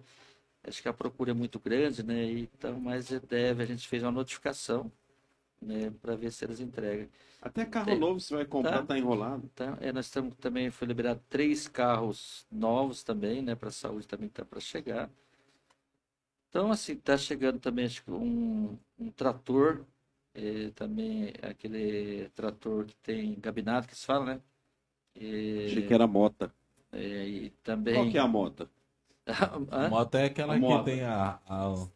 [0.68, 2.24] Acho que a procura é muito grande, né?
[2.32, 4.92] Então, mas deve, a gente fez uma notificação,
[5.62, 7.08] né, para ver se eles entregam.
[7.42, 8.00] Até carro Tem.
[8.00, 8.84] novo você vai comprar, Tá.
[8.84, 9.50] tá enrolado.
[9.56, 9.78] Tá?
[9.82, 13.56] É, nós estamos também, foi liberado três carros novos também, né?
[13.56, 15.10] Para a saúde também está para chegar.
[16.50, 19.86] Então, assim, está chegando também acho que um, um trator,
[20.34, 24.42] eh, também aquele trator que tem gabinete que se fala, né?
[25.16, 26.52] E, Achei que era mota.
[26.94, 27.96] eh, e também.
[27.96, 28.70] Qual que é a mota?
[29.72, 30.86] A moto é aquela A moto.
[30.86, 31.88] que tem a, a-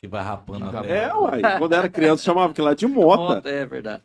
[0.00, 0.86] que vai rapando a.
[0.86, 1.40] É, uai.
[1.58, 3.34] Quando era criança chamava aquilo lá de mota.
[3.36, 4.02] Moto, é verdade.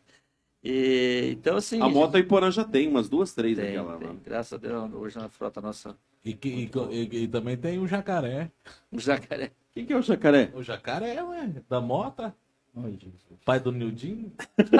[0.62, 1.80] E, então, assim.
[1.80, 4.08] A moto aí Porã já tem, umas duas, três tem, daquela tem.
[4.08, 4.14] lá.
[4.24, 7.86] Graças a Deus, hoje na frota nossa, E, que- e e- e também tem o
[7.86, 8.50] jacaré.
[8.92, 9.52] o jacaré.
[9.74, 10.50] Quem que é o jacaré?
[10.54, 12.34] O jacaré, ué, da mota.
[12.76, 13.22] Ai, Jesus.
[13.44, 14.32] Pai do Nildinho.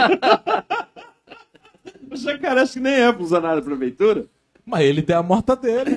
[2.11, 4.27] O jacaré acho que nem é funcionário da prefeitura.
[4.65, 5.93] Mas ele tem a morta dele.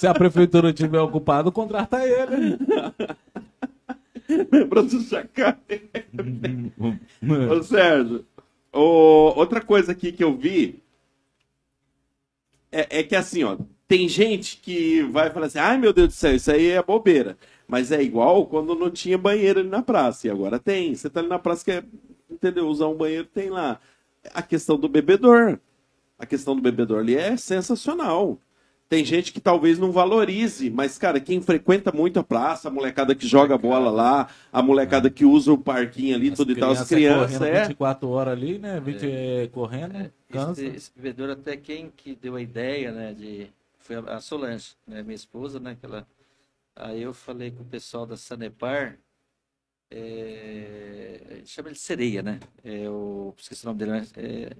[0.00, 2.56] Se a prefeitura tiver ocupado, contrata ele.
[4.50, 5.82] Lembra do jacaré?
[7.50, 8.24] Ô, Sérgio,
[8.72, 10.82] ô, outra coisa aqui que eu vi
[12.72, 16.14] é, é que assim, ó, tem gente que vai falar assim, ai meu Deus do
[16.14, 17.36] céu, isso aí é bobeira.
[17.68, 20.94] Mas é igual quando não tinha banheiro ali na praça, e agora tem.
[20.94, 21.84] Você tá ali na praça, quer,
[22.30, 22.68] entendeu?
[22.68, 23.78] Usar um banheiro, tem lá.
[24.32, 25.58] A questão do bebedor.
[26.18, 28.38] A questão do bebedor ali é sensacional.
[28.90, 33.14] Tem gente que talvez não valorize, mas, cara, quem frequenta muito a praça, a molecada
[33.14, 36.88] que joga bola lá, a molecada que usa o parquinho ali, tudo e tal, as
[36.88, 37.62] crianças, correndo é.
[37.68, 38.80] 24 horas ali, né?
[38.80, 40.60] 20 é, correndo, cansa.
[40.60, 43.46] Esse, esse bebedouro até quem que deu a ideia, né, de
[43.78, 46.04] foi a Solange, né, minha esposa, né, que ela
[46.74, 48.98] aí eu falei com o pessoal da Sanepar,
[49.88, 52.40] é, a gente chama ele de Sereia, né?
[52.64, 54.50] É o esqueci o nome dele, mas é,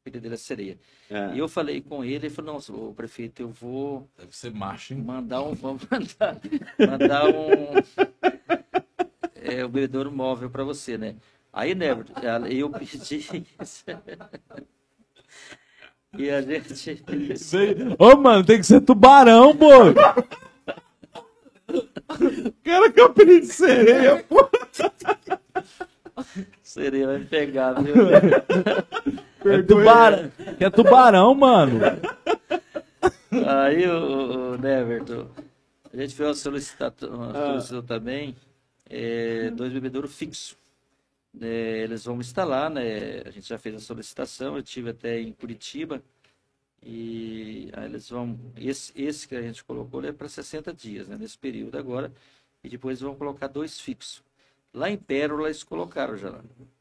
[0.00, 0.78] apelido dele é Sereia.
[1.10, 1.34] É.
[1.34, 4.94] E eu falei com ele, ele falou: "Não, o prefeito, eu vou Deve ser macho,
[4.94, 5.00] hein?
[5.00, 6.40] mandar um, mandar,
[6.78, 7.74] mandar um
[9.34, 11.16] é, o bebedouro móvel para você, né?
[11.52, 11.90] Aí, né,
[12.48, 13.26] eu pedi.
[16.16, 17.04] E a gente.
[17.98, 19.94] Ô, mano, tem que ser tubarão, boi.
[22.64, 24.48] Cara, que é o apelido de sereia, pô.
[26.62, 27.94] Seria vai pegar, viu?
[29.44, 30.30] É tubarão.
[30.58, 31.80] Que é tubarão, mano.
[33.46, 35.28] Aí, o, o Neverton,
[35.92, 37.32] a gente fez uma solicitação, uma Ah.
[37.46, 38.36] solicitação também,
[38.88, 40.56] é, dois bebedouros fixos.
[41.40, 43.22] É, eles vão instalar, né?
[43.24, 46.02] A gente já fez a solicitação, eu tive até em Curitiba.
[46.82, 48.38] E aí eles vão.
[48.56, 51.16] Esse, esse que a gente colocou é para 60 dias, né?
[51.18, 52.10] Nesse período agora.
[52.64, 54.22] E depois vão colocar dois fixos.
[54.74, 56.40] Lá em Pérola eles colocaram já,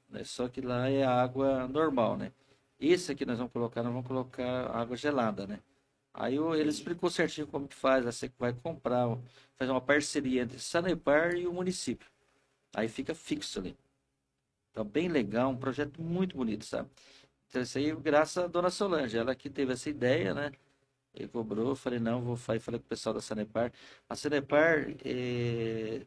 [0.09, 0.23] né?
[0.23, 2.31] Só que lá é água normal, né?
[2.79, 5.59] Esse aqui nós vamos colocar, nós vamos colocar água gelada, né?
[6.13, 9.17] Aí ele explicou certinho como que faz, você vai comprar,
[9.57, 12.09] fazer uma parceria entre Sanepar e o município.
[12.75, 13.75] Aí fica fixo ali.
[14.71, 16.89] Então, bem legal, um projeto muito bonito, sabe?
[17.49, 20.51] Então, isso aí, graças à dona Solange, ela que teve essa ideia, né?
[21.13, 23.71] Ele cobrou, falei, não, vou fa- falei com o pessoal da Sanepar.
[24.07, 26.05] A Sanepar é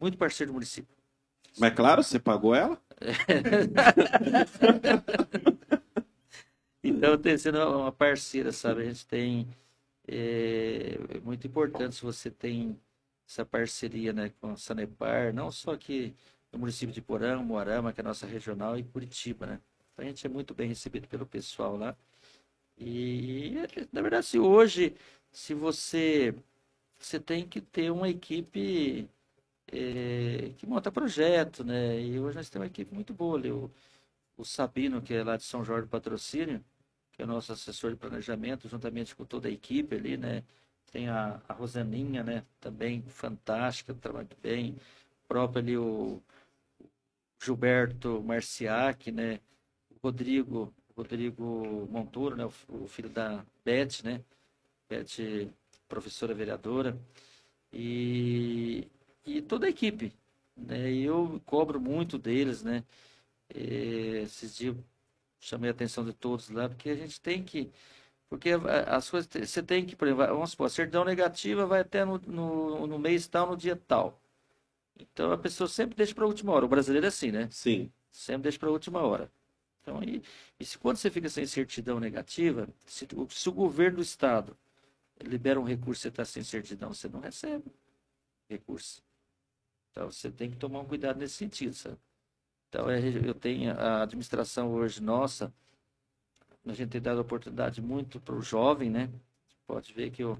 [0.00, 0.94] muito parceiro do município.
[1.58, 2.80] Mas claro, você pagou ela?
[6.82, 8.82] Então, tem sido uma parceira, sabe?
[8.82, 9.48] A gente tem.
[10.06, 12.78] É, é muito importante se você tem
[13.28, 16.14] essa parceria né, com a Sanepar, não só aqui
[16.52, 19.60] no município de Porã, Moarama, que é a nossa regional, e Curitiba, né?
[19.92, 21.96] Então, a gente é muito bem recebido pelo pessoal lá.
[22.78, 23.54] E,
[23.92, 24.96] na verdade, se hoje,
[25.30, 26.34] se você,
[26.98, 29.08] você tem que ter uma equipe
[29.72, 32.00] é, que monta projeto, né?
[32.00, 33.50] E hoje nós temos uma equipe muito boa ali.
[33.52, 33.70] O,
[34.36, 36.64] o Sabino, que é lá de São Jorge do Patrocínio,
[37.12, 40.42] que é nosso assessor de planejamento, juntamente com toda a equipe ali, né?
[40.90, 42.44] Tem a, a Rosaninha, né?
[42.60, 44.76] Também fantástica, trabalha bem.
[45.24, 46.22] O próprio ali o
[47.40, 49.40] Gilberto Marciac, né?
[49.90, 52.44] O Rodrigo, Rodrigo Montoro, né?
[52.46, 54.22] O, o filho da Beth, né?
[54.88, 55.50] Beth,
[55.88, 56.98] professora vereadora.
[57.72, 58.88] E,
[59.26, 60.12] e toda a equipe,
[60.56, 60.92] né?
[60.92, 62.84] Eu cobro muito deles, né?
[63.54, 64.76] Eh, esses dias
[65.42, 67.72] chamei a atenção de todos lá, porque a gente tem que.
[68.28, 69.28] Porque a- as coisas.
[69.50, 72.98] Você tem que, por exemplo, vamos supor, a certidão negativa vai até no, no, no
[73.00, 74.20] mês tal, no dia tal.
[75.00, 76.64] Então a pessoa sempre deixa para a última hora.
[76.66, 77.48] O brasileiro é assim, né?
[77.50, 77.92] Sim.
[78.10, 79.30] Sempre deixa para a última hora.
[79.82, 80.22] Então, e,
[80.60, 84.56] e se quando você fica sem certidão negativa, se, o- se o governo do estado
[85.22, 87.72] libera um recurso e você está sem certidão, você não recebe
[88.50, 89.02] recurso.
[89.90, 91.98] Então você tem que tomar um cuidado nesse sentido, sabe?
[92.72, 95.52] Então é, eu tenho a administração hoje nossa,
[96.66, 99.10] a gente tem dado oportunidade muito para o jovem, né?
[99.66, 100.38] Pode ver que eu,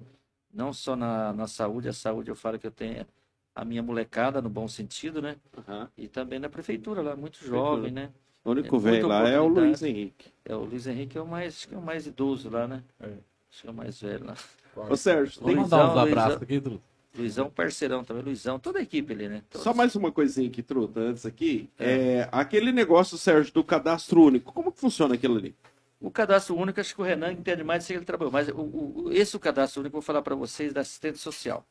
[0.50, 3.06] não só na, na saúde, a saúde eu falo que eu tenho
[3.54, 5.36] a minha molecada no bom sentido, né?
[5.58, 5.90] Aham.
[5.94, 8.10] E também na prefeitura lá, muito jovem, né?
[8.42, 9.46] O único É velho lá é o.
[9.46, 10.32] Luiz Henrique.
[10.42, 12.82] É, o Luiz Henrique é o mais, acho que é o mais idoso lá, né?
[12.98, 13.12] É.
[13.50, 14.36] Acho que é o mais velho lá.
[14.74, 15.56] Ô, Sérgio, Vamos tem...
[15.56, 16.91] Luizão, mandar uns abraços aqui, Truta.
[17.16, 19.42] Luizão parceirão também, Luizão, toda a equipe ali, né?
[19.50, 19.62] Todos.
[19.64, 21.68] Só mais uma coisinha aqui, Truta, antes aqui.
[21.78, 24.52] É, aquele negócio, Sérgio, do cadastro único.
[24.52, 25.54] Como que funciona aquilo ali?
[26.00, 28.32] O cadastro único, acho que o Renan entende mais se ele trabalhou.
[28.32, 31.66] Mas o, o- esse o cadastro único, vou falar para vocês da assistente social.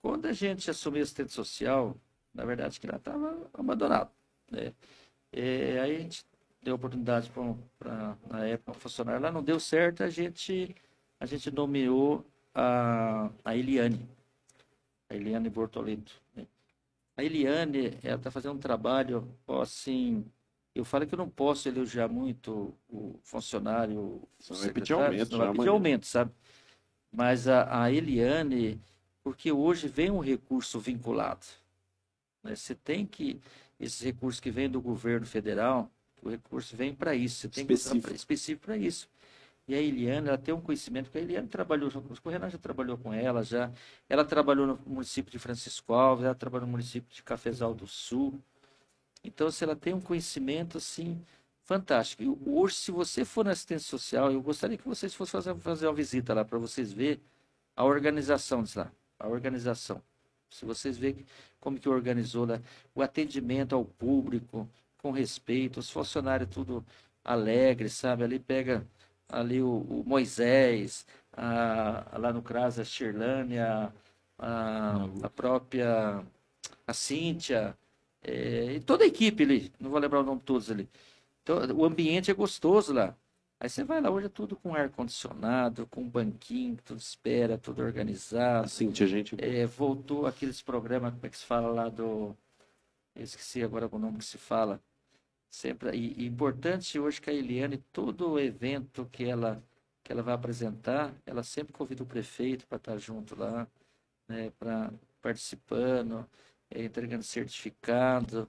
[0.00, 1.96] Quando a gente assumiu assistente social,
[2.32, 4.10] na verdade, que ela estava abandonado.
[4.50, 4.72] Né?
[5.32, 6.24] É, aí a gente
[6.62, 7.30] deu oportunidade
[7.78, 10.74] para, na época, um funcionário lá, não deu certo, a gente,
[11.18, 12.24] a gente nomeou
[12.54, 14.08] a, a Eliane,
[15.10, 16.12] a Eliane Bortoleto.
[16.34, 16.46] né?
[17.16, 19.28] A Eliane, ela está fazendo um trabalho,
[19.60, 20.24] assim,
[20.74, 25.36] eu falo que eu não posso elogiar muito o funcionário, o Senão vai pedir aumento
[25.36, 26.32] vai pedir aumento, sabe?
[27.12, 28.80] Mas a, a Eliane,
[29.22, 31.44] porque hoje vem um recurso vinculado.
[32.42, 32.54] né?
[32.54, 33.40] Você tem que,
[33.78, 35.90] esses recursos que vêm do governo federal,
[36.22, 38.06] o recurso vem para isso, você tem que Específico.
[38.06, 39.08] pra- específico para isso.
[39.68, 41.90] E a Eliane, ela tem um conhecimento, porque a Eliane trabalhou,
[42.24, 43.70] o Renan já trabalhou com ela, já,
[44.08, 48.40] ela trabalhou no município de Francisco Alves, ela trabalhou no município de Cafezal do Sul.
[49.22, 51.22] Então, se ela tem um conhecimento, assim,
[51.64, 52.22] fantástico.
[52.22, 55.86] E hoje, se você for na assistência social, eu gostaria que vocês fossem fazer, fazer
[55.86, 57.22] uma visita lá, para vocês verem
[57.76, 60.02] a organização disso lá, a organização.
[60.50, 61.24] Se vocês verem
[61.60, 62.60] como que organizou lá,
[62.92, 64.68] o atendimento ao público,
[64.98, 66.84] com respeito, os funcionários tudo
[67.24, 68.24] alegre, sabe?
[68.24, 68.84] Ali pega
[69.32, 73.92] ali o, o Moisés, a, a- lá no CRAS, a Shirlane, a,
[74.38, 76.22] a, a própria
[76.86, 77.76] a Cíntia,
[78.22, 80.88] é, e toda a equipe ali, não vou lembrar o nome de todos ali.
[81.42, 83.16] Então, o ambiente é gostoso lá.
[83.58, 88.64] Aí você vai lá, hoje é tudo com ar-condicionado, com banquinho, tudo espera, tudo organizado.
[88.66, 89.36] Assim, tinha gente...
[89.38, 92.34] É, voltou aqueles programas, como é que se fala lá do.
[93.14, 94.80] Eu esqueci agora o nome que se fala.
[95.50, 99.62] Sempre, e, importante hoje que a Eliane, todo evento que ela,
[100.02, 103.66] que ela vai apresentar, ela sempre convida o prefeito para estar junto lá,
[104.28, 106.26] né, para participando,
[106.70, 108.48] é, entregando certificado.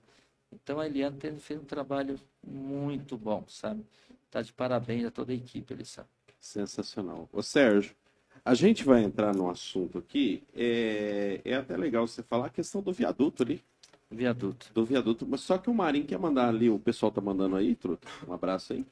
[0.51, 3.83] Então a Eliane tem feito um trabalho muito bom, sabe?
[4.29, 6.07] Tá de parabéns a toda a equipe ali, sabe?
[6.39, 7.27] Sensacional.
[7.33, 7.95] Ô, Sérgio,
[8.45, 10.43] a gente vai entrar num assunto aqui.
[10.53, 13.63] É, é até legal você falar a questão do viaduto ali.
[14.11, 14.67] Viaduto.
[14.73, 15.25] Do viaduto.
[15.29, 18.07] Mas só que o Marinho quer mandar ali, o pessoal tá mandando aí, Truta.
[18.27, 18.85] Um abraço aí.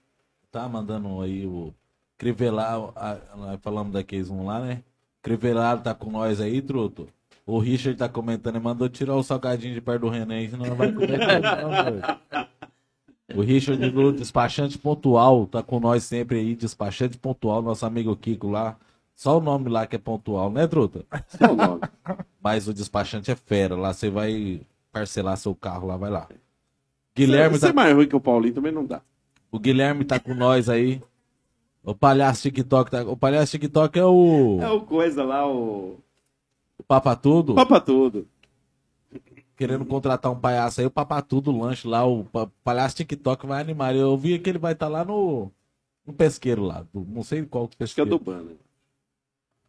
[0.52, 1.74] Tá mandando aí o.
[2.18, 4.84] Crivelar, a- nós falamos daqueles um lá, né?
[5.22, 7.08] Crivelar tá com nós aí, truto.
[7.46, 10.76] O Richard tá comentando e mandou tirar o salgadinho de perto do Renan, senão não
[10.76, 12.50] vai comer não.
[13.36, 18.50] O Richard do Despachante Pontual tá com nós sempre aí, Despachante Pontual, nosso amigo Kiko
[18.50, 18.76] lá.
[19.16, 21.06] Só o nome lá que é pontual, né, truta?
[21.28, 21.82] Só o nome.
[22.42, 26.28] Mas o despachante é fera, lá você vai parcelar seu carro lá, vai lá.
[27.16, 29.02] Guilherme Ser tá mais ruim que o Paulinho também não dá.
[29.52, 31.02] o Guilherme tá com nós aí.
[31.84, 33.04] O palhaço TikTok tá.
[33.04, 34.60] O palhaço TikTok é o.
[34.62, 35.98] É o coisa lá, o.
[36.78, 37.56] o Papa Tudo.
[37.56, 38.28] Papa tudo.
[39.56, 42.06] Querendo contratar um palhaço aí, o Papa Tudo, lanche lá.
[42.06, 43.94] O pa- palhaço TikTok vai animar.
[43.96, 45.52] Eu vi que ele vai estar lá no.
[46.06, 46.86] No pesqueiro lá.
[46.94, 48.18] não sei qual Acho que é pesqueiro.
[48.18, 48.32] do.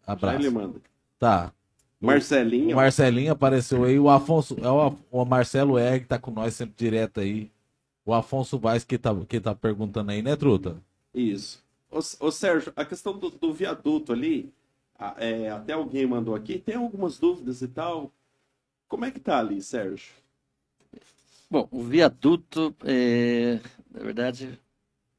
[0.06, 0.38] Já Abraço.
[0.38, 0.80] ele manda.
[1.18, 1.52] Tá.
[2.00, 2.72] Marcelinho.
[2.72, 3.98] O Marcelinho apareceu aí.
[3.98, 4.56] O Afonso.
[4.60, 7.50] É o, o Marcelo Egg tá com nós sempre direto aí.
[8.04, 10.82] O Afonso Vaz que tá, que tá perguntando aí, né, Truta?
[11.14, 11.62] Isso.
[11.90, 14.52] Ô, ô, Sérgio, a questão do, do viaduto ali,
[14.98, 18.12] a- é, até alguém mandou aqui, tem algumas dúvidas e tal.
[18.88, 20.12] Como é que tá ali, Sérgio?
[21.50, 23.56] Bom, o viaduto, é,
[23.90, 24.58] na verdade,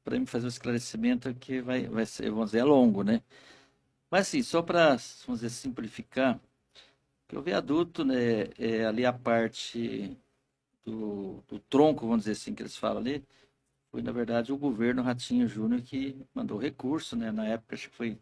[0.04, 3.22] para mim fazer um esclarecimento aqui vai, vai ser, vamos dizer, é longo, né?
[4.12, 4.90] Mas assim, só para,
[5.28, 6.40] vamos dizer, simplificar,
[7.32, 10.18] que o viaduto, né, é ali a parte
[10.86, 13.26] do, do tronco, vamos dizer assim, que eles falam ali,
[13.92, 17.32] foi, na verdade, o governo Ratinho Júnior que mandou recurso, né?
[17.32, 18.20] Na época, acho que foi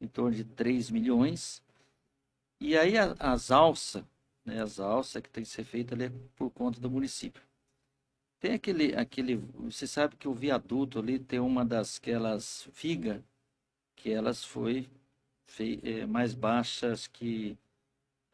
[0.00, 1.62] em torno de 3 milhões.
[2.60, 4.04] E aí a- as alças,
[4.44, 7.42] né, as alças que tem que ser feita ali é por conta do município.
[8.40, 13.22] Tem aquele, aquele, você sabe que o viaduto ali tem uma das aquelas vigas
[13.96, 14.88] que elas foi
[15.46, 17.58] fei- eh, mais baixas que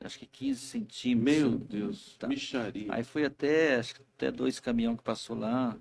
[0.07, 1.39] acho que 15 centímetros.
[1.39, 2.27] Meu Deus, Tá.
[2.29, 2.87] micharia.
[2.93, 5.77] Aí foi até, acho que até dois caminhões que passou lá,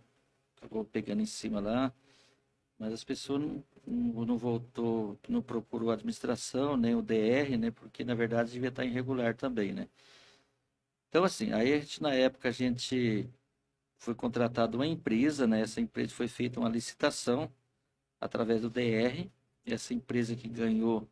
[0.57, 1.93] acabou pegando em cima lá,
[2.79, 7.71] mas as pessoas não, não, não voltou, não procurou a administração, nem o DR, né?
[7.71, 9.87] Porque na verdade devia estar irregular também, né?
[11.09, 13.29] Então assim, aí a gente, na época a gente
[13.97, 15.61] foi contratado uma empresa, né?
[15.61, 17.51] Essa empresa foi feita uma licitação
[18.19, 19.29] através do DR,
[19.65, 21.07] e essa empresa que ganhou,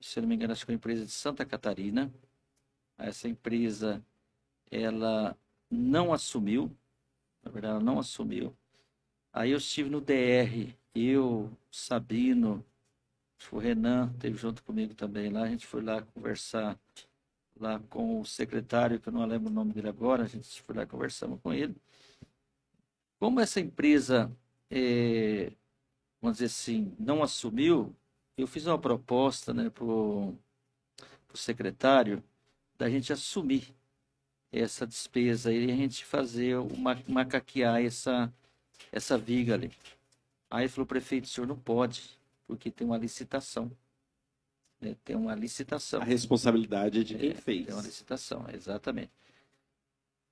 [0.00, 2.12] se eu não me engano, acho que foi a empresa de Santa Catarina.
[3.02, 4.04] Essa empresa
[4.70, 5.36] ela
[5.70, 6.74] não assumiu,
[7.42, 8.56] na verdade, ela não assumiu.
[9.32, 12.64] Aí eu estive no DR, eu, Sabino,
[13.50, 16.78] o Renan esteve junto comigo também lá, a gente foi lá conversar
[17.58, 20.74] lá com o secretário, que eu não lembro o nome dele agora, a gente foi
[20.76, 21.76] lá conversamos com ele.
[23.18, 24.30] Como essa empresa,
[24.70, 25.52] eh,
[26.20, 27.94] vamos dizer assim, não assumiu,
[28.36, 30.36] eu fiz uma proposta né, para o
[31.34, 32.22] secretário
[32.82, 33.72] da gente assumir
[34.50, 38.32] essa despesa e a gente fazer uma macaquear essa
[38.90, 39.70] essa viga ali.
[40.50, 43.70] Aí falou, prefeito, o senhor não pode, porque tem uma licitação.
[44.80, 44.96] né?
[45.04, 46.02] Tem uma licitação.
[46.02, 47.66] A responsabilidade é de quem É, fez.
[47.66, 49.12] Tem uma licitação, exatamente.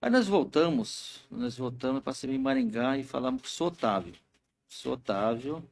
[0.02, 4.14] Aí nós voltamos, nós voltamos para em Maringá e falamos com o seu Otávio.
[4.68, 5.64] O seu Otávio,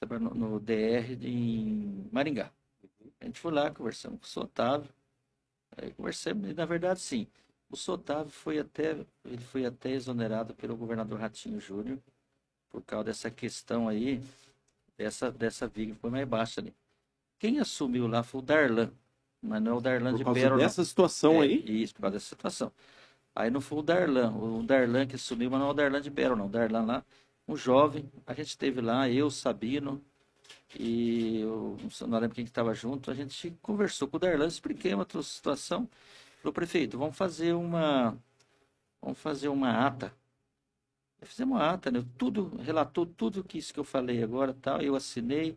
[0.00, 2.50] trabalha no, no DR em Maringá.
[3.20, 4.88] A gente foi lá, conversamos com o Otávio.
[5.76, 7.26] Aí conversamos, na verdade sim.
[7.70, 11.98] O seu Otávio foi até, ele foi até exonerado pelo governador Ratinho Júnior
[12.70, 14.20] por causa dessa questão aí,
[14.96, 16.72] dessa, dessa viga que foi mais baixa ali.
[17.38, 18.90] Quem assumiu lá foi o Darlan,
[19.42, 20.62] mas não é o Darlan Por de causa Pérola.
[20.62, 21.82] dessa situação É, aí.
[21.82, 22.72] Isso, por causa dessa situação.
[23.34, 26.10] Aí não foi o Darlan, o Darlan que assumiu, mas não é o Darlan de
[26.10, 26.46] Pérola, não.
[26.46, 27.04] O Darlan lá,
[27.48, 30.00] um jovem, a gente esteve lá, eu, Sabino,
[30.78, 34.92] e eu não lembro quem que estava junto, a gente conversou com o Darlan, expliquei
[34.94, 35.88] uma situação.
[36.38, 38.16] Falou, prefeito, vamos fazer uma,
[39.00, 40.12] vamos fazer uma ata.
[41.22, 42.04] Fizemos uma ata, né?
[42.18, 45.56] Tudo, relatou tudo que isso que eu falei agora, tal, eu assinei,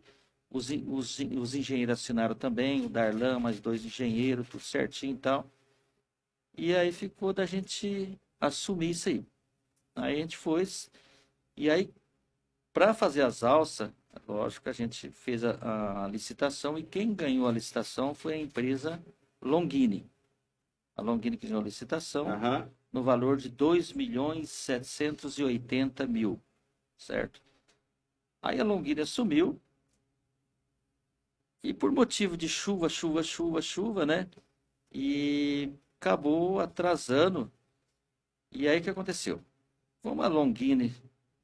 [0.50, 5.50] os, os, os engenheiros assinaram também, o Darlan, mais dois engenheiros, tudo certinho e tal.
[6.56, 9.24] E aí ficou da gente assumir isso aí.
[9.94, 10.66] Aí a gente foi,
[11.56, 11.92] e aí,
[12.72, 13.92] para fazer as alças,
[14.28, 19.02] lógico, a gente fez a, a licitação, e quem ganhou a licitação foi a empresa
[19.40, 20.08] Longini.
[20.94, 22.26] A Longini que ganhou a licitação
[22.92, 26.40] no valor de 2 milhões 780 mil,
[26.96, 27.40] certo?
[28.42, 29.60] Aí a Longini assumiu
[31.62, 34.28] e por motivo de chuva, chuva, chuva, chuva, né?
[34.92, 37.50] E acabou atrasando.
[38.50, 39.42] E aí o que aconteceu?
[40.02, 40.94] Como a Longini,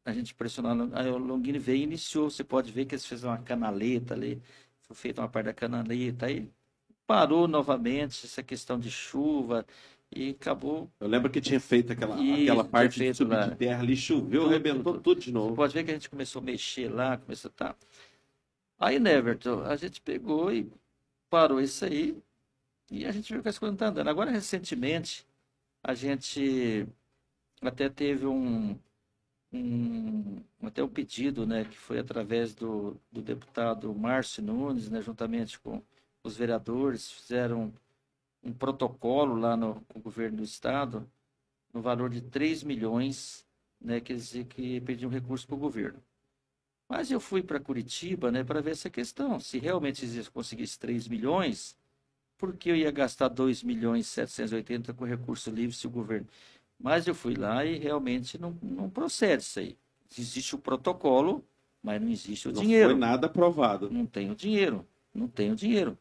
[0.04, 3.42] a gente pressionou, a Longini veio e iniciou, você pode ver que eles fizeram uma
[3.42, 4.40] canaleta ali,
[4.82, 6.50] foi feita uma parte da canaleta, aí
[7.06, 9.66] parou novamente essa questão de chuva
[10.14, 13.46] e acabou Eu lembro que tinha feito aquela, Isso, aquela parte de feito subir lá.
[13.48, 15.02] de terra ali, choveu, Tudo, arrebentou tudo.
[15.02, 15.54] tudo de Você novo.
[15.54, 17.76] pode ver que a gente começou a mexer lá, começou a tá.
[18.78, 20.70] Aí, Neverton, a gente pegou e
[21.30, 22.16] parou isso aí
[22.90, 24.08] e a gente viu que as coisas não estão andando.
[24.08, 25.26] Agora, recentemente,
[25.82, 26.86] a gente
[27.62, 28.78] até teve um,
[29.56, 35.58] um até um pedido, né, que foi através do, do deputado Márcio Nunes, né, juntamente
[35.60, 35.82] com
[36.22, 37.72] os vereadores, fizeram
[38.42, 41.08] um protocolo lá no, com o governo do estado
[41.72, 43.44] no valor de 3 milhões
[43.80, 46.02] né, quer dizer que pediu um recurso para o governo.
[46.88, 49.38] Mas eu fui para Curitiba, né, para ver essa questão.
[49.40, 51.76] Se realmente existe- conseguisse 3 milhões,
[52.38, 56.26] por que eu ia gastar 2 milhões e 780 com recurso livre se o governo...
[56.84, 59.78] Mas eu fui lá e realmente não, não procede isso aí.
[60.18, 61.42] Existe o protocolo,
[61.82, 63.90] mas não existe o Não dinheiro foi nada aprovado.
[63.90, 65.96] não tenho dinheiro, não tenho dinheiro.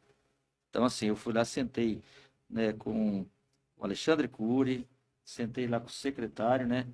[0.70, 2.02] Então, assim, eu fui lá, sentei
[2.50, 3.22] né, com
[3.78, 4.86] o Alexandre Cury,
[5.24, 6.86] sentei lá com o secretário, né,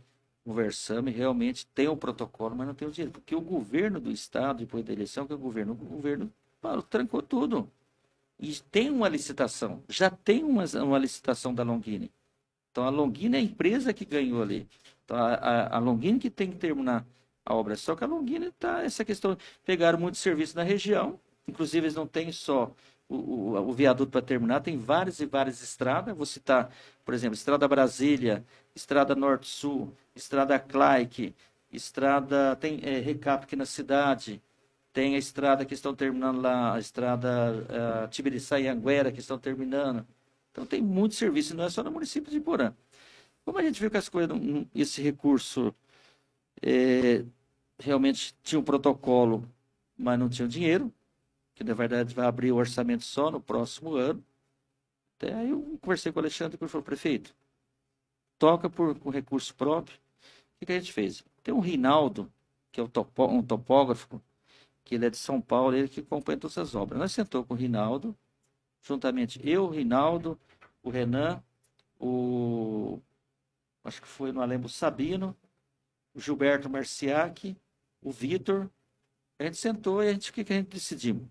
[0.46, 3.12] conversamos e realmente tem um protocolo, mas não tem o dinheiro.
[3.12, 6.84] Porque o governo do estado, depois da eleição, que é o governo, o governo parou,
[6.84, 7.68] trancou tudo.
[8.40, 12.12] E tem uma licitação, já tem uma, uma licitação da Longini.
[12.80, 14.66] Então, a Longini é a empresa que ganhou ali.
[15.04, 17.06] Então, a, a, a que tem que terminar
[17.46, 17.76] a obra.
[17.76, 19.38] Só que a Longini está essa questão.
[19.66, 22.74] Pegaram muito serviço na região, inclusive eles não têm só
[23.10, 26.16] o, o, o viaduto para terminar, tem várias e várias estradas.
[26.16, 26.72] Vou citar,
[27.04, 31.36] por exemplo, Estrada Brasília, Estrada Norte-Sul, Estrada Claique,
[31.74, 32.56] Estrada.
[32.56, 34.42] Tem é, recap aqui na cidade.
[34.94, 39.38] Tem a estrada que estão terminando lá, a estrada uh, Tibiriçá e Anguera que estão
[39.38, 40.06] terminando.
[40.60, 42.76] Então tem muito serviço, não é só no município de Porã.
[43.46, 44.38] Como a gente viu que as coisas,
[44.76, 45.74] esse recurso
[46.62, 47.24] é,
[47.80, 49.50] realmente tinha um protocolo,
[49.98, 50.94] mas não tinha dinheiro,
[51.56, 54.22] que na verdade vai abrir o orçamento só no próximo ano.
[55.16, 57.34] Até aí eu conversei com o Alexandre e ele falou, prefeito,
[58.38, 59.98] toca por, com recurso próprio.
[59.98, 61.24] O que, que a gente fez?
[61.42, 62.30] Tem um Rinaldo,
[62.70, 64.22] que é um, topo, um topógrafo,
[64.84, 67.00] que ele é de São Paulo, ele que acompanha todas as obras.
[67.00, 68.14] Nós sentou com o Rinaldo,
[68.82, 70.38] juntamente eu, Rinaldo,
[70.84, 71.44] o Renan,
[72.00, 73.02] o
[73.84, 75.36] acho que foi no Alembo Sabino,
[76.14, 77.56] o Gilberto Marciac,
[78.02, 78.70] o Vitor.
[79.38, 81.28] A gente sentou e a gente, o que, que a gente decidimos?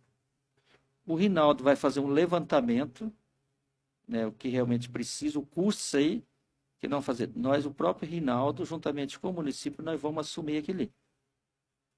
[1.06, 3.12] O Rinaldo vai fazer um levantamento,
[4.06, 6.24] né, o que realmente precisa, o custo aí,
[6.78, 7.30] que não fazer.
[7.34, 10.92] Nós, o próprio Rinaldo, juntamente com o município, nós vamos assumir aquele.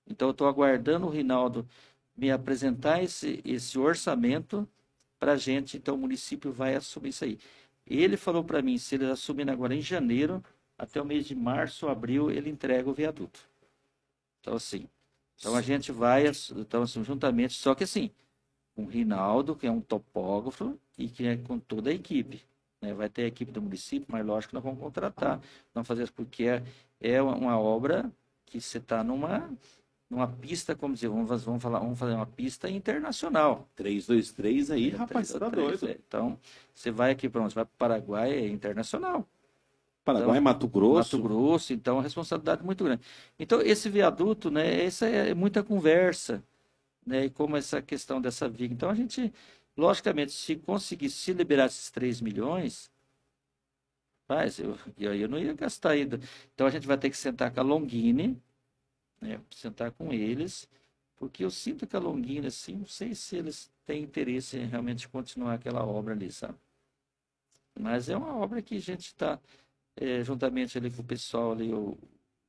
[0.06, 1.68] Então, eu estou aguardando o Rinaldo
[2.16, 4.68] me apresentar esse, esse orçamento
[5.20, 5.76] para a gente.
[5.76, 7.38] Então, o município vai assumir isso aí.
[7.86, 10.42] Ele falou para mim, se ele assumir agora em janeiro,
[10.78, 13.40] até o mês de março, abril, ele entrega o viaduto.
[14.40, 14.88] Então, assim,
[15.36, 16.24] então a gente vai,
[16.56, 18.10] então, assim, juntamente, só que assim,
[18.74, 22.42] com o Rinaldo, que é um topógrafo, e que é com toda a equipe.
[22.80, 22.94] Né?
[22.94, 25.40] Vai ter a equipe do município, mas lógico que nós vamos contratar.
[25.74, 26.62] Não fazer isso porque é,
[27.00, 28.10] é uma obra
[28.46, 29.50] que você está numa,
[30.10, 33.68] numa pista, como dizer, vamos, vamos, falar, vamos fazer uma pista internacional.
[33.76, 35.92] 323 aí, É, rapaz, você tá 323, doido.
[35.92, 36.02] é.
[36.06, 36.38] Então,
[36.74, 37.52] você vai aqui para onde?
[37.52, 39.26] Você vai para o Paraguai, é internacional.
[40.04, 41.16] Paraguai, Então, Mato Grosso.
[41.16, 43.02] Mato Grosso, então a responsabilidade é muito grande.
[43.38, 46.42] Então, esse viaduto, né, essa é muita conversa,
[47.06, 48.74] né, e como essa questão dessa viga.
[48.74, 49.32] Então, a gente,
[49.76, 52.90] logicamente, se conseguir se liberar esses 3 milhões,
[54.28, 56.18] mas eu, eu, eu não ia gastar ainda.
[56.54, 58.40] Então, a gente vai ter que sentar com a Longini,
[59.20, 60.68] né, sentar com eles,
[61.16, 65.08] porque eu sinto que a Longini, assim, não sei se eles têm interesse em realmente
[65.08, 66.56] continuar aquela obra ali, sabe?
[67.78, 69.38] Mas é uma obra que a gente está
[69.96, 71.96] eh, juntamente ali com o pessoal ali, o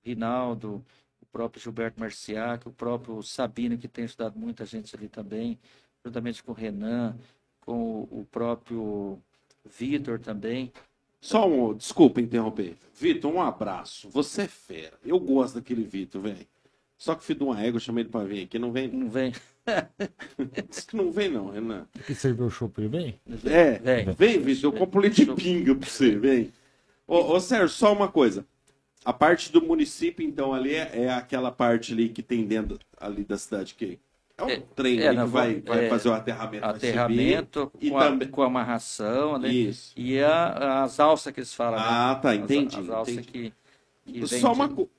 [0.03, 0.83] Rinaldo,
[1.21, 5.59] o próprio Gilberto Marciac, o próprio Sabino, que tem ajudado muita gente ali também,
[6.03, 7.17] juntamente com o Renan,
[7.61, 9.21] com o, o próprio
[9.65, 10.71] Vitor também.
[11.19, 12.75] Só um, desculpa interromper.
[12.95, 14.09] Vitor, um abraço.
[14.09, 14.97] Você é fera.
[15.05, 16.47] Eu gosto daquele Vitor, velho.
[17.01, 18.59] Só que filho de uma égua, eu chamei ele pra vir aqui.
[18.59, 18.87] Não vem?
[18.89, 19.33] Não vem?
[20.69, 21.87] Diz que não vem, não, Renan.
[22.05, 23.19] Que serviu o chopp bem?
[23.43, 24.13] É, Vem.
[24.13, 24.71] vem, Vitor.
[24.71, 26.53] Eu compro leite de pinga pra você, vem.
[27.07, 28.45] Ô, ô, Sérgio, só uma coisa.
[29.03, 33.23] A parte do município, então, ali é, é aquela parte ali que tem dentro ali
[33.23, 33.97] da cidade que
[34.37, 36.61] é um É, trem é, que vai, vai é, fazer o aterramento.
[36.61, 38.27] vai Aterramento subir, com, e a, também...
[38.27, 39.49] com amarração, né?
[39.49, 39.91] Isso.
[39.97, 41.79] E a- as alças que eles falam.
[41.79, 41.85] né?
[41.89, 42.77] Ah, tá, As- entendi.
[42.77, 43.53] As, alças entendi.
[44.05, 44.91] que, que vem Só uma coisa.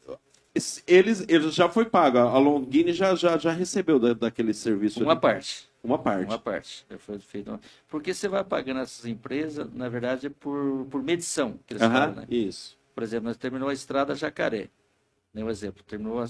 [0.87, 2.19] Eles, eles já foi pago.
[2.19, 5.21] A Longini já, já, já recebeu da, daquele serviço Uma ali.
[5.21, 5.71] parte.
[5.83, 6.27] Uma parte.
[6.27, 6.87] Uma parte.
[6.91, 7.59] Já foi feito.
[7.89, 11.93] Porque você vai pagando essas empresas, na verdade, é por, por medição que eles Aham,
[11.93, 12.27] falam, né?
[12.29, 12.79] Isso.
[12.95, 14.69] Por exemplo, nós terminou a estrada Jacaré.
[15.33, 16.23] Né, um exemplo, terminou,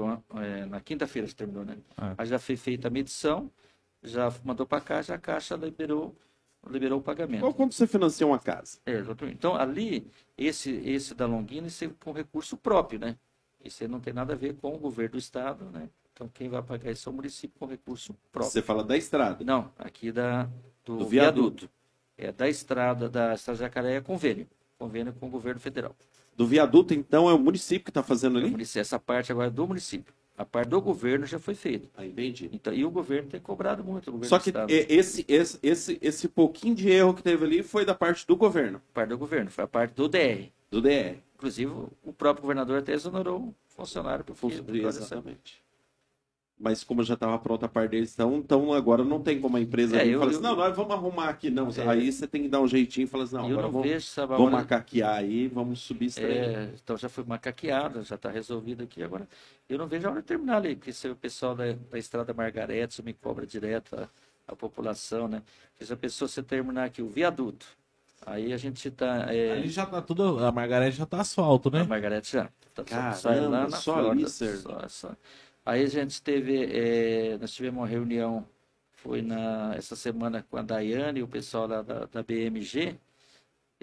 [0.00, 1.76] uma- é, na quinta-feira que terminou, né?
[1.94, 2.14] Ah.
[2.16, 3.50] Aí já foi feita a medição,
[4.02, 6.16] já mandou para a Caixa, a Caixa liberou,
[6.66, 7.40] liberou o pagamento.
[7.40, 8.78] Qual quando você financia uma casa?
[8.86, 9.02] É.
[9.30, 10.06] Então, ali,
[10.38, 13.16] esse, esse da Longini, é com recurso próprio, né?
[13.66, 15.88] Isso não tem nada a ver com o governo do estado, né?
[16.12, 18.50] Então, quem vai pagar isso é o município com recurso próprio.
[18.50, 19.44] Você fala da estrada.
[19.44, 20.44] Não, aqui da,
[20.84, 21.66] do, Do viaduto.
[21.66, 21.70] viaduto.
[22.18, 24.46] É da estrada da Estrada Jacaré é convênio.
[24.78, 25.94] Convênio com o governo federal.
[26.34, 28.50] Do viaduto, então, é o município que está fazendo É ali?
[28.50, 30.14] município- Essa parte agora é do município.
[30.38, 31.88] A parte do governo já foi feita.
[31.96, 32.50] Ah, entendi.
[32.52, 34.10] Então, e o governo tem cobrado muito.
[34.26, 38.26] Só que esse, esse, esse, esse pouquinho de erro que teve ali foi da parte
[38.26, 40.50] do governo, A parte do governo, foi a parte do DR.
[40.70, 41.18] do DR.
[41.34, 41.70] Inclusive,
[42.02, 45.64] o próprio governador até exonerou um funcionário por Fun- por causa dessa- Exatamente.
[46.58, 49.60] Mas como já estava pronta a parte deles, então, então agora não tem como a
[49.60, 51.50] empresa É, eu- falar eu- assim, não, nós vamos arrumar aqui.
[51.50, 51.86] Não, É.
[51.86, 53.86] aí você tem que dar um jeitinho e falar assim, não, eu agora não vamos,
[53.86, 56.10] vejo, sabe, vamos hora- macaquear aí, vamos subir.
[56.18, 59.02] É, então já foi macaqueada, já está resolvido aqui.
[59.02, 59.28] Agora,
[59.68, 62.32] eu não vejo a hora de terminar ali, porque se o pessoal da, da Estrada
[62.32, 64.08] Margarete me cobra direto a,
[64.48, 65.42] a população, né?
[65.72, 67.66] Porque se a pessoa se terminar aqui o viaduto,
[68.26, 69.24] aí a gente está.
[69.24, 70.44] Ali já tá tudo.
[70.44, 71.82] A Margarete já tá asfalto, A né?
[71.84, 72.50] Margarete já.
[72.74, 75.16] Tá, Caramba, sai lá na só ali, só- só.
[75.64, 78.46] Aí a gente teve, eh, nós tivemos uma reunião,
[78.92, 82.96] foi na, essa semana com a Daiane e o pessoal lá da, da BMG,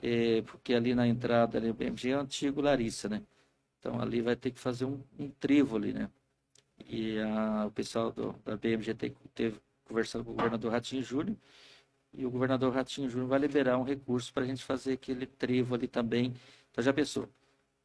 [0.01, 3.21] eh, porque ali na entrada, o BMG é o antigo Larissa, né?
[3.79, 6.09] Então ali vai ter que fazer um, um trevo ali, né?
[6.89, 11.35] E a- o pessoal do, da BMG tem, teve conversando com o governador Ratinho Júnior,
[12.14, 15.76] e o governador Ratinho Júnior vai liberar um recurso para a gente fazer aquele trevo
[15.76, 16.34] ali também.
[16.72, 17.27] Então já pensou?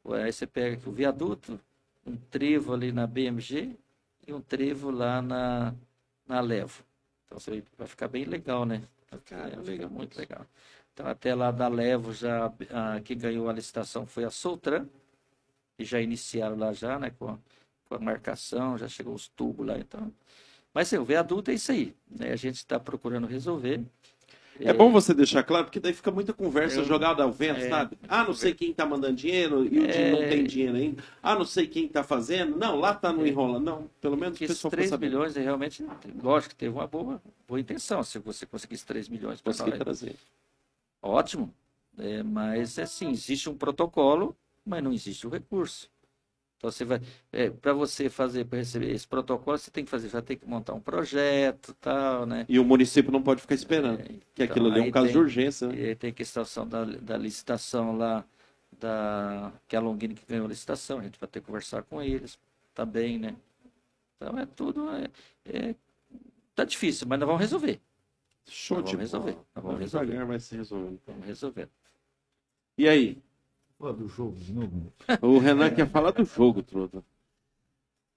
[0.05, 1.59] Aí você pega aqui o viaduto,
[2.05, 3.75] um trevo ali na BMG
[4.25, 5.73] e um trevo lá na,
[6.27, 6.83] na Levo.
[7.25, 8.83] Então você vai ficar bem legal, né?
[9.25, 10.45] Cara, vai ficar muito legal.
[10.93, 14.87] Então até lá da Levo já a, quem ganhou a licitação foi a Soltran
[15.77, 17.11] e já iniciaram lá já, né?
[17.11, 17.39] Com a,
[17.85, 20.13] com a marcação, já chegou os tubos lá, então.
[20.73, 22.31] Mas assim, o viaduto é isso aí, né?
[22.31, 23.83] A gente está procurando resolver.
[24.59, 27.69] É bom você deixar claro, porque daí fica muita conversa Eu- jogada ao vento, é.
[27.69, 27.97] sabe?
[28.07, 30.29] Ah, não sei quem tá mandando dinheiro e o time não É.
[30.29, 31.03] tem dinheiro ainda.
[31.23, 32.57] Ah, não sei quem tá fazendo.
[32.57, 33.59] Não, lá tá no enrola.
[33.59, 35.11] Não, pelo menos o Que esses pessoal 3 fica sabendo.
[35.11, 35.85] milhões é realmente,
[36.21, 38.03] lógico, teve uma boa, boa intenção.
[38.03, 40.15] Se você conseguisse 3 milhões para trazer.
[41.01, 41.53] ótimo.
[41.97, 45.89] É, mas assim, existe um protocolo, mas não existe o recurso.
[46.59, 46.99] Então você vai,
[47.61, 50.73] para você fazer, para receber esse protocolo, você tem que fazer, já tem que montar
[50.73, 52.45] um projeto, tal, né?
[52.49, 54.03] E o município não pode ficar esperando.
[54.03, 55.67] que Então, aquilo ali é um caso tem- de urgência.
[55.69, 55.75] né?
[55.75, 58.25] E aí tem a questão da, da licitação lá,
[58.77, 61.81] da, que é a Longini que ganhou a licitação, a gente vai ter que conversar
[61.83, 62.37] com eles
[62.75, 63.37] também, né?
[64.17, 64.89] Então é tudo.
[64.91, 65.07] É,
[65.45, 65.75] é-
[66.53, 67.79] tá difícil, mas nós vamos resolver.
[68.45, 69.23] Show Nós de vamos bola.
[69.23, 69.45] resolver.
[69.55, 70.25] Nós vamos resolver.
[70.25, 70.99] vai se resolvendo.
[71.07, 71.69] Vamos resolver.
[72.77, 73.17] E aí?
[73.79, 74.91] Pô, do jogo de novo.
[75.21, 77.01] O Renan quer falar do jogo, Truta.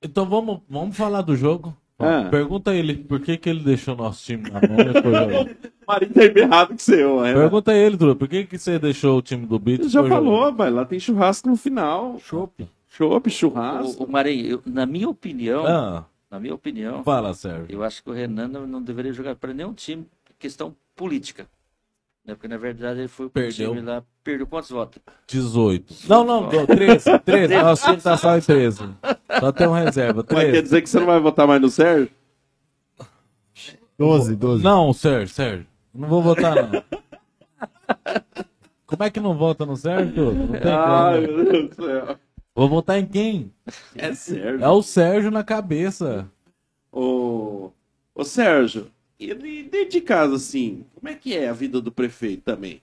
[0.02, 1.74] Então vamos, vamos falar do jogo.
[1.98, 2.28] Ah.
[2.28, 5.42] Pergunta ele por que, que ele deixou nosso time na mão e foi jogar.
[5.42, 5.48] O
[5.86, 7.34] Marinho tá bem errado que você, Renan.
[7.34, 9.80] Pergunta ele, Truta, por que, que você deixou o time do Beat?
[9.80, 12.18] Ele já falou, vai lá tem churrasco no final.
[12.18, 12.66] Chopp,
[12.98, 14.02] O, churrasco.
[14.04, 17.66] o Marinho, eu- na minha opinião, Ah, na minha opinião, fala, Sérgio.
[17.68, 20.04] eu acho que o Renan não, não deveria jogar para nenhum time,
[20.40, 21.46] questão política.
[22.24, 22.34] Né?
[22.34, 23.70] Porque na verdade ele foi pro Perdeu.
[23.74, 25.02] time lá, perdeu quantos votos?
[25.26, 25.94] 18.
[26.08, 27.18] Não, não, não, 13.
[27.18, 27.56] 13.
[27.62, 28.88] Nosso time tá só em 13.
[29.40, 30.24] Só tem um reserva.
[30.28, 30.62] Mas quer 13.
[30.62, 32.10] dizer que você não vai votar mais no Sérgio?
[33.98, 34.64] 12, 12.
[34.64, 35.66] Não, Sérgio, Sérgio.
[35.94, 36.82] Não vou votar, não.
[38.86, 40.32] Como é que não vota no Sérgio?
[40.32, 41.36] Não tem Ai, como.
[41.36, 42.18] meu Deus do céu.
[42.54, 43.52] Vou votar em quem?
[43.96, 44.62] É Sérgio.
[44.62, 46.28] É o Sérgio na cabeça.
[46.90, 47.70] Ô,
[48.14, 48.88] ô Sérgio,
[49.28, 52.82] dentro de casa, assim, como é que é a vida do prefeito também?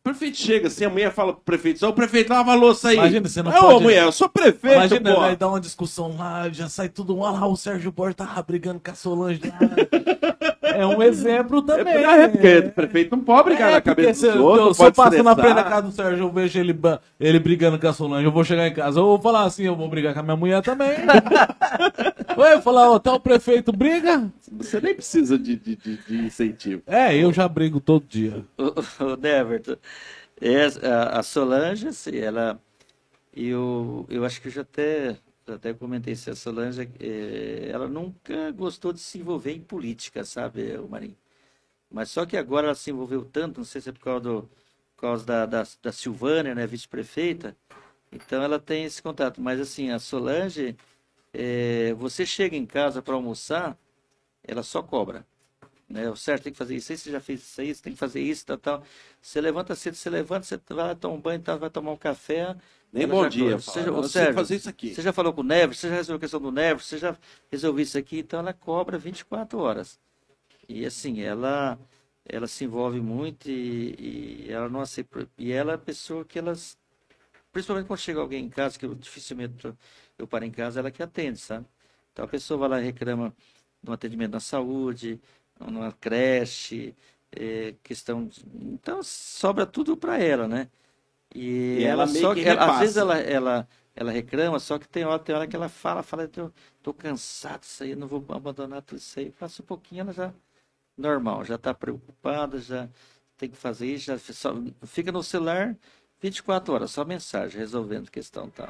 [0.00, 2.96] O prefeito chega assim, a mulher fala pro prefeito, ô prefeito, lava a louça aí.
[2.96, 5.20] Imagina, você não Ô, pode- mulher, eu sou prefeito, Imagina, pô.
[5.20, 7.18] vai dar uma discussão lá, já sai tudo.
[7.18, 9.40] Olha lá, o Sérgio Borges tava brigando com a Solange.
[10.80, 11.94] É um exemplo também.
[12.04, 14.92] é, porque o prefeito não pode brigar É, na cabeça se dos outros, se eu
[14.92, 16.78] passo na frente da casa do Sérgio, eu vejo ele,
[17.18, 19.76] ele brigando com a Solange, eu vou chegar em casa, eu vou falar assim, eu
[19.76, 20.90] vou brigar com a minha mulher também.
[22.36, 24.30] Ué, eu falar, ó, tá o prefeito briga?
[24.52, 26.82] Você nem precisa de, de, de- de incentivo.
[26.86, 28.44] É, eu já brigo todo dia.
[28.56, 29.76] O, o Neverton,
[30.40, 32.58] é, a, a Solange, assim, ela.
[33.36, 35.16] Eu, eu acho que eu já até,
[35.54, 36.30] até comentei isso.
[36.30, 41.16] A Solange, é, ela nunca gostou de se envolver em política, sabe, o Marinho?
[41.90, 44.42] Mas só que agora ela se envolveu tanto, não sei se é por causa, do,
[44.96, 47.56] por causa da, da, da Silvânia, né, vice-prefeita,
[48.12, 49.40] então ela tem esse contato.
[49.40, 50.76] Mas assim, a Solange,
[51.32, 53.78] é, você chega em casa para almoçar,
[54.44, 55.26] ela só cobra.
[55.88, 56.08] Né?
[56.10, 57.98] O certo tem que fazer isso, aí você já fez isso aí, você tem que
[57.98, 58.84] fazer isso, tal, tal.
[59.22, 62.54] Você levanta cedo, você levanta, você vai tomar um banho, tal, vai tomar um café.
[62.92, 63.58] Nem bom já dia.
[63.58, 64.94] Você já- "Não, ô, você Sérgio, fazer isso aqui.
[64.94, 67.16] Você já falou com o Neves, você já resolveu a questão do Neves, você já
[67.50, 69.98] resolveu isso aqui, então ela cobra 24 horas.
[70.68, 71.78] E assim, ela
[72.30, 75.28] ela se envolve muito e, e ela não aceita.
[75.38, 76.76] E ela é a pessoa que elas.
[77.52, 79.76] Principalmente quando chega alguém em casa, que eu dificilmente eu-
[80.18, 81.66] eu paro em casa, ela que atende, sabe?
[82.12, 83.34] Então a pessoa vai lá e reclama
[83.82, 85.20] de um atendimento na saúde,
[85.60, 86.94] numa creche,
[87.32, 88.28] eh, questão.
[88.54, 90.68] Então sobra tudo para ela, né?
[91.34, 94.58] E, E ela ela, meio só que que, ela- às vezes ela, ela, ela reclama,
[94.60, 96.52] só que tem hora, tem hora que ela fala, fala, eu
[96.82, 99.30] tô cansado disso aí, eu não vou abandonar tudo isso aí.
[99.32, 100.32] Passa um pouquinho, ela já
[100.96, 102.88] normal, já está preocupada, já
[103.36, 104.54] tem que fazer isso, já só,
[104.86, 105.76] fica no celular
[106.20, 108.68] 24 horas, só mensagem, resolvendo questão tal.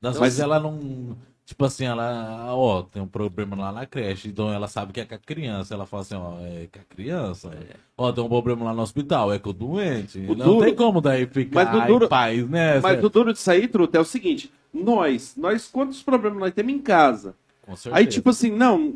[0.00, 1.16] Mas, Mas- ela não.
[1.46, 2.54] Tipo assim, ela.
[2.54, 4.28] Ó, tem um problema lá na creche.
[4.28, 5.74] Então ela sabe que é com a criança.
[5.74, 7.50] Ela fala assim, ó, é com a criança.
[7.98, 10.18] Ó, tem um problema lá no hospital, é com o doente.
[10.20, 12.80] O não duro- tem como daí ficar Mas duro- em paz, né?
[12.80, 16.72] Mas o duro disso aí, Truta, é o seguinte: nós, nós, quantos problemas nós temos
[16.72, 17.34] em casa?
[17.60, 17.96] Com certeza.
[17.98, 18.94] Aí, tipo assim, não,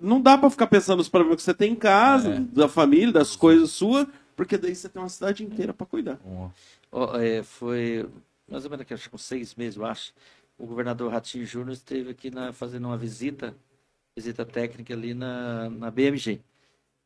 [0.00, 2.40] não dá pra ficar pensando nos problemas que você tem em casa, É.
[2.40, 4.06] da família, das coisas suas,
[4.36, 6.18] porque daí você tem uma cidade inteira pra cuidar.
[6.26, 6.48] Ó,
[6.90, 8.04] Ó, é, foi
[8.48, 10.12] mais ou menos aqui, acho que uns seis meses, eu acho.
[10.58, 13.56] O governador Ratinho Júnior esteve aqui na, fazendo uma visita,
[14.16, 16.42] visita técnica ali na, na BMG.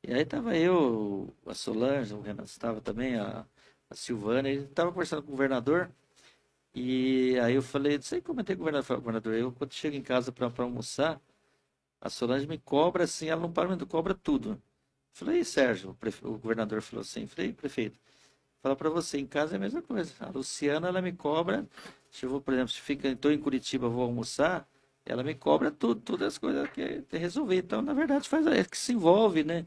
[0.05, 3.47] E aí tava eu, a Solange, o Renan estava também, a,
[3.91, 5.91] a Silvana, ele estava conversando com o governador.
[6.75, 9.97] E aí eu falei, não sei, comentei com o governador, falei, governador, eu quando chego
[9.97, 11.21] em casa para almoçar,
[12.01, 14.63] a Solange me cobra assim, ela não para, me cobra tudo.
[15.13, 17.99] Falei, Sérgio, o, prefe- o governador falou assim, falei, prefeito,
[18.63, 20.13] Fala pra você, em casa é a mesma coisa.
[20.21, 21.69] A Luciana, ela me cobra.
[22.11, 24.67] Se eu vou, por exemplo, se fica, estou em Curitiba, vou almoçar,
[25.05, 27.57] ela me cobra tudo, todas as coisas que tem que resolver.
[27.57, 29.67] Então, na verdade, faz é que se envolve, né?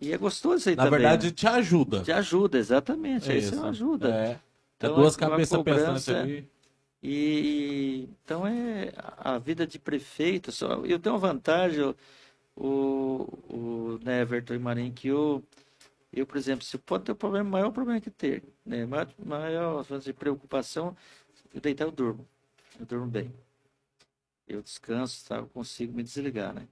[0.00, 1.00] E é gostoso isso aí Na também.
[1.00, 1.32] verdade, né?
[1.32, 2.02] te ajuda.
[2.02, 3.36] te ajuda, exatamente.
[3.36, 4.14] Isso, é uma ajuda.
[4.14, 4.40] É.
[4.76, 6.48] Então, é duas cabeças pensando isso aí.
[7.02, 10.50] E então é a vida de prefeito.
[10.52, 11.96] Só, eu tenho uma vantagem, o,
[12.56, 15.42] o, o Neverton e Marinho, que eu,
[16.12, 18.86] Eu, por exemplo, se pode ter um problema, o maior problema que ter, né?
[18.86, 19.84] Maior, maior
[20.16, 20.96] preocupação,
[21.58, 22.26] eu deitar, eu durmo.
[22.78, 23.32] Eu durmo bem.
[24.46, 25.36] Eu descanso, tá?
[25.36, 26.66] eu consigo me desligar, né?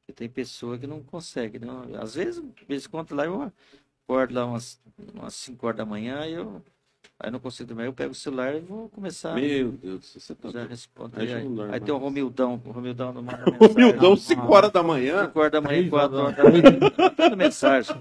[0.00, 1.82] Porque tem pessoa que não consegue, não.
[2.00, 3.52] Às vezes, de vez em quando lá eu
[4.04, 4.80] acordo lá umas,
[5.14, 6.62] umas 5 horas da manhã e eu
[7.20, 9.34] aí não consigo dormir, eu pego o celular e vou começar.
[9.34, 11.20] Meu Deus, você tá Já respondo.
[11.20, 11.98] Aí Aí, tem o.
[11.98, 12.60] Romildão.
[12.64, 14.36] O Romildão não manda O Mildão, mensagem.
[14.36, 15.26] 5 horas da manhã.
[15.26, 16.62] 5 horas da manhã, Três 4 horas da manhã.
[17.18, 17.96] Manda mensagem.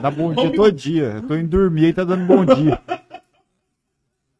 [0.00, 1.04] Dá bom dia todo dia.
[1.16, 2.80] Eu tô indo dormir e tá dando bom dia.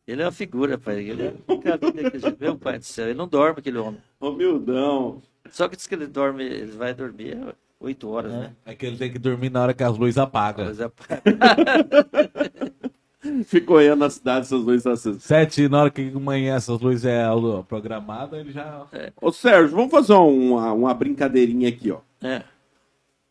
[0.07, 1.01] Ele é uma figura, pai.
[1.09, 2.37] Ele é nunca vi daquele jeito.
[2.41, 4.01] Meu pai do céu, ele não dorme, aquele homem.
[4.21, 5.21] Ô, Mildão.
[5.51, 7.39] Só que diz que ele dorme, ele vai dormir
[7.81, 8.53] 8 horas, né?
[8.65, 10.67] É que ele tem que dormir na hora que as luzes apagam.
[10.67, 10.73] É-
[13.45, 15.23] Ficou aí na cidade, essas dois assassinos.
[15.25, 17.25] Sete, na hora que amanhece as luzes é
[17.69, 18.87] programada, ele já.
[19.21, 21.99] Ô, Sérgio, vamos fazer uma, uma brincadeirinha aqui, ó.
[22.23, 22.43] é.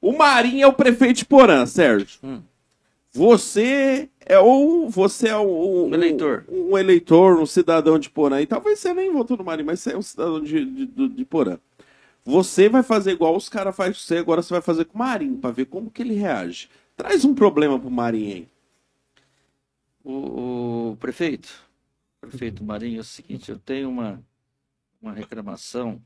[0.02, 2.20] O Marinho é o prefeito de Porã, Sérgio.
[2.24, 2.42] Hum.
[3.12, 4.90] Você é o.
[4.90, 5.88] Você é o.
[5.88, 6.46] Um eleitor.
[6.50, 8.42] Um, um eleitor, um cidadão de Porã.
[8.42, 11.26] E talvez você nem votou no Marinho, mas você é um cidadão de, de, de-
[11.26, 11.60] Porã.
[12.26, 15.00] Você vai fazer igual os caras fazem com você, agora você vai fazer com o
[15.00, 16.70] Marinho, pra ver como que ele reage.
[16.98, 18.50] Traz um problema pro Marinho aí.
[20.04, 21.50] O, o prefeito,
[22.22, 24.24] prefeito Marinho, é o seguinte, eu tenho uma,
[25.02, 26.02] uma reclamação,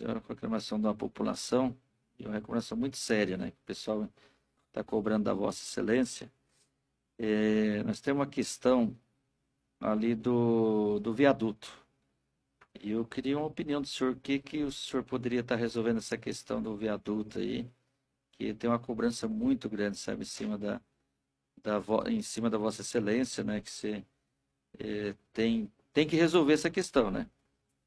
[0.00, 1.76] uma reclamação da população,
[2.18, 3.48] e uma reclamação muito séria, né?
[3.48, 4.08] O pessoal
[4.68, 6.30] está cobrando da Vossa Excelência.
[7.22, 8.96] É, nós temos uma questão
[9.78, 11.70] ali do, do viaduto.
[12.82, 15.98] E eu queria uma opinião do senhor, o que, que o senhor poderia estar resolvendo
[15.98, 17.70] essa questão do viaduto aí,
[18.32, 20.80] que tem uma cobrança muito grande, sabe, em cima da,
[21.62, 24.04] da em cima da Vossa Excelência, né, que você
[24.78, 27.28] eh, tem tem que resolver essa questão, né?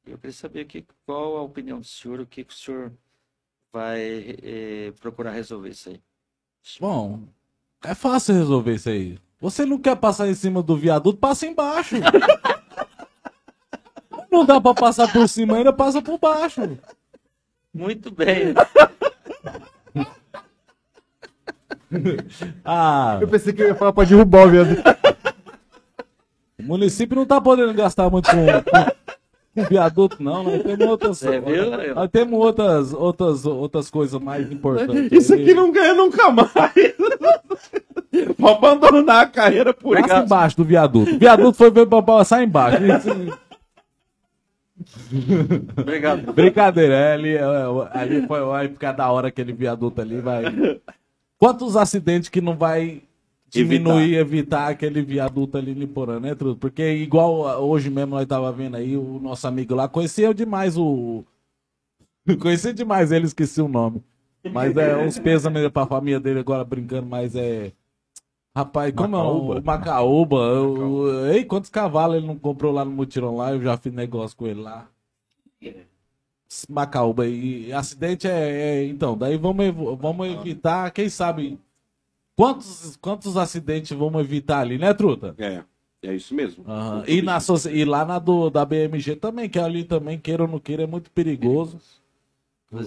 [0.06, 2.92] Eu queria saber que, qual a opinião do senhor, o que, que o senhor
[3.72, 4.00] vai
[4.42, 6.02] eh, procurar resolver isso aí.
[6.80, 7.26] Bom,
[7.82, 9.23] é fácil resolver isso aí.
[9.44, 11.96] Você não quer passar em cima do viaduto, passa embaixo.
[14.32, 16.78] Não dá pra passar por cima ainda, passa por baixo.
[17.74, 18.54] Muito bem.
[22.64, 24.82] Ah, Eu pensei que eu ia falar pra derrubar o viado.
[26.58, 29.03] o município não tá podendo gastar muito com, com
[29.70, 30.42] viaduto, não.
[30.42, 31.94] Nós temos outras, É, viu?
[31.94, 35.12] nós temos outras, outras, outras coisas mais importantes.
[35.12, 36.50] Isso aqui não ganha nunca mais.
[38.38, 40.24] Pode abandonar a carreira por Passa isso.
[40.24, 41.14] embaixo do viaduto.
[41.14, 42.78] O viaduto foi ver pra passar embaixo.
[45.76, 46.32] Obrigado.
[46.32, 50.44] Brincadeira, é, ali, é, é, ali foi, vai ficar da hora aquele viaduto ali, vai.
[51.38, 53.02] Quantos acidentes que não vai
[53.62, 56.58] diminuir, evitar, aquele viaduto ali em Porã, né, Truto?
[56.58, 60.76] Porque igual ah, hoje mesmo nós tava vendo aí, o nosso amigo lá conhecia demais
[60.76, 61.24] o.
[62.40, 64.02] conhecia demais ele, esqueci o nome.
[64.52, 67.72] Mas é uns pêsames pra família dele agora brincando, mas é.
[68.56, 70.36] Rapaz, como é o Macaúba?
[70.62, 73.52] o- Ei, quantos cavalos ele não comprou lá no mutirão lá?
[73.52, 74.88] Eu já fiz negócio com ele lá.
[76.68, 77.26] Macaúba.
[77.26, 79.66] E acidente é, é- Então, daí vamos,
[79.98, 81.58] vamos evitar, quem sabe.
[82.36, 85.34] Quantos, quantos acidentes vamos evitar ali, né, Truta?
[85.38, 85.62] É,
[86.02, 86.64] é isso mesmo.
[86.66, 87.04] Aham.
[87.06, 87.38] E, na,
[87.72, 90.86] e lá na do, da BMG também, que ali também, queira ou não queira, é
[90.86, 91.78] muito perigoso.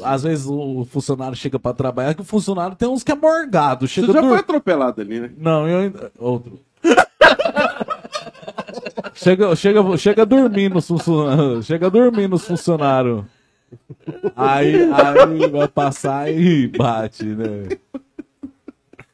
[0.04, 3.88] Às vezes o funcionário chega pra trabalhar, que o funcionário tem uns que é morgado.
[3.88, 5.32] Você Chega já dur- foi atropelado ali, né?
[5.38, 6.12] Não, eu ainda.
[6.20, 6.60] Outro.
[9.16, 11.66] chega, chega, chega dormindo os funcionários.
[11.66, 13.24] Chega dormindo os funcionários.
[14.36, 17.70] Aí, aí vai passar e bate, né?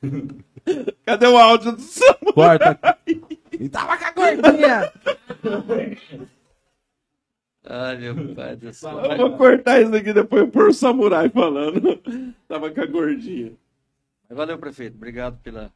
[1.06, 2.34] Cadê o áudio do Samu?
[2.34, 2.80] Corta.
[3.60, 4.92] E tava com a gordinha.
[7.66, 9.00] Ai, meu pai do céu.
[9.00, 11.82] Eu vou cortar isso aqui depois por o samurai falando.
[12.48, 13.54] Tava com a gordinha.
[14.30, 14.96] Valeu, prefeito.
[14.96, 15.72] Obrigado pela,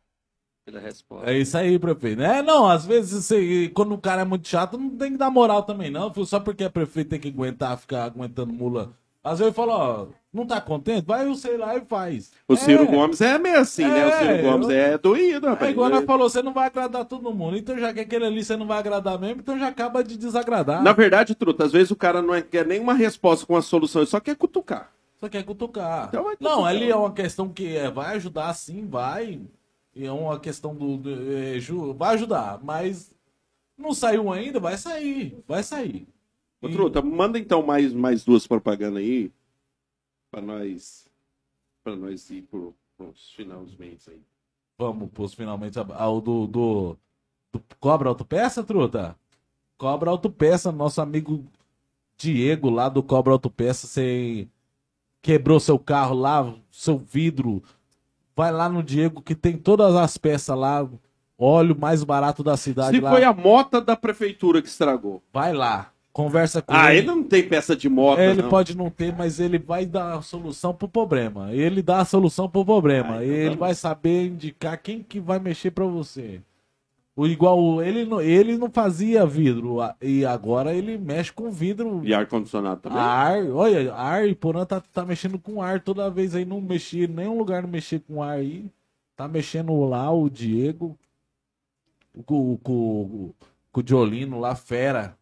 [0.65, 1.29] pela resposta.
[1.31, 2.21] É isso aí, prefeito.
[2.21, 5.29] É, não, às vezes você- quando o cara é muito chato, não tem que dar
[5.29, 6.13] moral também, não.
[6.25, 8.91] Só porque é prefeito tem que aguentar, ficar aguentando mula.
[9.27, 11.05] Às vezes eu falo, ó, não tá contente?
[11.05, 12.31] Vai, eu sei lá e faz.
[12.47, 12.85] O Ciro É.
[12.85, 14.05] Gomes é meio assim, né?
[14.07, 15.71] O Ciro É, Gomes eu- é doído, É rapaz.
[15.71, 17.57] igual nós falou, você não vai agradar todo mundo.
[17.57, 20.83] Então já que aquele ali você não vai agradar mesmo, então já acaba de desagradar.
[20.83, 24.01] Na verdade, Truta, às vezes o cara não é- quer nenhuma resposta com a solução,
[24.01, 24.91] ele só quer cutucar.
[25.19, 26.09] Só quer cutucar.
[26.09, 29.39] Então não, ali é uma questão que é, vai ajudar sim, vai.
[29.95, 30.95] E é uma questão do.
[30.97, 33.11] do- é, ju- vai ajudar, mas
[33.75, 35.39] não saiu ainda, vai sair.
[35.47, 36.07] Vai sair.
[36.61, 39.31] Ô, Truta, manda então mais, mais duas propagandas aí
[40.31, 41.07] pra nós,
[41.83, 44.21] pra nós ir pro, pros finalmente aí.
[44.77, 45.77] Vamos pros finalmente.
[45.79, 46.97] Ah, o do, do,
[47.53, 49.15] do Cobra Autopeça, truta?
[49.77, 51.45] Cobra Autopeça, nosso amigo
[52.17, 54.47] Diego lá do Cobra Autopeça, você
[55.21, 57.61] quebrou seu carro lá, seu vidro,
[58.37, 60.87] Vai lá no Diego, que tem todas as peças lá.
[61.39, 63.09] Óleo mais barato da cidade Se lá.
[63.09, 65.23] foi a mota da prefeitura que estragou.
[65.33, 65.91] Vai lá.
[66.17, 67.01] Conversa com Ah, ele.
[67.01, 68.49] ele não tem peça de moto, Ele não.
[68.49, 71.53] pode não ter, mas ele vai dar a solução pro problema.
[71.53, 73.17] Ele dá a solução pro problema.
[73.17, 76.41] Ah, então ele vai saber indicar quem que vai mexer pra você.
[77.15, 82.01] O igual o- ele não, ele não fazia vidro e agora ele mexe com vidro.
[82.03, 82.97] E ar-condicionado também?
[82.97, 87.05] Ar, olha, ar e Porã tá, tá mexendo com ar toda vez aí, não mexia,
[87.05, 88.65] em nenhum lugar não mexia com ar aí.
[89.15, 90.97] Tá mexendo lá o Diego,
[92.25, 93.31] com, com,
[93.71, 95.15] com o Diolino lá, fera.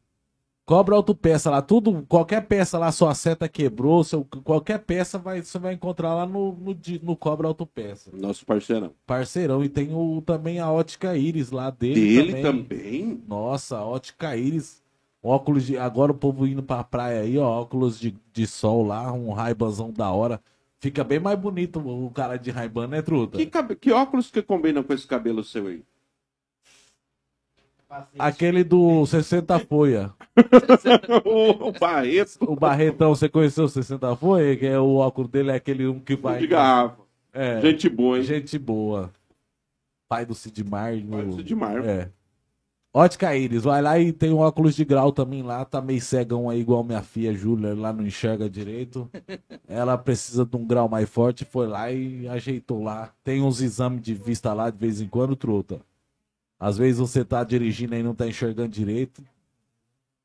[0.66, 5.60] Cobra autopeça lá, tudo, qualquer peça lá, sua seta quebrou, seu, qualquer peça vai, você
[5.60, 8.10] vai encontrar lá no, no, no Cobra Autopeça.
[8.12, 8.92] Nosso parceirão.
[9.06, 12.64] Parceirão, e tem o, também a ótica íris lá dele, Dele também.
[12.64, 13.24] também?
[13.28, 14.84] Nossa, ótica íris.
[15.22, 15.78] Óculos de.
[15.78, 17.62] Agora o povo indo pra praia aí, ó.
[17.62, 20.42] Óculos de, de sol lá, um raibanzão da hora.
[20.80, 23.38] Fica bem mais bonito o cara de raiban, né, truta?
[23.38, 25.84] Que, que óculos que combina com esse cabelo seu aí?
[28.18, 30.12] Aquele do 60 folha.
[31.26, 34.56] o, Barreto O Barretão, você conheceu o 60 folha?
[34.58, 36.40] Que é o óculos dele, é aquele um que vai.
[36.40, 37.04] de garrafa.
[37.34, 38.24] É, Gente boa, hein?
[38.24, 39.12] gente boa.
[40.08, 40.96] Pai do Sidmar.
[40.96, 41.86] no- Pai do Sidmar.
[41.86, 42.10] É.
[42.94, 46.50] Ótica Íris, vai lá e tem um óculos de grau também lá, tá meio cegão
[46.50, 49.12] aí, igual minha filha Júlia, lá não enxerga direito.
[49.68, 53.12] Ela precisa de um grau mais forte, foi lá e ajeitou lá.
[53.22, 55.82] Tem uns exames de vista lá de vez em quando, truta.
[56.60, 59.24] Às vezes você tá dirigindo e não tá enxergando direito.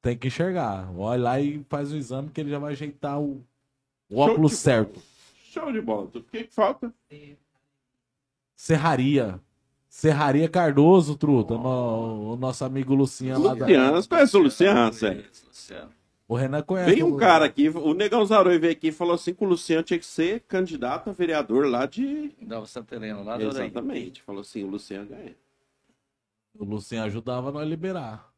[0.02, 0.90] Tem que enxergar.
[0.96, 3.44] Olha lá e faz o exame que ele já vai ajeitar o,
[4.08, 5.02] o Show óculos de certo.
[5.44, 6.04] Show de bola.
[6.14, 6.92] O que, que falta?
[8.56, 9.40] Serraria.
[9.88, 11.54] Serraria Cardoso, truta.
[11.54, 13.66] No- o nosso amigo Luciano lá da.
[13.66, 15.24] Luciano, você conhece o Luciano, sério?
[15.48, 15.90] Luciano.
[16.28, 16.90] O Renan conhece.
[16.92, 19.48] Veio um o- cara aqui, o Negão Zaroi veio aqui e falou assim que o
[19.48, 22.30] Luciano tinha que ser candidato a vereador lá de.
[22.40, 23.48] Nova Santa Helena, lá do.
[23.48, 24.22] Exatamente.
[24.22, 25.34] Falou assim, o Luciano ganha.
[26.60, 28.30] O Luciano ajudava nós a liberar.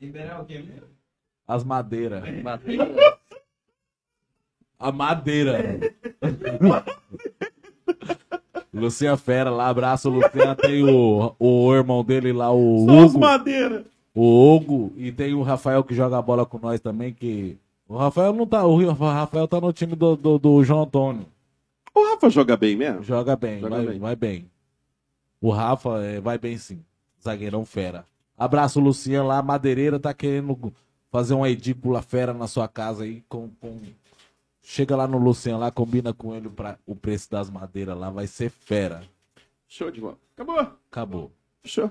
[0.00, 0.88] Liberar o quê mesmo?
[1.46, 2.42] As madeiras.
[2.42, 2.88] Matheus,
[4.78, 5.80] A madeira.
[8.72, 10.56] Luciano Fera lá, abraço, Luciano.
[10.56, 13.18] Tem o, o irmão dele lá, o Só Hugo.
[13.18, 13.84] madeiras.
[14.14, 14.94] O Hugo.
[14.96, 17.58] E tem o Rafael que joga bola com nós também, que...
[17.86, 18.64] O Rafael não tá...
[18.64, 21.26] O Rafael tá no time do, do, do João Antônio.
[21.98, 23.02] O Rafa joga bem mesmo?
[23.02, 23.98] Joga bem, Joga vai, bem.
[23.98, 24.50] vai bem.
[25.40, 26.84] O Rafa é, vai bem sim.
[27.22, 28.04] Zagueirão fera.
[28.36, 29.42] Abraço, Luciano lá.
[29.42, 30.72] Madeireira tá querendo
[31.10, 33.22] fazer uma edícula fera na sua casa aí.
[33.28, 33.80] Com, com-
[34.62, 36.78] Chega lá no Luciano lá, combina com ele pra...
[36.86, 38.10] o preço das madeiras lá.
[38.10, 39.02] Vai ser fera.
[39.66, 40.18] Show de bola.
[40.34, 40.72] Acabou.
[40.90, 41.32] Acabou.
[41.62, 41.90] Fechou.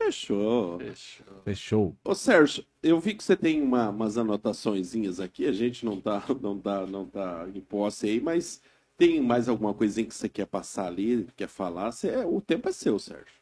[0.00, 0.78] Fechou.
[0.78, 1.42] fechou.
[1.44, 1.96] Fechou.
[2.04, 6.22] Ô Sérgio, eu vi que você tem uma- umas anotaçõezinhas aqui, a gente não tá,
[6.40, 8.60] não tá, não tá em posse aí, mas
[8.98, 11.92] tem mais alguma coisinha que você quer passar ali, quer falar?
[11.92, 13.32] Você, é- o tempo é seu, Sérgio.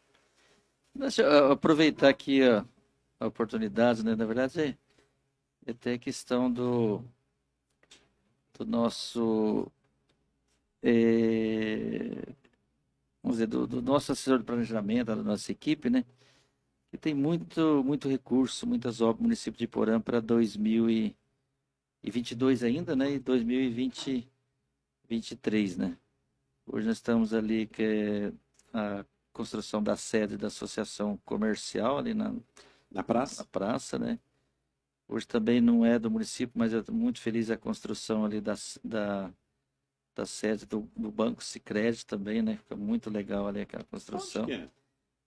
[0.94, 2.66] Deixa eu aproveitar aqui a,
[3.20, 4.14] a oportunidade, né?
[4.16, 4.78] Na verdade, é,
[5.66, 7.04] é até a questão do,
[8.54, 9.70] do nosso.
[10.82, 12.36] eh,
[13.22, 16.04] vamos dizer, do, do nosso assessor de planejamento, da nossa equipe, né?
[16.90, 21.16] Que tem muito, muito recurso, muitas obras no município de Porã para 2022
[22.62, 23.10] ainda, né?
[23.12, 23.20] E
[25.10, 25.96] 2023, né?
[26.66, 28.32] Hoje nós estamos ali, que é
[28.72, 32.40] a construção da sede da associação comercial ali na, Na
[32.90, 33.44] na praça?
[33.44, 34.18] praça, né?
[35.08, 38.54] Hoje também não é do município, mas eu estou muito feliz a construção ali da,
[38.82, 39.30] da,
[40.16, 42.56] da sede do, do Banco Sicredi também, né?
[42.56, 44.42] Fica muito legal ali aquela construção.
[44.44, 44.68] Onde que é?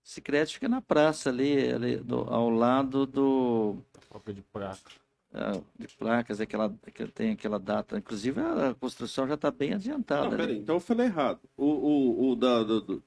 [0.03, 3.77] Sicredi fica na praça ali, ali do- ao lado do
[4.09, 4.91] Foca de praca.
[5.33, 7.97] Ah, de placas, aquela que tem aquela data.
[7.97, 11.39] Inclusive a construção já está bem adiantada Não, peraí, então eu falei errado.
[11.55, 13.03] O, o, o da, do- do-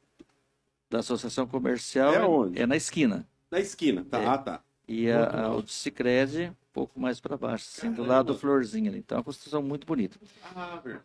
[0.91, 2.61] da associação comercial É onde?
[2.61, 3.27] é na esquina.
[3.51, 4.21] da esquina, tá?
[4.21, 4.27] É.
[4.27, 4.63] Ah, tá.
[4.87, 8.39] E a, a, o do Sicredi um pouco mais para baixo, assim, do lado do
[8.39, 8.99] Florzinha ali.
[8.99, 10.19] Então é uma construção muito bonita.
[10.55, 11.05] Ah, verdade.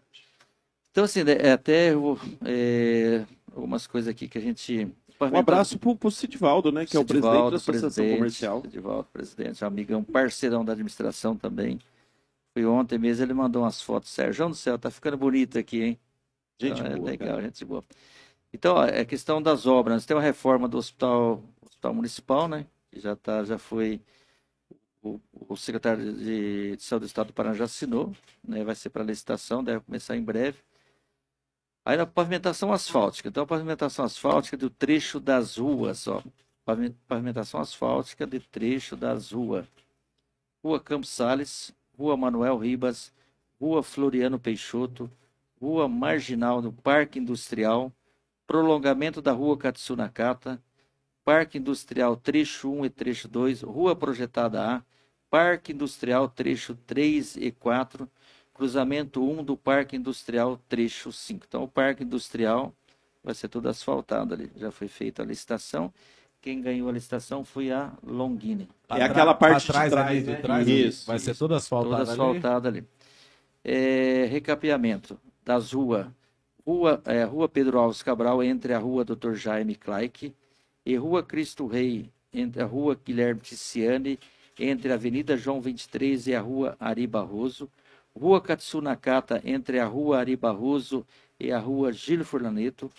[0.92, 3.26] Então, assim, né, é até eu é,
[3.56, 4.92] algumas coisas aqui que a gente.
[5.20, 6.86] Um abraço pro, pro Cidivaldo, né?
[6.86, 8.62] Que é o presidente da Sidivaldo, Associação presidente, Comercial.
[8.62, 11.80] Sidivaldo, presidente, um amigão, parceirão da administração também.
[12.54, 14.10] Foi ontem mesmo, ele mandou umas fotos.
[14.10, 16.00] Sérgio do céu, tá ficando bonito aqui, hein?
[16.60, 17.42] Gente Então, é boa, legal, cara.
[17.44, 17.84] gente boa.
[18.54, 19.96] Então, ó, é questão das obras.
[19.98, 22.66] Nós temos uma reforma do hospital, hospital municipal, né?
[22.92, 24.02] Que já tá, já foi.
[25.02, 25.20] O,
[25.50, 28.14] o secretário de, de Saúde do Estado do Paraná já assinou,
[28.44, 28.64] né?
[28.64, 30.60] Vai ser para licitação, deve começar em breve.
[31.88, 33.30] Aí na pavimentação asfáltica.
[33.30, 36.22] Então, a pavimentação asfáltica do trecho das ruas, ó.
[36.66, 39.66] Pavi- Pavimentação asfáltica de trecho das ruas.
[40.62, 43.14] Rua Campos Sales, Rua Manuel Ribas,
[43.58, 45.10] Rua Floriano Peixoto,
[45.62, 47.90] Rua Marginal do Parque Industrial,
[48.46, 50.62] prolongamento da Rua Katsunakata,
[51.24, 54.84] Parque Industrial Trecho 1 e Trecho 2, Rua Projetada A,
[55.30, 58.12] Parque Industrial Trecho 3 e 4,
[58.58, 61.46] cruzamento 1 do Parque Industrial Trecho 5.
[61.48, 62.74] Então, o Parque Industrial
[63.24, 64.52] vai ser todo asfaltado ali.
[64.58, 65.94] Já foi feita a licitação.
[66.42, 68.68] Quem ganhou a licitação foi a Longini.
[68.90, 70.36] É aquela parte de trás, ali, né?
[70.36, 70.68] de trás.
[70.68, 72.80] Isso, Vai ser toda asfaltada Toda ali.
[72.80, 72.88] ali.
[73.64, 76.08] É, recapeamento das ruas.
[76.66, 79.34] Rua, é, rua Pedro Alves Cabral, entre a Rua Dr.
[79.36, 80.34] Jaime Claique
[80.86, 84.20] e Rua Cristo Rei, entre a Rua Guilherme Ticiani,
[84.60, 87.70] entre a Avenida João 23 e a Rua Ari Barroso.
[88.18, 91.06] Rua Katsunakata, entre a Rua Ari Barroso
[91.40, 92.92] e a Rua Gílio Furlaneto.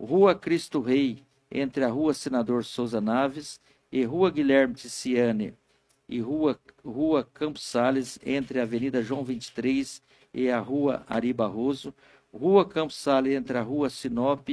[0.00, 3.60] Rua Cristo Rei, entre a Rua Senador Souza Naves
[3.92, 5.52] e Rua Guilherme Ticiani
[6.08, 11.94] e Rua, Rua Campos Sales, entre a Avenida João 23 e a Rua Ari Barroso,
[12.32, 14.48] Rua Campos Sales, entre a Rua Sinop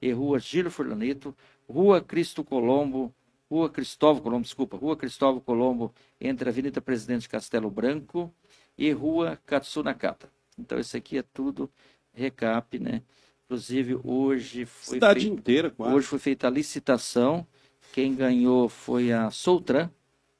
[0.00, 1.36] e Rua Gílio Furlaneto,
[1.68, 3.12] Rua Cristo Colombo,
[3.50, 8.32] Rua Cristóvão Colombo, desculpa, Rua Cristóvão Colombo, entre a Avenida Presidente Castelo Branco
[8.76, 10.28] e Rua Katsunakata.
[10.58, 11.70] Então, isso aqui é tudo
[12.12, 13.02] recap, né?
[13.44, 15.94] Inclusive, hoje foi Cidade feito- inteira, quase.
[15.94, 17.46] Hoje foi feita a licitação.
[17.92, 19.90] Quem ganhou foi a Soltran,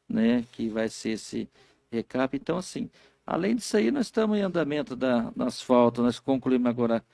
[0.09, 0.45] né?
[0.53, 1.49] Que vai ser esse
[1.91, 2.37] recap.
[2.37, 2.91] Então, assim,
[3.27, 6.03] além disso aí, nós estamos em andamento da, no asfalto.
[6.03, 7.05] Nós concluímos agora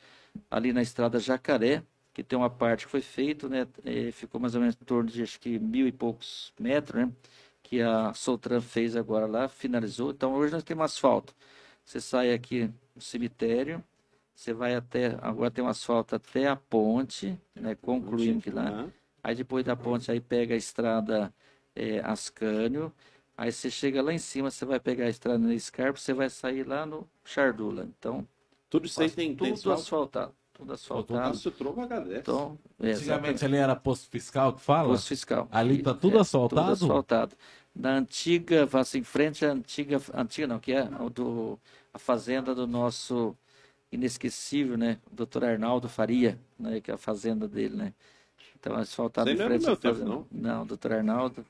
[0.50, 1.82] ali na estrada Jacaré,
[2.14, 3.66] que tem uma parte que foi feita, né?
[3.84, 7.12] eh, ficou mais ou menos em torno de acho que mil e poucos metros, né?
[7.70, 10.10] Que a Soltran fez agora lá, finalizou.
[10.10, 11.32] Então, hoje nós temos asfalto.
[11.84, 13.82] Você sai aqui no cemitério,
[14.34, 15.16] você vai até.
[15.22, 17.76] Agora tem um asfalto até a ponte, né?
[17.76, 18.88] Concluindo aqui lá.
[19.22, 21.32] Aí depois da ponte, aí pega a estrada
[21.76, 22.92] é, Ascânio.
[23.36, 26.28] Aí você chega lá em cima, você vai pegar a estrada no Scarpa, você vai
[26.28, 27.88] sair lá no Chardula.
[27.98, 28.26] Então,
[28.68, 29.80] Tudo isso aí tem, tudo asfalto.
[29.80, 30.34] asfaltado.
[30.52, 31.28] Tudo asfaltado.
[31.28, 32.20] Nossa, o trovo agradece.
[32.20, 34.88] Então, é, Antigamente ali era posto fiscal que fala?
[34.88, 35.48] Posto fiscal.
[35.50, 36.62] Ali tá Isso, tudo é, asfaltado?
[36.62, 37.36] Tudo asfaltado.
[37.74, 41.58] Na antiga, assim, em frente à antiga, antiga não, que é o do,
[41.94, 43.36] a fazenda do nosso
[43.92, 44.98] inesquecível, né?
[45.10, 46.80] Doutor Arnaldo Faria, né?
[46.80, 47.94] Que é a fazenda dele, né?
[48.58, 50.24] Então, asfaltado em não é frente à tempo, fazenda.
[50.30, 51.46] Não, doutor Arnaldo,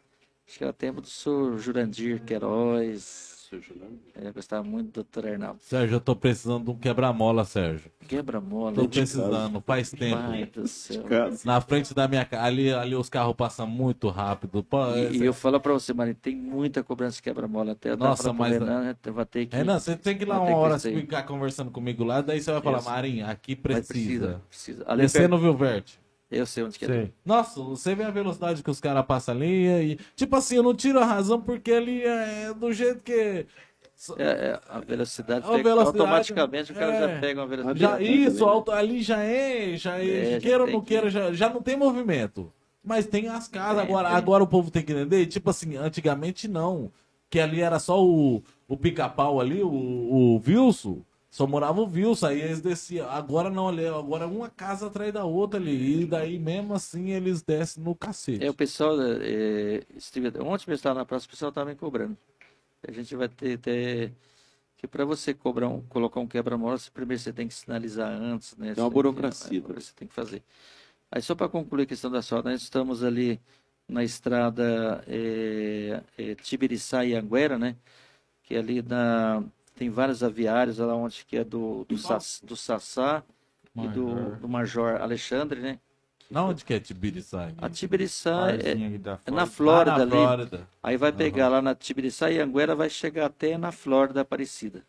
[0.47, 3.40] acho que era tempo do senhor Jurandir Queiroz.
[3.51, 3.99] Seu Juliano.
[4.15, 5.59] É, eu gostava muito do doutor Arnaldo.
[5.61, 7.91] Sérgio, eu tô precisando de um quebra-mola, Sérgio.
[8.07, 8.73] Quebra-mola.
[8.73, 10.23] Tô precisando, faz tempo.
[10.23, 11.05] Pai do céu.
[11.45, 14.63] Na frente da minha casa, ali, ali os carros passam muito rápido.
[14.63, 17.73] Pô, E, esse- e eu falo pra você, Marinho, tem muita cobrança de quebra-mola.
[17.73, 19.57] Até Nossa, mas- Renan, né, vai ter que...
[19.57, 22.63] Renan, você tem que ir lá uma hora ficar conversando comigo lá, daí você vai
[22.63, 22.89] falar, Isso.
[22.89, 24.41] Marinho, aqui Mas precisa.
[24.49, 24.85] precisa.
[24.87, 26.00] Ali Descendo o Vilverte.
[26.31, 26.89] Eu sei onde que é.
[26.89, 27.13] Sei.
[27.25, 29.99] Nossa, você vê a velocidade que os caras passam ali e.
[30.15, 33.47] Tipo assim, eu não tiro a razão porque ali é do jeito que.
[34.17, 37.01] É, é, a velocidade, A velocidade, automaticamente o cara é.
[37.15, 37.79] já pega uma velocidade.
[37.81, 41.33] Já, isso, auto- ali já é, já é, É, queira ou não que- queira, já,
[41.33, 42.51] já não tem movimento.
[42.83, 44.17] Mas tem as casas, Tem, agora, tem.
[44.17, 46.91] agora o povo tem que entender, tipo assim, antigamente não.
[47.29, 52.27] Que ali era só o, o pica-pau ali, o, o Wilson, só morava o Wilson,
[52.27, 53.09] aí eles desciam.
[53.09, 57.11] Agora não, ali, agora é uma casa atrás da outra ali, e daí mesmo assim
[57.11, 58.45] eles descem no cacete.
[58.45, 62.17] É, o pessoal, é, estive, ontem mesmo estava na praça, o pessoal estava me cobrando.
[62.87, 64.13] A gente vai ter, ter
[64.77, 68.75] que para você cobrar um, colocar um quebra-mola, primeiro você tem que sinalizar antes, né?
[68.75, 70.43] Tem uma Você burocracia, é, você tem que fazer.
[71.13, 73.41] Aí só para concluir a questão da sorte, nós estamos ali
[73.87, 77.77] na estrada é, é, Tibiriçá e Anguera, né?
[78.43, 79.45] Que ali na,
[79.81, 83.23] tem vários aviários lá onde que é do, do, Sass- do Sassá
[83.75, 84.37] e do, Major.
[84.37, 85.79] do Major Alexandre, né?
[86.31, 87.49] Na onde que é Tibiriçá?
[87.57, 88.73] A Tibiriçá é,
[89.27, 89.95] é na Flórida.
[89.95, 90.11] Ah, na ali.
[90.11, 90.69] Flórida.
[90.83, 94.85] Aí vai pegar lá na Tibiriçá e Anguera vai chegar até na Flórida Aparecida.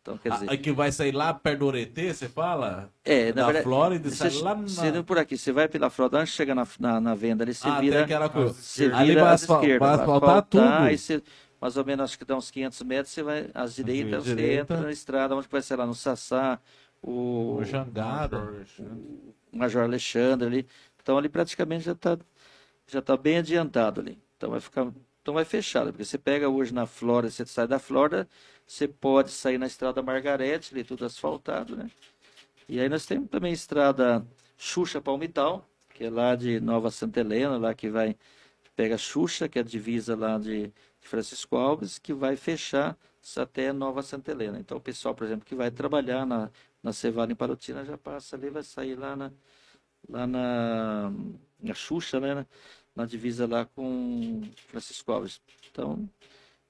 [0.00, 2.88] Então, quer dizer, Aí que vai sair lá perto do Oretê, você fala?
[3.04, 4.66] é, na da verdade, Flórida e você, sai lá na...
[4.66, 7.44] você não por aqui, você vai pela Flórida, antes de chegar na, na, na venda
[7.44, 8.54] ali, você Ah, vira, tem aquela coisa.
[8.54, 10.62] você Ali vira vai, às asfal- esquerdas, vai asfaltar tudo.
[10.64, 11.22] Aí você,
[11.60, 14.62] mais ou menos, acho que dá uns 500 metros, você vai às direitas, você direita.
[14.62, 16.58] entra na estrada, onde vai ser lá no Sassá,
[17.02, 18.64] o, O Jangada.
[19.52, 20.66] Major Alexandre ali.
[21.02, 22.18] Então ali praticamente já está
[22.86, 24.18] já tá bem adiantado ali.
[24.36, 24.90] Então vai ficar
[25.22, 28.26] então vai fechado, porque você pega hoje na Flórida, você sai da Flórida,
[28.66, 31.90] você pode sair na estrada Margarete, ali tudo asfaltado, né?
[32.68, 34.26] E aí nós temos também a estrada
[34.56, 38.16] Xuxa Palmital, que é lá de Nova Santa Helena, lá que vai
[38.74, 42.96] pega Xuxa, que é a divisa lá de, de Francisco Alves, que vai fechar
[43.36, 44.58] até Nova Santa Helena.
[44.58, 46.50] Então o pessoal, por exemplo, que vai trabalhar na
[46.82, 49.32] na Cevada em Parotina já passa ali, vai sair lá na
[50.08, 51.12] lá na,
[51.60, 52.46] na Xuxa, né, na,
[52.96, 55.40] na divisa lá com Francisco Alves.
[55.70, 56.08] Então,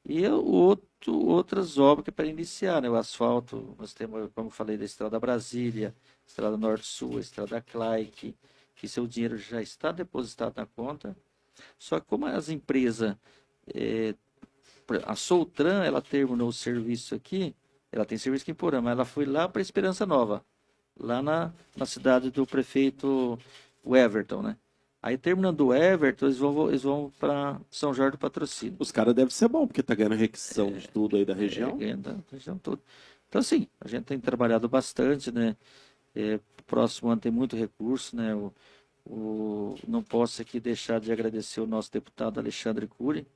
[0.05, 2.89] E o outro, outras obras que é para iniciar, né?
[2.91, 5.95] O asfalto, nós temos, como falei, da Estrada Brasília,
[6.27, 8.35] Estrada Norte-Sul, Estrada Claique,
[8.75, 11.17] que seu dinheiro já está depositado na conta.
[11.79, 13.17] Só que como as empresas,
[13.75, 14.15] eh,
[15.05, 17.55] a Soltran, ela terminou o serviço aqui,
[17.93, 20.45] ela tem serviço aqui em Porã, mas ela foi lá para Esperança Nova,
[20.99, 23.39] lá na, na cidade do prefeito
[23.85, 24.57] Everton, né?
[25.03, 28.77] Aí terminando o Everton, eles vão, eles vão para São Jorge do Patrocínio.
[28.79, 31.79] Os caras devem ser bom, porque tá ganhando requisição de tudo aí da região.
[31.81, 32.83] É, da região toda.
[33.29, 35.57] Então, assim, a gente tem trabalhado bastante, né?
[36.15, 38.35] É, próximo ano tem muito recurso, né?
[38.35, 38.53] O,
[39.05, 43.27] o, não posso aqui deixar de agradecer o nosso deputado Alexandre Cury,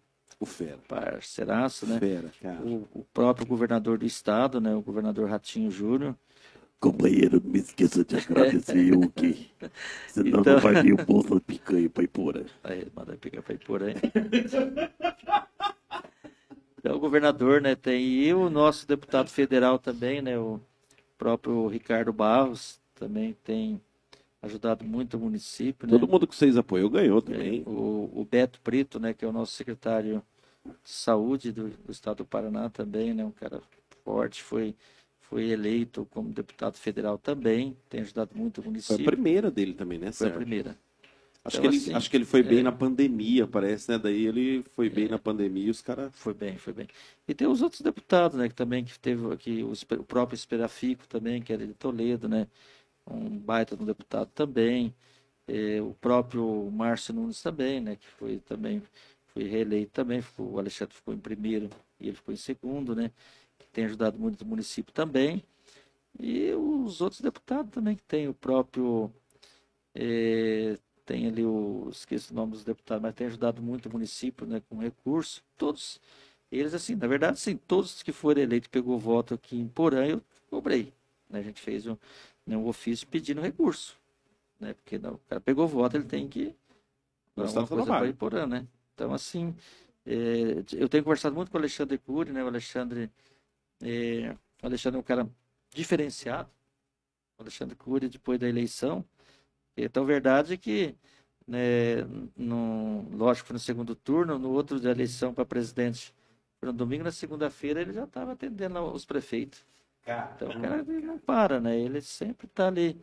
[0.41, 0.79] O fera.
[0.89, 1.99] parceiraço, né?
[1.99, 2.61] Fera, cara.
[2.63, 4.75] O, o próprio governador do estado, né?
[4.75, 6.17] O governador Ratinho Júnior.
[6.81, 9.51] Companheiro, não me esqueça de agradecer eu aqui.
[10.09, 12.87] Senão Então- não vai vir o bolso de picanha pra ir por aí.
[12.95, 13.95] Manda pegar para por aí.
[16.79, 20.61] Então, o governador, né, tem e o nosso deputado federal também, né, o
[21.17, 23.81] próprio Ricardo Barros, também tem
[24.45, 25.93] ajudado muito o município, né?
[25.93, 27.63] Todo mundo que vocês apoiou ganhou É, também.
[27.67, 30.23] o, o Beto Preto, né, que é o nosso secretário
[30.65, 33.63] de saúde do, do estado do Paraná também, né, um cara
[34.05, 34.75] forte, foi
[35.21, 39.05] foi eleito como deputado federal também, tem ajudado muito o Foi a município.
[39.05, 40.39] primeira dele também, né, Foi a Sérgio?
[40.39, 40.79] primeira.
[41.45, 42.63] Acho, Então, que ele, assim, acho que ele foi bem é.
[42.63, 43.99] na pandemia, parece, né?
[43.99, 46.13] Daí ele foi bem na pandemia e os caras.
[46.13, 46.89] Foi bem, foi bem.
[47.29, 51.07] E tem os outros deputados, né, que também que teve aqui o, o próprio Esperafico
[51.09, 52.47] também, que era de Toledo, né,
[53.07, 54.95] um baita de um deputado também,
[55.49, 58.83] eh, o próprio Márcio Nunes também, né, que foi também
[59.29, 61.69] foi reeleito também, ficou, o Alexandre ficou em primeiro
[62.01, 63.11] e ele ficou em segundo, né,
[63.59, 65.43] que tem ajudado muito o município também.
[66.19, 69.13] E os outros deputados também que tem o próprio
[69.95, 74.47] eh, tem ali o esqueço o nome dos deputados, mas tem ajudado muito o município,
[74.47, 75.43] né, com recurso.
[75.57, 76.01] Todos
[76.51, 80.23] eles assim, na verdade, sim, todos que foram eleitos pegou voto aqui em Porã, eu
[80.51, 80.93] cobrei.
[81.29, 81.41] né?
[81.41, 81.97] A gente fez um,
[82.47, 83.99] né, um ofício pedindo recurso,
[84.61, 84.75] né?
[84.75, 86.55] Porque não, o cara pegou voto, ele tem que
[87.37, 88.11] Gostar alguma do coisa para trabalho.
[88.11, 88.67] Iporã, né?
[88.95, 89.55] Então, assim,
[90.07, 92.45] é, eu tenho conversado muito com o Alexandre Cury, né?
[92.45, 93.11] O Alexandre,
[93.83, 95.29] é, o Alexandre é um cara
[95.71, 96.49] diferenciado.
[97.39, 99.05] O Alexandre Cury, depois da eleição.
[99.77, 100.95] Então, verdade é que,
[101.47, 102.03] né,
[102.37, 106.15] no, lógico, foi no segundo turno, no outro da eleição para presidente,
[106.63, 109.65] no domingo, na segunda-feira, ele já estava atendendo os prefeitos.
[110.37, 111.79] Então, o cara não para, né?
[111.79, 113.01] Ele sempre está ali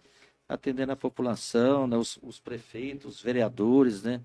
[0.48, 1.98] atendendo a população, né?
[1.98, 4.22] os, os prefeitos, os vereadores, né?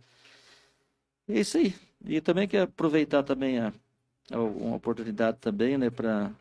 [1.29, 1.75] É isso aí.
[2.05, 3.73] E também quero aproveitar também a,
[4.33, 6.33] a- uma oportunidade também, né, para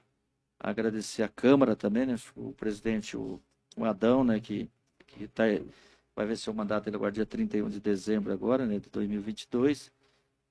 [0.60, 2.16] agradecer a Câmara também, né?
[2.36, 3.42] O presidente, o,
[3.78, 4.70] o Adão, né, que,
[5.08, 5.44] que tá,
[6.16, 9.92] vai vencer o mandato dele agora dia 31 de dezembro agora, né, de 2022.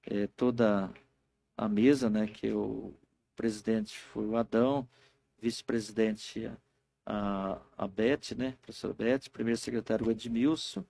[0.07, 0.93] É, toda
[1.57, 2.95] a mesa, né, que o
[3.37, 4.89] presidente foi o Adão,
[5.45, 6.51] vice-presidente
[7.07, 10.83] a, a Beth, né, professora Beth, primeiro secretário o Edmilson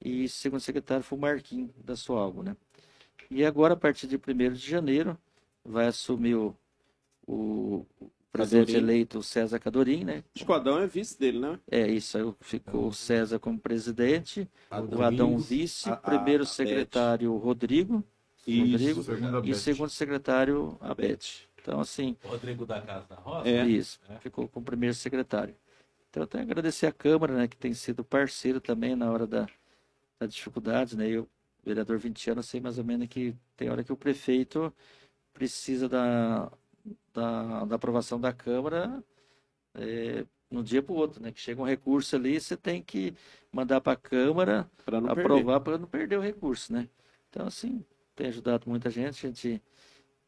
[0.00, 2.56] e segundo secretário foi o Marquinhos da Soalgo, né.
[3.30, 5.18] E agora, a partir de 1 de janeiro,
[5.64, 6.54] vai assumir o,
[7.26, 8.84] o o presidente Cadorim.
[8.84, 11.58] eleito César Cadorim, né, o Adão é vice dele, né?
[11.68, 16.46] é isso, aí ficou o César como presidente, o Adão vice, a- a- primeiro a
[16.46, 18.04] secretário Rodrigo,
[18.46, 19.00] Isso.
[19.00, 19.54] Rodrigo e Beth.
[19.56, 21.47] segundo secretário a Beth.
[21.68, 23.46] Então, assim, Rodrigo da Casa da Roça?
[23.46, 23.66] É.
[23.66, 25.54] isso, ficou com o primeiro secretário.
[26.08, 29.26] Então, eu tenho que agradecer a Câmara, né, que tem sido parceiro também na hora
[29.26, 29.46] da,
[30.18, 31.06] da dificuldade, né?
[31.06, 31.28] Eu,
[31.62, 34.72] vereador 20 anos, sei mais ou menos que tem hora que o prefeito
[35.34, 36.50] precisa da,
[37.12, 39.04] da, da aprovação da Câmara
[39.74, 41.30] é, um dia para o outro, né?
[41.30, 43.12] Que chega um recurso ali, você tem que
[43.52, 44.66] mandar para a Câmara
[45.10, 46.88] aprovar para não perder o recurso, né?
[47.28, 47.84] Então, assim,
[48.16, 49.26] tem ajudado muita gente.
[49.26, 49.62] A gente,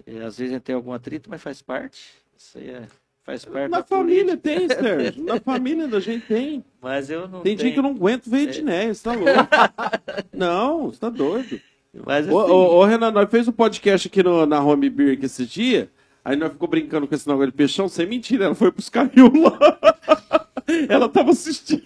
[0.07, 2.01] eh, às vezes, a gente tem algum atrito, mas faz parte.
[2.37, 2.83] Isso aí é,
[3.23, 4.43] faz parte Na da família política.
[4.49, 5.25] tem, Sérgio.
[5.25, 6.65] Na família da gente tem.
[6.81, 7.75] Mas eu não Tem dia tenho.
[7.75, 9.33] que eu não aguento ver Edneia, você tá louco.
[10.33, 11.61] não, você tá doido.
[12.07, 15.15] Mas, Ô, assim, ô, ô, Renan, nós fez um podcast aqui no- na Home Beer
[15.15, 15.91] aqui esse dia.
[16.25, 19.33] Aí nós ficou brincando com esse negócio de peixão, sem mentira, ela foi pros caiu
[19.35, 19.59] lá.
[20.89, 21.83] ela tava assistindo.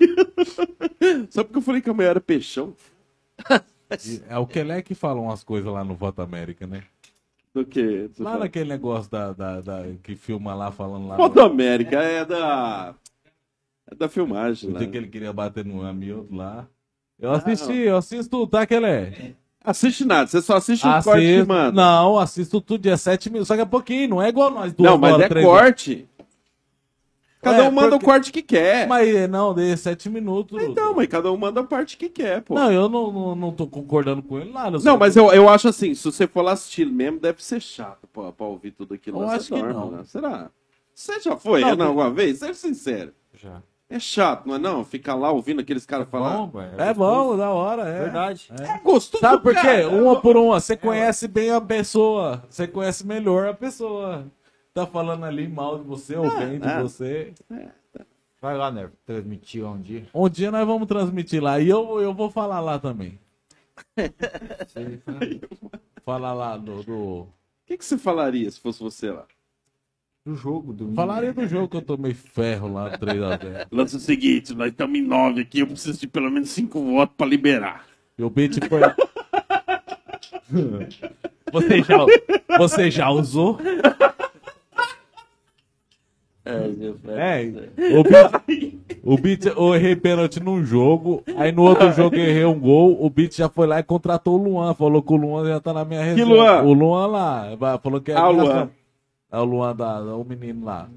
[1.31, 2.74] Só porque eu falei que a mulher era peixão.
[4.28, 6.82] É o Kelé que fala umas coisas lá no Voto América, né?
[7.55, 8.11] Do que?
[8.19, 11.17] Lá naquele negócio da, da, da- que filma lá falando lá.
[11.17, 12.95] Foto América é da.
[13.91, 14.71] É da filmagem.
[14.71, 16.67] O dia que ele queria bater no amigo lá.
[17.19, 19.35] Eu assisti, eu assisto, tá, Kelé?
[19.65, 21.73] Assiste nada, você só assiste cortes que Assisto, manda.
[21.73, 24.91] não, assisto tudo dia 7 mil, só que é pouquinho, não é igual nós duas
[24.91, 26.09] Não, mas horas, é corte.
[27.45, 28.89] Cada É, um manda porque- o corte que quer.
[28.89, 30.61] Mas não, dei sete minutos.
[30.62, 32.55] Então, mas cada um manda a parte que quer, pô.
[32.55, 34.79] Não, eu não, não, não tô concordando com ele nada.
[34.83, 38.09] Não, mas eu, eu acho assim, se você for lá assistir mesmo, deve ser chato
[38.12, 39.19] pra, pra ouvir tudo aquilo.
[39.21, 39.35] Eu lá.
[39.35, 39.91] acho Você que dorme, não.
[39.91, 40.03] né?
[40.05, 40.51] Será?
[40.95, 42.39] Você já foi, Não, porque- alguma vez?
[42.39, 43.12] Seja sincero.
[43.35, 43.62] Já.
[43.91, 44.83] É chato, não é não?
[44.85, 46.39] Ficar lá ouvindo aqueles caras falar.
[46.39, 46.81] Bom, velho.
[46.81, 48.01] É bom, da hora, é.
[48.05, 48.49] Verdade.
[48.59, 49.85] É gostoso, Sabe por quê?
[49.91, 52.43] Uma por uma, você conhece bem a pessoa.
[52.49, 54.25] Você conhece melhor a pessoa.
[54.75, 56.83] Tá falando ali mal de você ou bem de ah.
[56.83, 57.33] você.
[58.43, 58.91] Vai lá, né?
[59.07, 60.05] Transmitir lá um dia.
[60.13, 61.61] Um dia nós vamos transmitir lá.
[61.61, 63.17] E eu, eu vou falar lá também.
[66.05, 66.83] falar lá do.
[66.83, 66.97] do...
[66.97, 67.29] O
[67.65, 69.25] que, que você falaria se fosse você lá?
[70.27, 70.93] Do jogo, do.
[70.93, 73.69] Falaria do jogo que eu tomei ferro lá, 3x0.
[73.71, 77.15] Lance o seguinte, nós estamos em nove aqui, eu preciso de pelo menos cinco votos
[77.17, 77.87] pra liberar.
[78.19, 78.81] E o beat foi.
[81.53, 81.97] Você já,
[82.59, 83.59] você já usou?
[86.47, 87.16] É, do céu.
[87.99, 88.73] o beat,
[89.03, 93.03] o beat, eu errei pênalti num jogo, aí no outro jogo eu errei um gol,
[93.03, 95.73] o beat já foi lá e contratou o Luan, falou que o Luan já tá
[95.73, 96.31] na minha reserva.
[96.33, 96.62] Luan?
[96.62, 97.49] O Luan lá,
[97.83, 98.71] falou que é Ah, o Luan.
[99.33, 100.89] É o Luan da, o menino lá.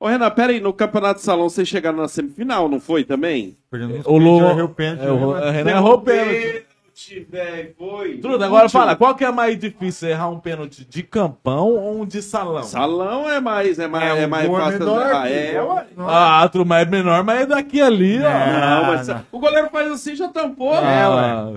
[0.00, 3.56] Ô, Renan, pera aí, no Campeonato de Salão vocês chegaram na semifinal, não foi também?
[4.04, 6.67] O Luan, o pênalti, é, o, né, Renan errou pênalti.
[6.98, 8.18] Pênalti, velho, foi.
[8.18, 12.06] Truda, agora fala, qual que é mais difícil, errar um pênalti de campão ou um
[12.06, 12.62] de salão?
[12.64, 14.78] Salão é mais, é mais, é, um mais gol fácil.
[14.80, 15.86] menor, ah, é, ué.
[15.98, 18.22] Ah, Truda, mas é menor, mas é daqui ali, ó.
[18.30, 19.24] Não, mas não.
[19.30, 20.74] o goleiro faz assim já tampou.
[20.74, 21.02] É, né?
[21.04, 21.52] Ah,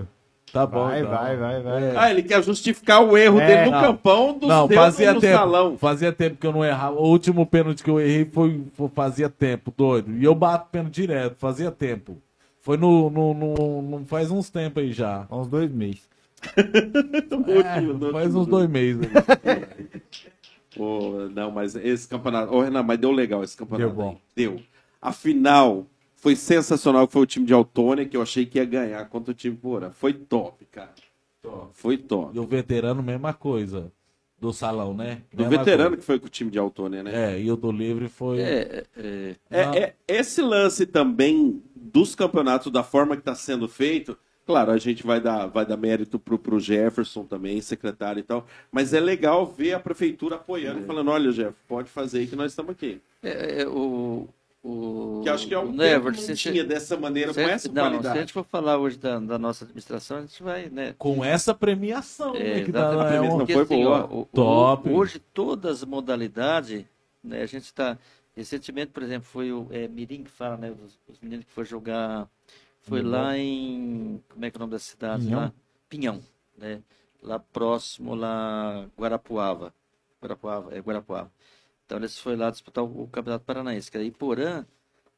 [0.54, 1.12] Tá bom, Vai, então.
[1.14, 1.96] vai, vai, vai.
[1.96, 3.82] Ah, ele quer justificar o erro É, dele no não.
[3.82, 5.38] campão do Não, fazia no tempo.
[5.38, 5.78] salão.
[5.78, 6.98] Fazia tempo que eu não errava.
[7.00, 10.12] O último pênalti que eu errei foi, foi- fazia tempo, doido.
[10.18, 12.18] E eu bato pênalti direto, fazia tempo.
[12.62, 15.28] Foi no, no, no- no- faz uns tempos aí já.
[15.32, 16.10] Uns dois meses.
[17.64, 19.02] É, faz uns dois meses.
[19.06, 20.02] aí.
[20.76, 22.54] Pô, não, mas esse campeonato.
[22.54, 23.94] Ô, Renan, mas deu legal esse campeonato.
[23.94, 24.10] Deu bom.
[24.12, 24.18] aí.
[24.36, 24.60] Deu.
[25.02, 25.86] A final
[26.16, 29.32] foi sensacional, que foi o time de Autônia, que eu achei que ia ganhar contra
[29.32, 29.92] o time Porã.
[29.92, 30.94] Foi top, cara.
[31.74, 32.36] Foi top.
[32.36, 33.92] E o veterano, mesma coisa.
[34.42, 35.22] Do salão, né?
[35.32, 37.36] Do Mesma veterano que foi com o time de Autônia, né?
[37.36, 38.40] É, e o do livre foi.
[38.42, 39.74] É, é, É, Não.
[39.76, 45.06] é- esse lance também dos campeonatos, da forma que está sendo feito, claro, a gente
[45.06, 49.46] vai dar, vai dar mérito pro, pro Jefferson também, secretário e tal, mas é legal
[49.46, 53.00] ver a prefeitura apoiando e falando, olha, Jeff, pode fazer aí que nós estamos aqui.
[53.22, 54.28] é, é, o,
[54.64, 57.42] o, Que acho que é um Never, que não a gente- tinha dessa maneira, se
[57.42, 58.20] com a essa gente- não, se a qualidade.
[58.20, 60.94] gente for falar hoje da, da nossa administração, a gente vai, né?
[60.98, 62.64] Com essa premiação, É, né?
[62.64, 64.06] Que dá, é premiação um- Não foi assim, boa?
[64.10, 64.90] ó, o- o- Top.
[64.90, 66.86] hoje, todas as modalidades,
[67.24, 67.98] né, a gente está.
[68.36, 70.72] Recentemente, por exemplo, foi o é, Mirim que fala, né?
[70.86, 72.28] Os, os meninos que foram jogar.
[72.84, 74.22] Foi lá em.
[74.30, 75.24] Como é que é o nome da cidade?
[75.26, 75.40] Pinhão?
[75.40, 75.54] Lá?
[75.90, 76.22] Pinhão,
[76.58, 76.82] né?
[77.22, 78.86] Lá próximo, lá.
[78.98, 79.74] Guarapuava.
[80.22, 81.30] Guarapuava, é Guarapuava.
[81.92, 84.66] Então eles foram lá disputar o, o Campeonato Paranaense, que aí Porã,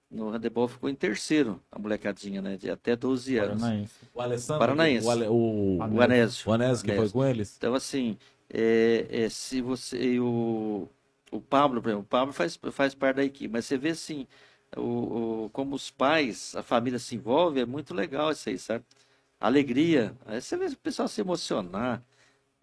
[0.10, 2.58] no handebol, ficou em terceiro, a molecadinha, né?
[2.58, 3.62] De até 12 anos.
[3.62, 3.94] Paranaense.
[4.12, 4.60] O Alessandro.
[4.60, 5.06] Paranaense.
[5.06, 6.50] O, Ale- o, O Anésio.
[6.50, 7.14] o Anésio que foi Anésio.
[7.14, 7.56] com eles.
[7.60, 8.18] Então, assim,
[8.52, 10.14] é, é, se você.
[10.14, 10.90] e O,
[11.32, 14.26] o Pablo, por exemplo, o Pablo faz, faz parte da equipe, mas você vê assim,
[14.76, 18.84] o, o- como os pais, a família se envolve, é muito legal isso aí, sabe?
[19.40, 20.16] Alegria.
[20.26, 22.02] Aí você vê o pessoal se emocionar.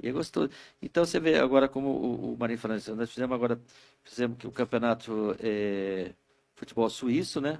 [0.02, 0.50] E é gostoso.
[0.80, 3.60] Então você vê agora como o, o Marinho falando assim, nós fizemos agora,
[4.02, 6.12] fizemos que o campeonato é,
[6.54, 7.58] futebol suíço, né?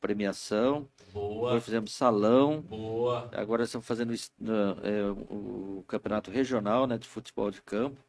[0.00, 0.88] Premiação.
[1.12, 2.60] Boa, Agora fizemos salão.
[2.60, 3.28] boa.
[3.34, 8.00] Agora estamos fazendo é, o campeonato regional né, de futebol de campo.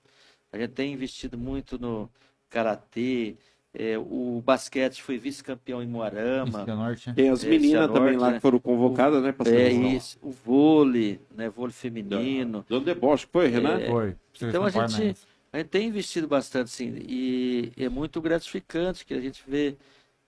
[0.51, 2.09] A gente tem investido muito no
[2.49, 3.37] karatê.
[3.73, 6.65] É, o basquete foi vice-campeão em Moarama.
[6.65, 7.13] Norte, né?
[7.15, 8.33] Tem as É, meninas também lá né?
[8.35, 12.65] que foram convocadas, né, pra É isso, o vôlei, né, vôlei feminino.
[12.67, 13.79] Deu deboche, foi, Renan?
[13.79, 14.15] É, Foi.
[14.41, 15.17] Então a gente,
[15.53, 19.77] a gente tem investido bastante, sim, e é muito gratificante que a gente vê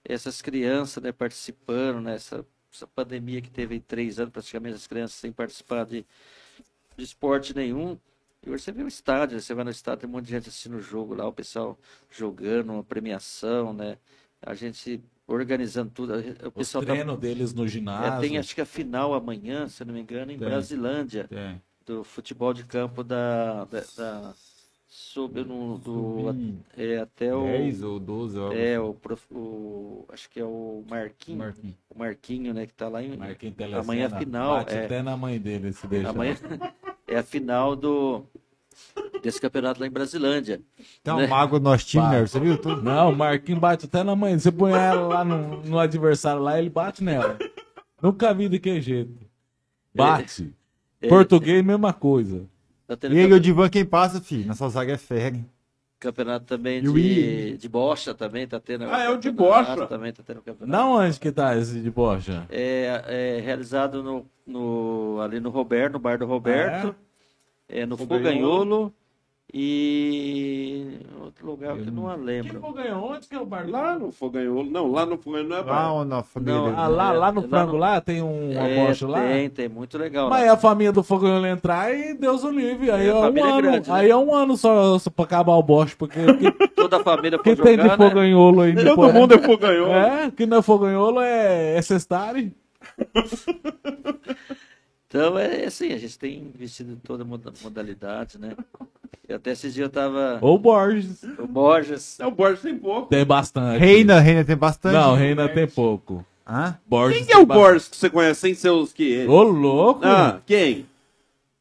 [0.05, 5.15] essas crianças né, participando, né, essa, essa pandemia que teve três anos, praticamente as crianças
[5.17, 6.05] sem participar de,
[6.95, 7.97] de esporte nenhum.
[8.45, 10.49] E hoje você vê o estádio, você vai no estádio, tem um monte de gente
[10.49, 11.77] assistindo o jogo lá, o pessoal
[12.09, 13.97] jogando, uma premiação, né?
[14.41, 16.13] A gente organizando tudo.
[16.47, 18.19] O pessoal tá- treinos deles no é, ginásio.
[18.27, 20.47] tem acho que a final amanhã, se não me engano, em Tem.
[20.47, 21.55] Brasilândia É.
[21.85, 24.33] do futebol de campo da, da, da
[24.87, 26.25] sob no, do
[26.75, 28.51] é, até o 10 ou 12, ó.
[28.51, 31.75] é o, prof- o acho que é o Marquinho, Marquinhos.
[31.89, 33.81] o Marquinho, né, que tá lá em Marquinhos Telecena.
[33.83, 34.85] amanhã é final, Bate é.
[34.85, 36.09] até na mãe dele se deixar.
[36.09, 36.35] amanhã
[37.11, 38.23] é a final do
[39.21, 40.61] desse campeonato lá em Brasilândia.
[41.03, 41.25] Tem Né?
[41.25, 42.21] um mago no nosso time, né?
[42.21, 42.81] Você viu tudo?
[42.81, 44.37] Não, o Marquinhos bate até na mãe.
[44.37, 47.37] Você põe ela lá no, no adversário lá, ele bate nela.
[48.01, 49.13] Nunca vi de que jeito.
[49.93, 50.53] Bate.
[51.01, 52.45] É, Português, mesma coisa.
[52.87, 54.47] tá E aí, o Divan, quem passa, filho?
[54.47, 55.45] Nossa zaga é ferro, hein?
[56.01, 58.85] Campeonato também de, de bocha também tá tendo.
[58.85, 59.85] Ah, é o de bocha.
[59.85, 60.65] Também tá tendo campeonato.
[60.65, 62.43] Não, onde que tá esse de bocha?
[62.49, 63.03] É,
[63.37, 66.95] é realizado no, no, ali no Roberto, no bar do Roberto.
[67.69, 67.85] é?
[67.85, 68.91] no Foganholo.
[69.51, 69.53] Foganholo.
[69.53, 72.59] E outro lugar que eu não Quem lembro.
[72.61, 73.11] for ganhou?
[73.11, 74.69] Onde que é o bar Lá no Foganholo.
[74.71, 75.93] Não, lá no Foganholo não é Lá bar.
[75.93, 76.55] onde a família.
[76.55, 79.19] Não, Ah, lá, lá no Lá frango no- lá tem um, uma É, bocha lá?
[79.21, 80.29] Tem, tem, muito legal.
[80.29, 80.53] Mas lá.
[80.53, 82.89] a família do Fogonholo entrar e Deus o livre.
[82.91, 83.61] Aí É, é, um é ano.
[83.61, 83.95] grande, né?
[83.95, 87.37] Aí é um ano só, só pra acabar o boche, porque que, Toda a família
[87.37, 87.97] que for tem de né?
[87.97, 89.13] Fogonholo aí Todo depois?
[89.13, 89.91] mundo é Foganholo.
[89.91, 92.53] É, que não é Fogonholo é, é Sestari.
[95.13, 98.55] Então é assim, a gente tem investido em toda moda- modalidade, né?
[99.27, 100.39] E até esses dias eu tava.
[100.41, 101.21] Ou Borges.
[101.37, 102.17] O Borges.
[102.17, 103.09] É o Borges tem pouco.
[103.09, 103.77] Tem bastante.
[103.77, 104.93] Reina, Reina tem bastante.
[104.93, 106.25] Não, Reina tem pouco.
[106.47, 106.77] Hã?
[106.87, 107.63] Borges Quem que é o bastante.
[107.65, 109.27] Borges que você conhece sem ser os que ele?
[109.27, 109.99] Ô, louco.
[110.05, 110.85] Ah, quem?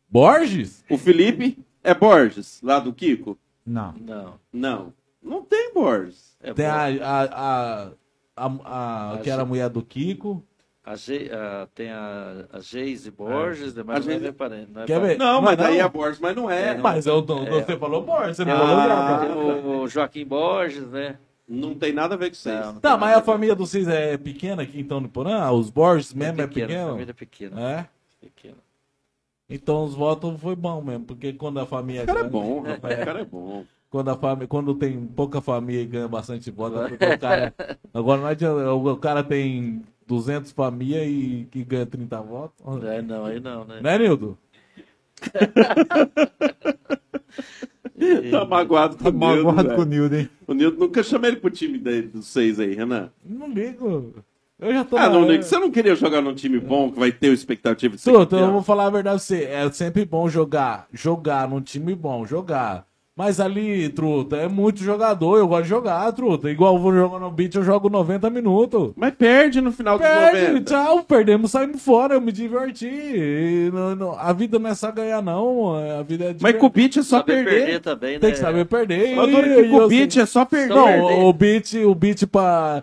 [0.09, 0.85] Borges?
[0.89, 3.37] O Felipe é Borges, lá do Kiko?
[3.67, 3.95] Não.
[4.01, 4.35] Não.
[4.53, 4.93] Não.
[5.23, 6.37] Não tem Borges.
[6.41, 7.01] É Tem Borges.
[7.03, 7.91] a, a,
[8.37, 10.43] a, a, a- que era a mulher do Kiko.
[10.91, 14.71] A Ge- a- tem a, a Geise Borges, mas A não é Geise- meu parente.
[14.73, 15.19] Não é Quer parente.
[15.19, 15.25] ver?
[15.25, 15.85] Não, Não mas é daí não?
[15.85, 16.75] é Borges, mas não é.
[16.79, 17.65] Mas eu, É.
[17.65, 21.17] você falou Borges, você não falou o- o Joaquim Borges, né?
[21.49, 22.61] Não tem nada a ver com vocês.
[22.61, 25.51] Não, não Tá, mas a família de vocês é pequena aqui então no Porã?
[25.51, 26.91] Os Borges mesmo é pequena, pequeno?
[26.91, 27.61] Família pequena.
[27.61, 27.87] É?
[28.21, 28.57] pequena.
[29.49, 33.01] Então os votos foi bom mesmo, porque quando a família O cara é bom, rapaz.
[33.01, 33.65] O cara é bom.
[33.91, 37.55] quando a família, quando tem pouca família e ganha bastante votos, é porque o cara
[37.93, 42.85] agora não adianta, o cara tem 200 famílias e que ganha 30 votos.
[42.85, 43.81] É, não, aí não, né?
[43.81, 44.37] Né, Nildo?
[48.31, 49.85] Tá magoado com Tá o Nildo, magoado com o.
[49.85, 50.29] Nildo, hein?
[50.47, 53.11] O Nildo nunca chama ele pro time daí, dos seis aí, Renan.
[53.25, 54.15] Não ligo.
[54.59, 57.11] Eu já tô Ah, não, Nico, você não queria jogar num time bom que vai
[57.13, 58.53] ter o expectativa de ser Truta, eu campeão?
[58.53, 59.45] vou falar a verdade pra você.
[59.45, 62.87] É sempre bom jogar, jogar num time bom, jogar.
[63.17, 65.37] Mas ali, truta, é muito jogador.
[65.37, 66.51] Eu gosto de jogar, truta.
[66.51, 68.93] Igual eu vou jogar no beat, eu jogo 90 minutos.
[68.97, 70.65] Mas perde no final dos Perde, 90.
[70.65, 72.87] tchau, perdemos, saímos fora, eu me diverti.
[72.87, 75.75] E não- não- a vida não é só ganhar, não.
[75.99, 76.61] A vida é Mas divertir.
[76.61, 77.51] com o beat é só saber perder.
[77.65, 78.19] perder também, né?
[78.21, 79.13] Tem que saber perder.
[79.13, 80.75] Eu adoro E- que com o beat é só perder.
[80.75, 82.83] Não, o beat, o beat pra.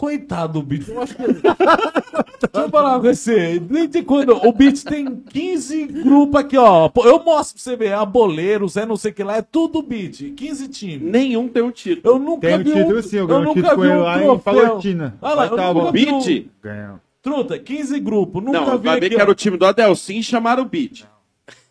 [0.00, 0.88] Coitado do beat.
[0.88, 1.22] Eu acho que.
[1.28, 3.58] Deixa eu falar com você.
[3.60, 4.30] Desde quando.
[4.46, 6.88] O beat tem 15 grupos aqui, ó.
[7.04, 7.92] Eu mostro pra você ver.
[7.92, 9.36] Aboleiros, é não sei o que lá.
[9.36, 10.32] É tudo beat.
[10.34, 11.02] 15 times.
[11.02, 12.14] Nenhum tem um título.
[12.14, 13.02] Eu nunca Tem um vi título um.
[13.02, 14.38] sim, eu eu ganhei um nunca título com ele um lá em.
[14.38, 15.14] Palotina.
[15.20, 15.92] Olha lá, tá nunca bom.
[15.92, 16.46] vi um- Beat?
[16.62, 17.00] Ganhou.
[17.22, 18.42] Truta, 15 grupos.
[18.42, 20.66] Nunca Não, vi vai ver aqui, que era o time do Adelcim e chamaram o
[20.66, 21.02] beat.
[21.02, 21.06] O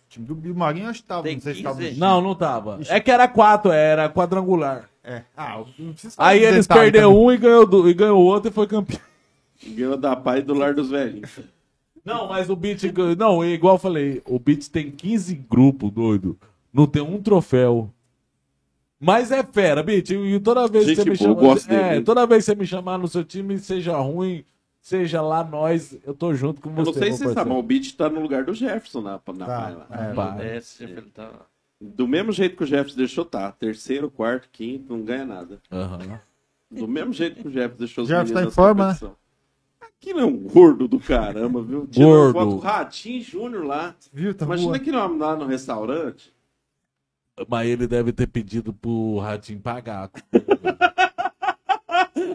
[0.08, 1.24] time do Bilmarinho acho que tava.
[1.24, 1.76] Tem não sei se 15.
[1.80, 1.90] tava.
[1.92, 2.80] no- Não, não tava.
[2.90, 4.89] É que era quatro, era quadrangular.
[5.04, 5.24] É.
[5.36, 7.26] Ah, não precisa saber Aí eles perderam também.
[7.26, 9.00] um e ganhou, do- e ganhou o outro e foi campeão.
[9.66, 11.40] Ganhou da pai do Lar dos Velhinhos.
[12.06, 12.82] Não, mas o Beat.
[13.18, 16.38] Não, igual eu falei, o Beat tem 15 grupos, doido.
[16.74, 17.92] Não tem um troféu.
[19.00, 20.10] Mas é fera, Beat.
[20.12, 22.04] E toda vez que Gente você me eu gosto É, dele.
[22.06, 24.44] toda vez que você me chamar no seu time, seja ruim,
[24.82, 26.86] seja lá nós, eu tô junto com Eu você.
[26.86, 27.50] não sei se sabem, parceiro.
[27.56, 29.88] mas o beat tá no lugar do Jefferson na, na Tá, pai lá.
[29.92, 30.14] é.
[30.14, 30.38] Pá.
[30.42, 31.32] É, sempre ele tá-
[31.82, 33.52] Do mesmo jeito que o Jefferson deixou, tá.
[33.52, 35.62] Terceiro, quarto, quinto, não ganha nada.
[35.72, 36.20] Aham.
[36.70, 39.12] Do mesmo jeito que o Jefferson deixou os Jefferson tá meninos em na forma, né?
[39.82, 41.88] Aquilo é um gordo do caramba, viu?
[41.94, 42.34] Gordo.
[42.34, 43.96] foto com o Ratinho Júnior lá.
[44.14, 44.34] Viu?
[44.34, 44.80] Tá Imagina boa.
[44.80, 46.34] que não lá no restaurante.
[47.48, 50.10] Mas ele deve ter pedido pro Ratinho pagar.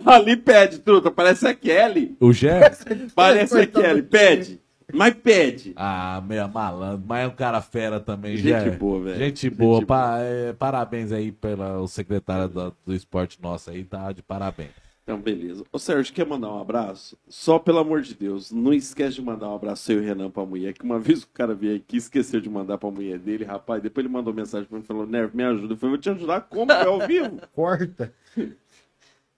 [0.04, 2.16] Ali pede, truta, parece a Kelly.
[2.20, 3.08] O Jefferson?
[3.14, 4.60] Parece a Kelly, do pede.
[4.93, 5.73] Mas pede.
[5.77, 7.05] ah, meia malandro.
[7.06, 8.70] Mas é um cara fera também, Gente Jé.
[8.70, 9.19] boa, velho.
[9.19, 9.77] Gente Gente boa.
[9.78, 9.86] boa.
[9.86, 14.12] pa- é, parabéns aí pela secretária do, do esporte nossa aí, tá?
[14.12, 14.70] De parabéns.
[15.02, 15.62] Então, beleza.
[15.70, 17.19] Ô, Sérgio, quer mandar um abraço?
[17.28, 20.47] Só pelo amor de Deus, não esquece de mandar um abraço seu e Renan pra
[20.47, 23.82] mulher, que uma vez o cara veio aqui, esqueceu de mandar pra mulher dele, rapaz,
[23.82, 25.74] depois ele mandou mensagem pra mim e falou, Nervo, me ajuda.
[25.74, 26.73] Eu falei, vou te ajudar como?
[26.73, 27.39] É ao vivo?
[27.55, 28.15] Corta.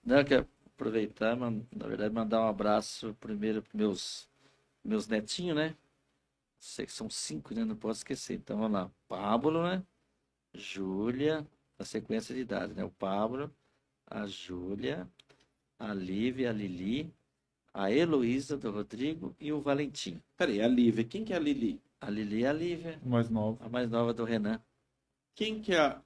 [0.05, 4.25] Não, eu quero aproveitar, man- na verdade, mandar um abraço primeiro para meus,
[4.87, 5.75] meus netinhos, né?
[6.59, 7.63] Sei que são cinco, né?
[7.63, 8.35] Não posso esquecer.
[8.35, 8.91] Então, vamos lá.
[9.07, 9.83] Pablo, né?
[10.53, 11.45] Júlia,
[11.77, 12.83] na sequência de idade, né?
[12.83, 13.53] O Pablo,
[14.07, 15.07] a Júlia,
[15.77, 17.13] a Lívia, a Lili,
[17.73, 20.21] a Heloísa do Rodrigo e o Valentim.
[20.35, 21.79] Peraí, a Lívia, quem que é a Lili?
[22.01, 23.63] A Lili é a Lívia, Mais novo.
[23.63, 24.59] a mais nova do Renan.
[25.35, 26.01] Quem que é a...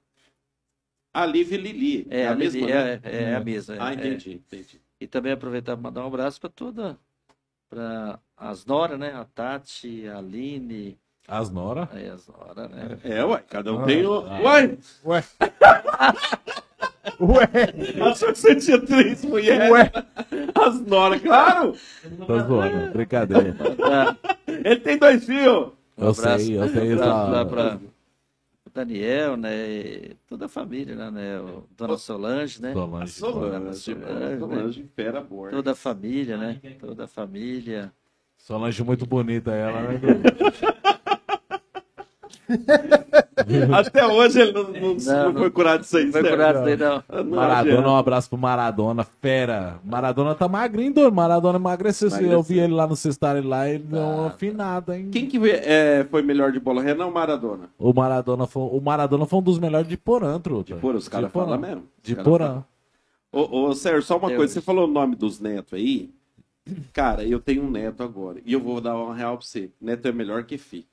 [1.14, 2.06] A Lívia e Lili.
[2.10, 3.00] É, a, Lili, mesma, né?
[3.02, 3.76] é, é a mesma.
[3.78, 3.94] Ah, é.
[3.94, 4.80] entendi, entendi.
[4.98, 6.98] E também aproveitar para mandar um abraço para toda,
[7.72, 9.12] para as Nora, né?
[9.14, 11.88] A Tati, a Aline, As Nora?
[11.90, 12.98] aí as Nora, né?
[13.02, 14.26] É, uai, cada um Ah, tem o...
[14.28, 14.40] ah.
[14.42, 15.24] Uai, Ué.
[17.18, 17.48] Ué.
[18.10, 19.70] achou que você tinha três mulheres.
[19.70, 19.90] Ué.
[20.54, 21.74] As Nora, claro!
[22.26, 23.56] Tô zoando, brincadeira.
[23.82, 24.14] Ah,
[24.46, 25.70] Ele tem dois filhos!
[25.96, 27.78] Eu abraço- sei, eu sei um abraço lá para
[28.74, 29.70] Daniel, né?
[29.70, 31.10] e Toda a família, né?
[31.10, 32.72] né, o Dona Solange, né?
[32.72, 33.12] Solange.
[33.12, 35.50] Solange, Solange, Solange, fera boa.
[35.50, 36.60] Toda a família, né?
[36.78, 37.92] Toda a família.
[38.38, 40.00] Solange muito bonita ela, né?
[43.72, 45.34] Até hoje ele não, não- não não.
[45.40, 46.04] foi curado disso aí.
[46.06, 47.02] Não foi curado daí, não.
[47.08, 49.78] Ah, não Maradona, um abraço pro Maradona, fera.
[49.84, 51.14] Maradona tá magrinho, doido.
[51.14, 52.08] Maradona emagreceu.
[52.08, 52.32] Emagreceu.
[52.32, 54.34] Eu vi ele lá no cestário lá, ele deu uma Tá.
[54.34, 55.08] afinada, hein?
[55.10, 56.82] Quem que é, foi melhor de bola?
[56.82, 57.68] Renan ou Maradona?
[57.78, 60.74] O Maradona foi, o Maradona foi um dos melhores de Porã, truta.
[60.74, 61.84] De Porã, os caras falam mesmo.
[62.02, 62.64] De Porã.
[63.32, 64.38] Ô, ô, Sérgio, só uma Deus.
[64.38, 64.52] coisa.
[64.54, 66.10] Você falou o nome dos netos aí.
[66.92, 68.38] Cara, eu tenho um neto agora.
[68.44, 69.70] E eu vou dar uma real pra você.
[69.80, 70.86] Neto é melhor que fi.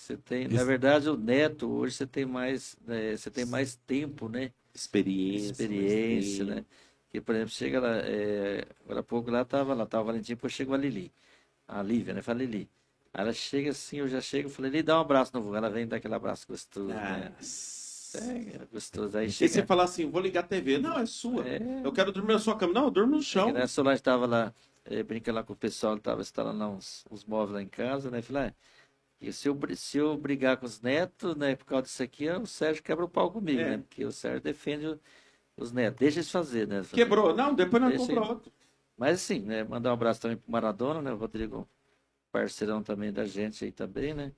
[0.00, 0.64] Você tem, na Isso.
[0.64, 4.50] verdade, o neto, hoje você tem mais, né, você tem mais tempo, né?
[4.74, 5.52] Experiência.
[5.52, 6.64] experiência, né?
[7.10, 10.32] Que, por exemplo, chega lá, é, agora há pouco lá tava lá, tava a Valentim,
[10.32, 11.12] depois chegou a Lili,
[11.68, 12.22] a Lívia, né?
[12.22, 12.66] Fala Lili.
[13.12, 15.54] Aí ela chega assim, eu já chego, falei, Lili, dá um abraço no vô.
[15.54, 17.32] Ela vem dar aquele abraço gostoso, tem- né?
[17.36, 18.18] Nossa.
[18.18, 19.18] É, gostoso.
[19.18, 19.52] Aí E chega.
[19.52, 20.78] você fala assim, vou ligar a TV.
[20.78, 21.46] Não, é sua.
[21.46, 21.60] É.
[21.84, 22.72] Eu quero dormir na sua cama.
[22.72, 23.48] Não, eu durmo no chão.
[23.48, 24.54] Que, né, a Solange estava lá,
[24.86, 28.10] eh, brincando lá com o pessoal, estava instalando lá uns, uns móveis lá em casa,
[28.10, 28.22] né?
[28.22, 28.54] Falei, ah,
[29.20, 32.46] e se eu, se eu brigar com os netos, né, por causa disso aqui, o
[32.46, 33.70] Sérgio quebra o pau comigo, É.
[33.70, 33.78] né?
[33.78, 34.98] Porque o Sérgio defende
[35.56, 36.82] os netos, deixa eles fazer, né?
[36.90, 37.34] Quebrou.
[37.34, 38.52] Não, depois nós compramos outro.
[38.96, 41.12] Mas assim, né, mandar um abraço também pro Maradona, né?
[41.12, 41.68] O Rodrigo,
[42.32, 44.32] parceirão também da gente aí também, né?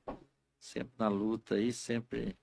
[0.59, 2.37] Sempre na luta aí, sempre,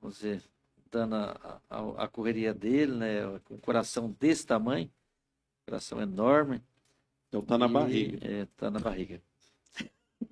[0.00, 0.42] vamos dizer,
[0.90, 3.38] dando a, a, a correria dele, né?
[3.44, 4.90] Com um coração desse tamanho,
[5.64, 6.62] coração enorme.
[7.28, 8.18] Então tá na E, barriga.
[8.26, 9.20] É, tá na barriga.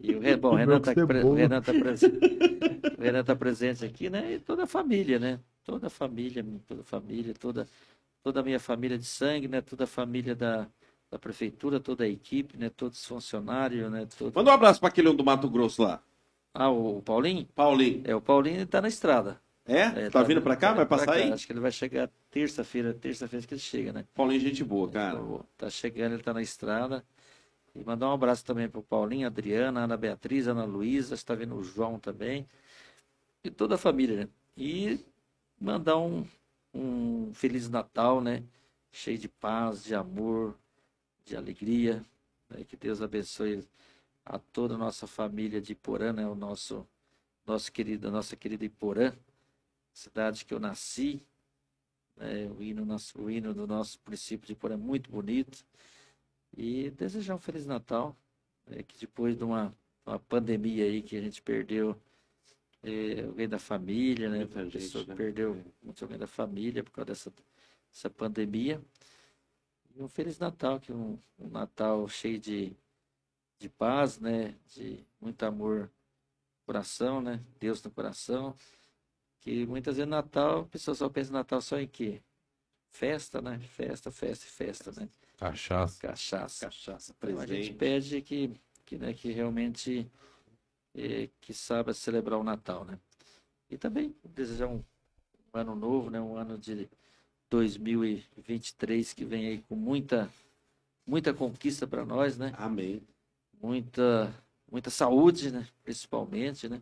[0.07, 1.63] E o, bom, o Renan tá, Comeu pre- tá
[3.25, 4.35] tá presente aqui, né?
[4.35, 5.41] E toda a família, né?
[5.65, 7.67] Toda a família, toda a família, toda,
[8.23, 9.63] toda a minha família de sangue, né?
[9.63, 10.69] Toda a família da,
[11.11, 12.69] da prefeitura, toda a equipe, né?
[12.69, 14.07] Todos os funcionários, né?
[14.19, 14.35] Todo...
[14.35, 16.03] Manda um abraço pra aquele um do Mato Grosso lá.
[16.53, 17.47] Ah, o, o Paulinho?
[17.55, 18.03] Paulinho.
[18.05, 19.41] É, o Paulinho tá na estrada.
[19.67, 20.05] É?
[20.05, 20.69] É, tá, vindo pra cá?
[20.69, 21.13] tá Vai passar cá.
[21.15, 21.33] aí?
[21.33, 24.05] Acho que ele vai chegar terça-feira, terça-feira que ele chega, né?
[24.15, 25.19] Paulinho, gente boa, cara.
[25.57, 27.03] Tá chegando, ele tá na estrada.
[27.75, 31.65] E mandar um abraço também pro Paulinho, Adriana, Ana Beatriz, Ana Luísa, está vindo o
[31.65, 32.49] João também.
[33.43, 34.29] E toda a família, né?
[34.57, 35.05] E
[35.61, 36.27] mandar um,
[36.73, 38.45] um Feliz Natal, né?
[38.93, 40.57] Cheio de paz, de amor,
[41.25, 42.05] de alegria.
[42.49, 42.65] né?
[42.65, 43.67] Que Deus abençoe
[44.25, 46.27] a toda a nossa família de Iporã, né?
[46.27, 46.87] O nosso,
[47.47, 49.13] nosso querido, nossa querida Iporã,
[49.93, 51.23] cidade que eu nasci.
[52.17, 52.47] né?
[52.59, 55.65] O, hino, nosso, o hino do nosso município de Iporã é muito bonito.
[56.57, 58.17] E desejar um Feliz Natal,
[58.67, 59.75] né, que depois de uma,
[60.07, 62.01] uma pandemia aí que a gente perdeu
[62.85, 64.39] eh, alguém da família, né?
[64.39, 65.15] Muita A gente, pessoa né?
[65.15, 67.33] perdeu muito alguém da família por causa dessa,
[67.91, 68.81] dessa pandemia.
[69.97, 72.77] E um Feliz Natal, que um, um Natal cheio de,
[73.59, 74.55] de paz, né?
[74.69, 77.43] De muito amor no coração, né?
[77.59, 78.55] Deus no coração.
[79.41, 82.23] Que muitas vezes Natal, a pessoa só pensa em Natal só em quê?
[82.91, 83.59] Festa, né?
[83.59, 85.09] Festa, festa e festa, né?
[85.37, 86.01] Cachaça.
[86.01, 86.67] Cachaça.
[86.67, 88.51] Cachaça, Então, a gente pede que,
[88.85, 90.11] que, né, que realmente
[90.95, 92.99] eh, que saiba celebrar o Natal, né?
[93.69, 96.21] E também desejar um, um ano novo, né?
[96.21, 96.89] Um ano de
[97.51, 100.31] 2023 que vem aí com muita
[101.07, 102.53] muita conquista para nós, né?
[102.57, 103.03] Amém.
[103.61, 104.33] Muita
[104.71, 105.67] muita saúde, né?
[105.83, 106.81] Principalmente, né?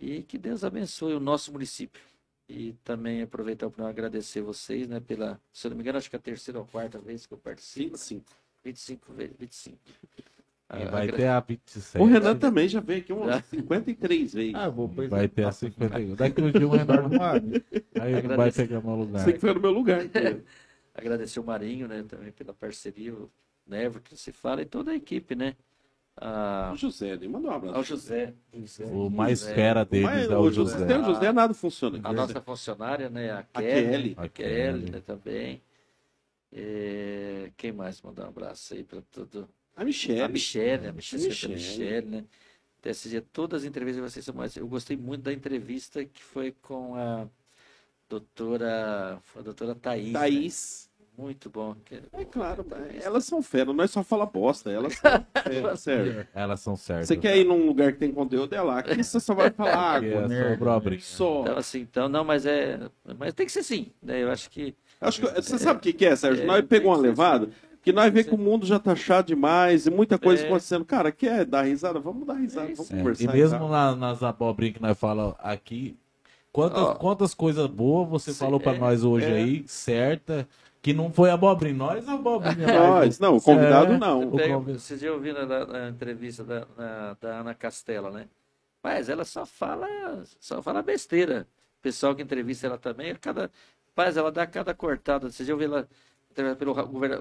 [0.00, 2.00] E que Deus abençoe o nosso município.
[2.48, 5.00] E também aproveitar para agradecer vocês, né?
[5.00, 7.34] Pela, se eu não me engano, acho que é a terceira ou quarta vez que
[7.34, 7.90] eu participo.
[7.90, 8.24] 25.
[8.64, 9.78] 25 vezes, 25.
[9.86, 12.02] E Ah, vai agra- ter a 27.
[12.02, 13.42] O Renan também já veio aqui umas Já.
[13.42, 14.54] 53 vezes.
[14.54, 16.14] Ah, vou Vai ter a 51.
[16.14, 17.62] Daqui um dia o Renan Armário.
[18.00, 19.24] aí ele vai pegar meu lugar.
[19.24, 20.00] Sei que foi no meu lugar.
[20.94, 23.30] Agradecer o Marinho, né, também pela parceria, o
[23.66, 25.54] Never, que se fala, e toda a equipe, né?
[26.20, 27.28] Ah, o José, né?
[27.28, 27.76] manda um abraço.
[27.76, 28.34] ao José,
[28.90, 29.54] O mais José.
[29.54, 30.78] fera deles Mas é o o José.
[30.78, 30.98] José.
[30.98, 32.00] O José nada funciona.
[32.02, 33.30] a nossa funcionária, né?
[33.30, 34.14] A A Kelly.
[34.16, 34.90] A Kelly.
[34.90, 35.62] Né, também.
[36.52, 39.48] É, quem mais mandar um abraço aí para tudo?
[39.76, 40.22] A Michelle.
[40.22, 41.52] A Michelle, a Michelle, Michelle.
[41.52, 42.24] a Michelle, né?
[42.80, 44.56] Até esse dia, todas as entrevistas de vocês são mais.
[44.56, 47.28] Eu gostei muito da entrevista que foi com a
[48.08, 50.12] doutora, a doutora Thaís.
[50.12, 50.87] né?
[51.18, 51.74] Muito bom.
[52.12, 54.70] É claro, mas elas são fera, nós só fala bosta.
[54.70, 55.10] Elas são
[55.42, 56.26] fera, sério.
[56.32, 57.08] Elas são certas.
[57.08, 58.78] Você quer ir num lugar que tem conteúdo, é lá.
[58.78, 60.94] Aqui você só vai falar Porque água.
[60.94, 61.40] é só.
[61.42, 62.78] Então, assim, então, não, mas é.
[63.18, 64.22] Mas tem que ser sim, né?
[64.22, 64.76] Eu acho que.
[65.00, 66.44] Acho que, você sabe o que, é, Sérgio?
[66.44, 67.48] É, nós pegou uma levada,
[67.82, 70.46] que nós vê que o mundo já tá chato demais e muita coisa É.
[70.46, 70.84] acontecendo.
[70.84, 71.98] Cara, quer dar risada?
[71.98, 72.90] Vamos dar risada, É vamos.
[72.92, 73.24] É, conversar.
[73.24, 75.96] e mesmo na- nas abobrinhas que nós falamos aqui,
[76.52, 76.94] quantas, Ó.
[76.94, 79.34] quantas coisas boas você Sim, falou pra é, nós hoje é.
[79.34, 80.48] aí, certa,
[80.88, 81.74] que não foi abobrinha.
[81.74, 82.66] Nós abobrinha.
[82.66, 83.98] Nós, não, o convidado É.
[83.98, 84.28] não.
[84.28, 88.26] O Pega, convi- vocês já ouviram na, na entrevista da, na- da Ana Castela, né?
[88.82, 89.86] Rapaz, ela só fala,
[90.40, 91.46] só fala besteira.
[91.78, 93.50] O pessoal que entrevista ela também, cada,
[93.88, 95.30] rapaz, ela dá cada cortada.
[95.30, 95.86] Vocês já ouviram
[96.36, 96.72] ela pelo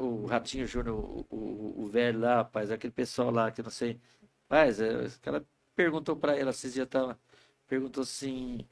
[0.01, 3.99] o Ratinho Júnior, o, o, o velho lá, rapaz, aquele pessoal lá que não sei.
[4.49, 5.43] Rapaz, é, o cara
[5.75, 7.17] perguntou pra ela, esses dias tava,
[7.67, 8.65] perguntou assim,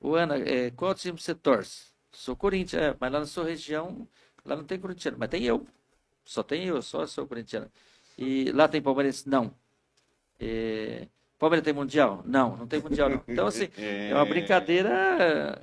[0.00, 1.92] o Ana, é, qual time você torce?
[2.10, 4.06] Sou Corinthians, é, mas lá na sua região,
[4.44, 5.66] lá não tem corintiano, mas tem eu.
[6.24, 7.70] Só tem eu, só sou corintiano.
[8.16, 9.28] E lá tem palmeirense?
[9.28, 9.54] Não.
[10.38, 11.08] É,
[11.42, 12.22] Palmeiras tem mundial?
[12.24, 13.20] Não, não tem mundial não.
[13.26, 15.60] Então, assim, é uma brincadeira,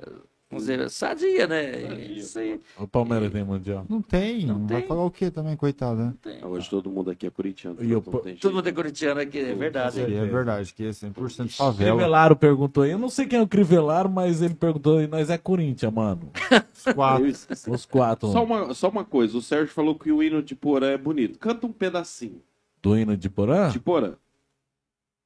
[0.49, 1.93] vamos dizer, sadia, né?
[2.11, 2.59] Isso aí.
[2.77, 3.85] O Palmeiras tem mundial.
[3.89, 4.45] Não tem.
[4.45, 4.87] Não Vai tem.
[4.87, 6.13] falar o quê também, coitado, né?
[6.21, 6.43] Tem.
[6.45, 7.77] Hoje todo mundo aqui é corintiano.
[7.81, 8.51] E eu- Todo jeito.
[8.51, 9.99] mundo é corintiano aqui, é verdade.
[10.01, 11.91] E é verdade, que é 100% favela.
[11.95, 12.91] Crivellaro perguntou aí.
[12.91, 15.07] Eu não sei quem é o Crivellaro, mas ele perguntou aí.
[15.07, 16.31] Nós é Corinthians, mano.
[16.79, 17.27] Os quatro.
[17.73, 18.31] Os quatro.
[18.31, 21.37] Só uma, só uma coisa, o Sérgio falou que o hino de Porã é bonito.
[21.37, 22.41] Canta um pedacinho.
[22.81, 23.69] Do hino de Porã?
[23.69, 24.13] De Porã.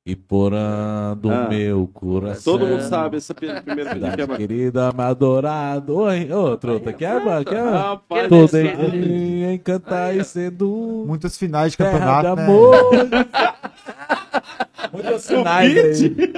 [0.06, 1.48] E Porã do Ah.
[1.50, 2.58] meu coração.
[2.58, 5.96] Todo mundo sabe essa primeira pedida que é Cidade querida, meu adorado.
[5.96, 7.46] Oi, ô, truta, quer, mano?
[7.46, 7.64] Quer?
[7.64, 12.44] Rapaz, Tudo esse- em, em cantar e sendo Muitas finais de terra de campeonato, né?
[12.44, 12.76] amor.
[14.92, 16.34] Muitas sinais aí.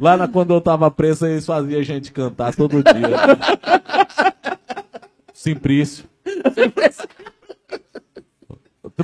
[0.00, 3.36] Lá na, quando eu tava preso, eles faziam a gente cantar todo dia.
[5.34, 6.06] Simplício.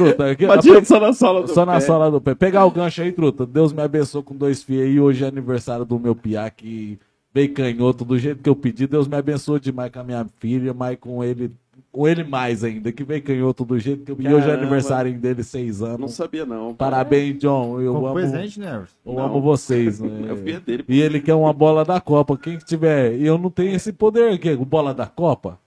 [0.04, 1.80] Truta, só na sola do só na pé.
[1.80, 2.34] sola do pé.
[2.34, 3.46] Pegar o gancho aí, truta.
[3.46, 5.00] Deus me abençoe com dois filhos aí.
[5.00, 6.98] Hoje é aniversário do meu piá que
[7.32, 8.86] veio canhoto do jeito que eu pedi.
[8.86, 11.52] Deus me abençoe demais com a minha filha, mas com ele,
[11.92, 14.34] com ele mais ainda, que veio canhoto do jeito que eu pedi.
[14.34, 16.12] Hoje é aniversário dele, seis Não anos.
[16.14, 16.74] sabia, não.
[16.74, 17.80] Parabéns, John.
[17.80, 18.82] Eu Com amo, presente, né?
[19.06, 19.24] Eu Não.
[19.26, 20.00] amo vocês.
[20.02, 20.36] É o Né?
[20.36, 20.84] filho dele.
[20.88, 22.36] E ele quer uma bola da Copa.
[22.36, 23.14] Quem que tiver.
[23.16, 25.58] E eu não tenho esse poder aqui, bola da Copa.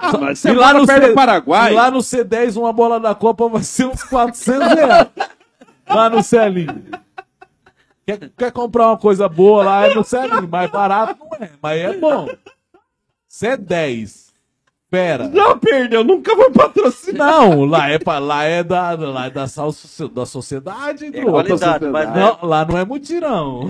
[0.00, 0.12] Ah,
[0.44, 1.72] E lá no C- Paraguai.
[1.72, 5.08] E lá no C10, uma bola da Copa vai ser uns 400 reais.
[5.88, 6.84] lá no Celinho.
[8.06, 10.48] Quer, quer comprar uma coisa boa lá é no Celinho.
[10.48, 12.28] Mais barato não é, mas é bom.
[13.30, 14.27] C10.
[14.90, 15.30] Pera.
[15.30, 17.28] Já perdeu, nunca vai patrocinar.
[17.28, 19.70] Não, lá é, pra, lá é, da, lá é da, sal-
[20.14, 21.10] da sociedade.
[21.12, 23.68] É qualidade, mas Não, lá não é mutirão.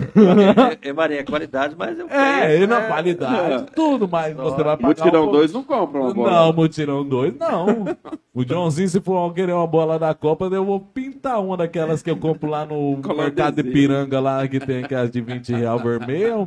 [0.82, 4.76] é, é, Maria, é qualidade, mas eu É, e na qualidade, tudo, mas você vai
[4.76, 6.30] pagar Mutirão um pouco- 2 não compra uma bola.
[6.30, 7.66] Não, Mutirão 2, não.
[8.32, 12.10] O Joãozinho, se for querer uma bola da Copa, eu vou pintar uma daquelas que
[12.10, 15.80] eu compro lá no Colar mercado de piranga lá, que tem aquelas de 20 real
[15.80, 16.46] vermelho.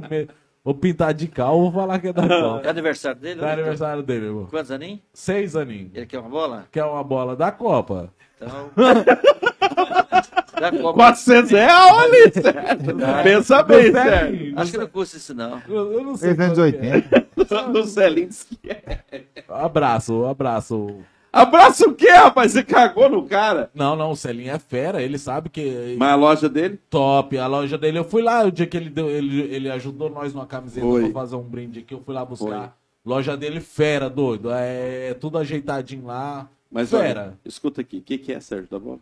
[0.63, 2.69] Vou pintar de cal, vou falar que é da É Copa.
[2.69, 3.41] aniversário dele?
[3.41, 3.53] É né?
[3.53, 4.45] aniversário dele, irmão.
[4.45, 4.99] Quantos aninhos?
[5.11, 5.91] Seis aninhos.
[5.93, 6.67] Ele quer uma bola?
[6.71, 8.13] Quer uma bola da Copa.
[8.38, 8.69] Então.
[10.61, 10.93] da Copa.
[10.93, 12.97] 400 reais, olha, Sérgio.
[13.23, 14.53] Pensa bem, Sérgio.
[14.59, 15.61] Acho que não custa isso, não.
[15.67, 16.35] Eu, eu não sei.
[16.35, 17.01] quanto que é.
[17.45, 17.69] 380.
[17.71, 19.23] No que é.
[19.49, 20.97] Abraço, abraço.
[21.33, 22.51] Abraço o quê, rapaz?
[22.51, 23.71] Você cagou no cara?
[23.73, 26.77] Não, não, o Celinho é fera, ele sabe que Mas a loja dele?
[26.89, 27.37] top.
[27.37, 30.33] A loja dele, eu fui lá o dia que ele deu, ele, ele ajudou nós
[30.33, 31.03] numa camiseta Foi.
[31.03, 32.47] pra fazer um brinde aqui, eu fui lá buscar.
[32.47, 32.69] Foi.
[33.05, 34.49] Loja dele fera, doido.
[34.51, 36.49] É, tudo ajeitadinho lá.
[36.69, 37.21] Mas fera.
[37.21, 38.99] olha, escuta aqui, o que, que é Sérgio da bola?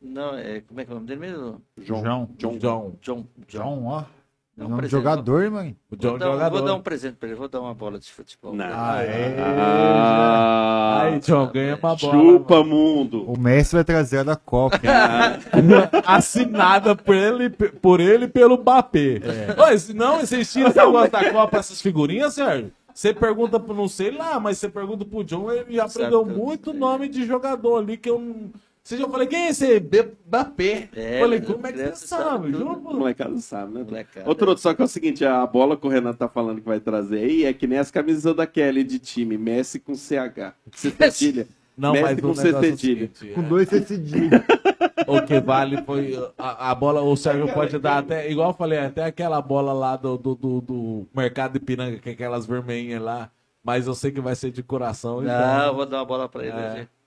[0.00, 0.60] Não, é.
[0.60, 1.60] Como é que é o nome dele mesmo?
[1.76, 2.28] João.
[2.36, 2.56] John.
[3.02, 3.24] John.
[3.48, 4.04] John, ó.
[4.58, 5.76] Um Nome de presente, jogador, mãe.
[5.88, 6.50] Vou dar, um- jogador.
[6.58, 8.52] vou dar um presente pra ele, vou dar uma bola de futebol.
[8.52, 8.64] Não.
[8.66, 9.36] Ah, é.
[9.40, 11.98] Ah, Aí, John, ganha uma bola.
[11.98, 13.24] chupa, mundo.
[13.30, 14.80] O Messi vai trazer a da Copa.
[16.04, 19.20] Assinada por ele, por ele e pelo Mbappé.
[19.68, 23.88] Oi, se não existir esse negócio da Copa, essas figurinhas, Sérgio, você pergunta pro, não
[23.88, 27.96] sei lá, mas você pergunta pro John, ele já aprendeu muito nome de jogador ali
[27.96, 28.50] que eu não.
[28.88, 29.84] Você já falei, quem é esse?
[30.26, 30.88] Mbappé.
[30.96, 32.52] É, falei, como é que você sabe sabe?
[32.52, 33.84] por- molecada sabe, né?
[33.84, 34.26] Molecada.
[34.26, 36.66] Outro, outro, só que é o seguinte, a bola que o Renan tá falando que
[36.66, 40.54] vai trazer aí é que nem as camisas da Kelly de time, Messi com CH.
[40.72, 41.46] C cedilha.
[41.76, 43.10] Não, Messi mas com negócio é cedilha.
[43.34, 44.40] Com é, dois cedilhos.
[45.06, 46.14] O que vale foi.
[46.36, 48.30] A, a bola, o Sérgio pode dar até.
[48.30, 52.10] Igual eu falei, até aquela bola lá do, do, do, do mercado de piranga, que
[52.10, 53.30] é aquelas vermelhinhas lá.
[53.64, 55.22] Mas eu sei que vai ser de coração.
[55.22, 56.52] Não, então- eu vou dar uma bola pra ele.
[56.56, 56.76] É.
[56.76, 56.97] gente.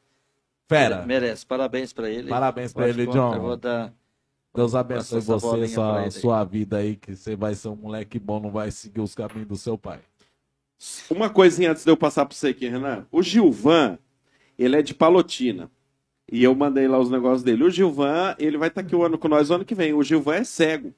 [0.77, 1.05] Fera.
[1.05, 2.29] Merece, parabéns pra ele.
[2.29, 3.35] Parabéns pra Acho ele, John.
[3.35, 3.93] Eu vou dar.
[4.53, 8.51] Deus abençoe você, sua, sua vida aí, que você vai ser um moleque bom, não
[8.51, 9.99] vai seguir os caminhos do seu pai.
[11.09, 13.05] Uma coisinha antes de eu passar pra você aqui, Renan.
[13.11, 13.97] O Gilvan,
[14.57, 15.69] ele é de Palotina.
[16.31, 17.63] E eu mandei lá os negócios dele.
[17.63, 19.93] O Gilvan, ele vai estar aqui o ano com nós o ano que vem.
[19.93, 20.93] O Gilvan é cego.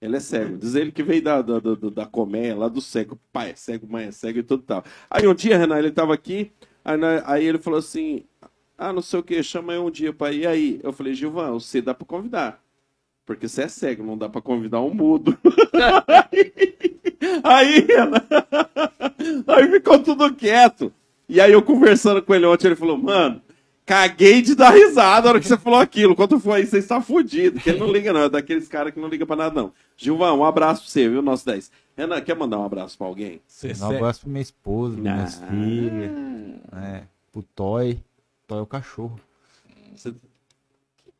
[0.00, 0.56] Ele é cego.
[0.58, 3.18] Diz ele que veio da, da, da, da colmeia, lá do cego.
[3.32, 4.84] Pai é cego, mãe é cego e tudo tal.
[5.10, 6.52] Aí um dia, Renan, ele tava aqui,
[6.84, 8.24] aí, na- aí ele falou assim:
[8.78, 10.42] Ah, não sei o que, chama aí um dia pra ir.
[10.42, 10.80] E aí?
[10.84, 12.62] Eu falei, Gilvan, você dá pra convidar.
[13.26, 15.36] Porque você é cego, não dá pra convidar um mudo.
[17.42, 18.22] aí, Renan,
[19.46, 20.92] aí ficou tudo quieto.
[21.28, 23.42] E aí eu conversando com ele ontem, ele falou, mano,
[23.84, 26.14] Caguei de dar risada na hora que você falou aquilo.
[26.14, 27.52] Quando for aí, você está fudido.
[27.54, 28.24] Porque ele não liga, não.
[28.24, 29.72] É daqueles caras que não liga pra nada, não.
[29.96, 31.22] Gilvão, um abraço pra você, viu?
[31.22, 31.70] Nosso 10.
[31.96, 33.40] Renan, quer mandar um abraço pra alguém?
[33.46, 35.46] Cê- Um abraço pra minha esposa, pra minhas Ah.
[35.46, 36.10] filhas,
[36.70, 37.02] né?
[37.32, 37.98] Pro Toy.
[38.48, 39.20] Toy é o cachorro.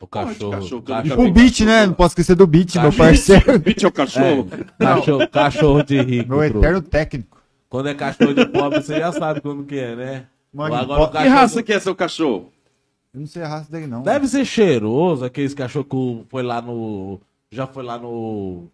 [0.00, 0.50] O cachorro.
[0.52, 1.86] cachorro cachorro, O Beat, né?
[1.86, 3.58] Não posso esquecer do Beat, meu parceiro.
[3.60, 4.48] Bitch é o cachorro.
[4.78, 6.30] cachorro, cachorro de rico.
[6.30, 7.42] Meu eterno técnico.
[7.68, 10.26] Quando é cachorro de pobre, você já sabe quando que é, né?
[10.52, 12.50] Mano, Agora o Que cachorro- raça que é seu cachorro?
[13.12, 14.02] Eu não sei a raça dele, não.
[14.02, 17.20] Deve ser cheiroso, aqueles cachorro que foi lá no.
[17.50, 18.68] Já foi lá no.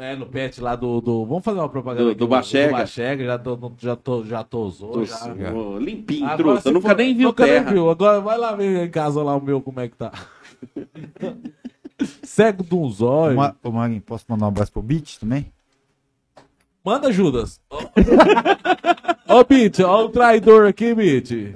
[0.00, 1.00] É, no pet lá do.
[1.00, 2.72] do- vamos fazer uma propaganda Do- aqui, do Bachega.
[2.72, 4.92] Bachega, já, tô, já, tô, já tosou.
[4.92, 5.34] Tô já.
[5.52, 7.70] ô, limpinho, Agora, se Nunca for- nem viu nunca nem terra.
[7.72, 7.90] viu.
[7.90, 10.10] Agora vai lá ver em casa lá o meu como é que tá.
[12.22, 13.36] Cego de uns olhos.
[13.36, 15.52] Uma, ô, Marinho, posso mandar um abraço pro Beat também?
[16.82, 17.60] Manda, Judas.
[19.28, 21.54] Ô, Bitch, ó o traidor aqui, Bitch.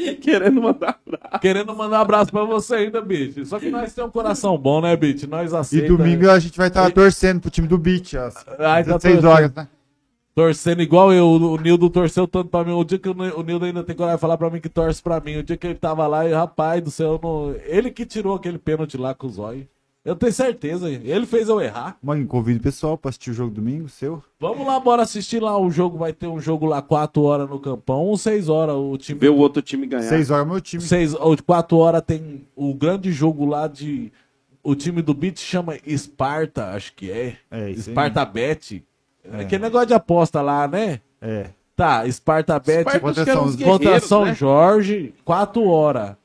[0.20, 1.40] Querendo mandar abraço.
[1.40, 3.44] Querendo mandar um abraço pra você ainda, Bitch.
[3.46, 5.24] Só que nós temos um coração bom, né, Bitch?
[5.24, 5.98] Nós E aceitamos.
[5.98, 9.28] domingo a gente vai estar torcendo pro time do Beat, às Ai, tá 16 torcendo.
[9.28, 9.68] horas, né?
[10.34, 12.72] Torcendo igual eu, o Nildo torceu tanto pra mim.
[12.72, 15.20] O dia que o Nildo ainda tem coragem de falar pra mim que torce pra
[15.20, 15.36] mim.
[15.38, 18.56] O dia que ele tava lá, e, rapaz do céu, não- ele que tirou aquele
[18.56, 19.66] pênalti lá com o zóio.
[20.02, 21.98] Eu tenho certeza, ele fez eu errar.
[22.02, 24.22] Marinho, convido o pessoal pra assistir o jogo domingo, seu.
[24.38, 25.98] Vamos lá, bora assistir lá o jogo.
[25.98, 28.74] Vai ter um jogo lá 4 horas no campão, ou 6 horas.
[28.76, 29.20] O time.
[29.20, 30.04] Ver o outro time ganhar.
[30.08, 30.82] 6 horas é meu time.
[30.82, 34.10] 6 ou 4 horas tem o grande jogo lá de.
[34.62, 37.36] O time do Beat chama Esparta, acho que é.
[37.50, 38.82] É, isso Esparta Bet.
[39.22, 39.40] É.
[39.42, 41.00] Aquele negócio de aposta lá, né?
[41.20, 41.50] É.
[41.76, 44.34] Tá, Esparta Bet Esparta, Contra São- contra São né?
[44.34, 46.16] Jorge, 4 horas.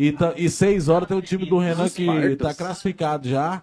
[0.00, 2.38] E, tá, e 6 horas tem o time do Renan que Espartas.
[2.38, 3.62] tá classificado já.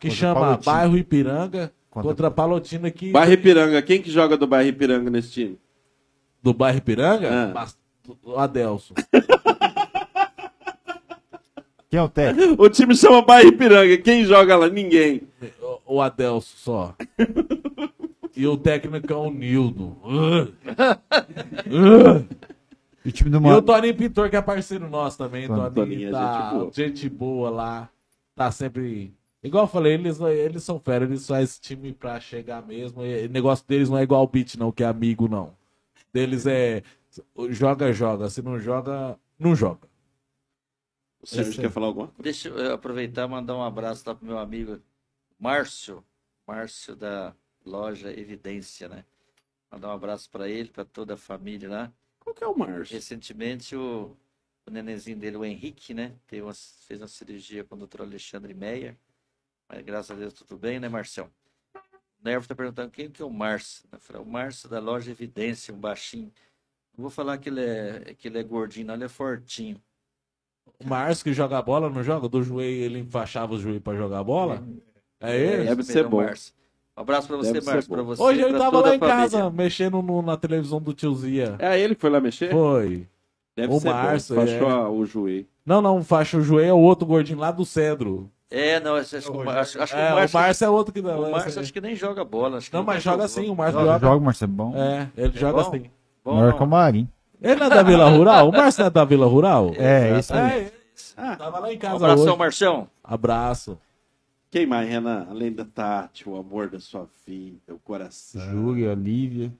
[0.00, 0.72] Que Contra chama Palotina.
[0.74, 1.72] Bairro Ipiranga.
[1.88, 3.12] Contra- Contra, Palotina que.
[3.12, 3.80] Bairro Ipiranga.
[3.80, 5.56] Quem que joga do Bairro Ipiranga nesse time?
[6.42, 7.52] Do Bairro Ipiranga?
[7.54, 7.68] Ah.
[8.42, 8.94] Adelson.
[11.88, 12.60] Quem é o técnico?
[12.62, 13.96] O time chama Bairro Ipiranga.
[13.98, 14.68] Quem joga lá?
[14.68, 15.22] Ninguém.
[15.86, 16.94] O, o Adelson só.
[18.36, 19.96] E o técnico é o Nildo.
[20.04, 20.52] Uh.
[21.70, 22.24] Uh.
[23.06, 23.62] E o time do E o.
[23.62, 25.46] Toninho Pintor, que é parceiro nosso também.
[25.46, 26.72] Toninho, Toninho, tá, gente boa.
[26.72, 27.90] gente boa lá.
[28.34, 29.14] Tá sempre.
[29.44, 33.04] Igual eu falei, eles, eles são fera, eles fazem esse time pra chegar mesmo.
[33.04, 35.56] E, o negócio deles não é igual o Beat, não, que é amigo, não.
[36.12, 36.82] Deles é.
[37.50, 38.28] Joga, joga.
[38.28, 39.86] Se não joga, não joga.
[41.22, 42.22] O Sérgio Esse quer falar alguma coisa?
[42.24, 44.80] Deixa eu aproveitar e mandar um abraço lá pro meu amigo
[45.38, 46.02] Márcio.
[46.44, 47.32] Márcio da
[47.64, 49.04] loja Evidência, né?
[49.70, 51.92] Mandar um abraço para ele, para toda a família lá.
[52.26, 52.92] Qual que é o Márcio?
[52.96, 54.16] Recentemente o,
[54.66, 56.12] o nenenzinho dele, o Henrique, né?
[56.26, 58.96] Teve uma- fez uma cirurgia com o doutor Alexandre Meyer.
[59.68, 61.30] Mas graças a Deus tudo bem, né, Marcião?
[61.76, 63.84] O Nervo tá perguntando quem que é o Márcio.
[63.92, 66.32] Eu falei, o Márcio da loja Evidência, um baixinho.
[66.98, 69.80] Não vou falar que ele é, que ele é gordinho, não, ele é fortinho.
[70.80, 72.28] O Márcio que joga bola, não joga?
[72.28, 74.66] Do joelho, ele enfaixava o joelho pra jogar bola?
[75.20, 75.64] É ele?
[75.64, 76.22] Deve esse ser mesmo, bom.
[76.24, 76.52] Márcio.
[76.96, 77.94] Um abraço para você, Deve Márcio, bom.
[77.96, 78.22] para você.
[78.22, 79.20] Hoje ele pra tava lá em família.
[79.22, 81.56] casa, mexendo no- na televisão do tiozia.
[81.58, 82.50] É ele que foi lá mexer?
[82.50, 83.06] Foi.
[83.54, 84.40] Deve O ser Márcio, bom.
[84.46, 84.88] Fachou é.
[84.88, 85.46] o joelho.
[85.64, 88.30] Não, não, faixa o joelho é o outro gordinho lá do Cedro.
[88.50, 90.70] É, não, acho, acho, que o Márcio- acho que É, o Márcio, o Márcio é
[90.70, 91.20] outro que não.
[91.20, 91.62] o é, Márcio é.
[91.62, 92.58] acho que nem joga bola.
[92.58, 94.06] Acho que Não, mas joga sim, o Márcio Joga, joga.
[94.06, 94.72] joga, Marcelo, é bom.
[94.76, 95.70] É, ele joga bom?
[95.72, 95.90] sim.
[96.24, 97.08] Bom, Maior que o Marinho.
[97.42, 98.48] Ele não é da Vila Rural?
[98.48, 99.72] O Márcio não é da Vila Rural?
[99.76, 100.60] É, isso aí.
[100.62, 100.70] É,
[101.16, 102.36] Ah, tava lá em Um casa abração, hoje.
[102.38, 102.88] Marcião.
[103.04, 103.78] Abraço.
[104.50, 105.26] Quem mais, Renan?
[105.28, 108.40] Além da Tati, o amor da sua vida, o coração.
[108.50, 109.52] Júlia, Lívia.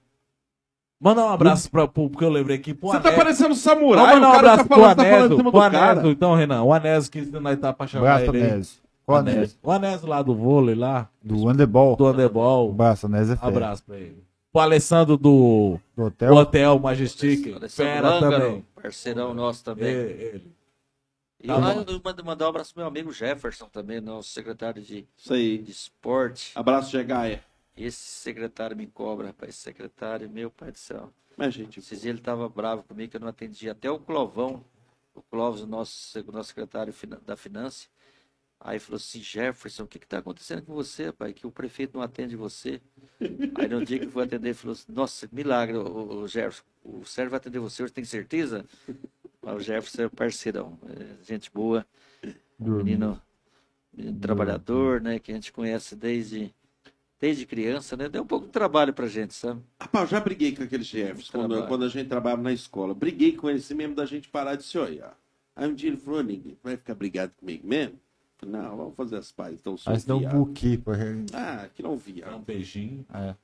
[0.98, 4.14] Manda um abraço pra, pro, porque eu lembrei aqui pro Você tá parecendo Vamos samurai,
[4.14, 5.50] mandar o um cara abraço tá pro falando, tá Anésio.
[5.50, 5.60] Pro.
[5.60, 6.62] Anésio, então, Renan.
[6.62, 8.44] O Anésio que nós tá pra chamar Abraço, ele.
[8.50, 8.78] Anésio.
[9.04, 9.58] Qual Anésio?
[9.62, 11.96] O Anésio lá do vôlei lá, Do Handebol.
[11.96, 12.70] do handebol.
[12.70, 13.48] Abraço, Anésio é fera.
[13.48, 14.24] Abraço pra ele.
[14.50, 16.34] Pro Alessandro do Do do hotel.
[16.34, 17.54] Hotel Majestic.
[17.54, 18.64] Alessandro Fera também.
[18.82, 19.86] Parceirão nosso também.
[19.86, 19.90] É,
[20.34, 20.55] ele.
[21.40, 21.84] E Tá lá bom.
[21.86, 25.58] eu mando mandar um abraço pro meu amigo Jefferson também, nosso secretário de, Isso aí.
[25.58, 26.52] de esporte.
[26.54, 27.44] Abraço, Gegaia.
[27.76, 29.50] Esse secretário me cobra, rapaz.
[29.50, 31.12] Esse secretário, meu pai do céu.
[31.36, 33.68] Mas, gente, Esses dias ele tava bravo comigo que eu não atendi.
[33.68, 34.64] Até o Clovão,
[35.14, 36.94] o Clóvis, o nosso, nosso secretário
[37.26, 37.86] da Finança.
[38.58, 41.34] Aí falou assim, Jefferson, o que que tá acontecendo com você, pai?
[41.34, 42.80] Que o prefeito não atende você.
[43.54, 46.62] Aí no dia que eu fui atender, ele falou assim, nossa, milagre, o, o Jefferson.
[46.82, 48.64] O Sérgio vai atender você hoje, tem certeza?
[49.46, 51.86] Mas o Jefferson é parceirão, é gente boa,
[52.58, 53.22] menino,
[53.96, 55.20] menino trabalhador, né?
[55.20, 56.52] Que a gente conhece desde,
[57.20, 58.08] desde criança, né?
[58.08, 59.62] Deu um pouco de trabalho pra gente, sabe?
[59.80, 62.92] Rapaz, já briguei com aquele Jefferson quando, quando a gente trabalhava na escola.
[62.92, 65.16] Briguei com ele assim mesmo da gente parar de se olhar.
[65.54, 68.00] Aí um dia ele falou, ninguém vai ficar brigado comigo mesmo?
[68.44, 69.60] Não, vamos fazer as pazes.
[69.60, 70.80] Então, você deu um buquê.
[71.32, 72.26] Ah, que não Um via.
[72.44, 73.06] beijinho.
[73.14, 73.34] É.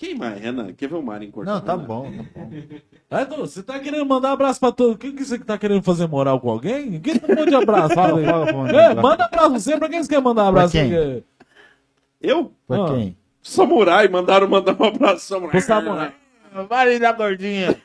[0.00, 0.72] Quem mais, Renan?
[0.72, 1.56] Quer ver o Mário cortando?
[1.56, 2.50] Não, tá bom, tá bom.
[3.20, 4.96] Edu, você tá querendo mandar abraço pra todo.
[4.96, 6.98] Quem que você tá querendo fazer moral com alguém?
[7.00, 7.94] Quem tá mandando de abraço?
[7.94, 8.24] Fala, aí.
[8.24, 8.70] fala, fala.
[8.70, 9.76] É, manda abraço você.
[9.76, 10.72] Pra quem você quer mandar abraço?
[10.72, 10.88] quem?
[10.88, 11.22] Porque-
[12.22, 12.50] Eu?
[12.66, 12.88] Pra Ah.
[12.94, 13.14] quem?
[13.42, 15.50] Samurai, mandaram mandar um abraço, Samurai.
[15.50, 16.14] Pro Samurai.
[16.66, 17.76] Vale da gordinha.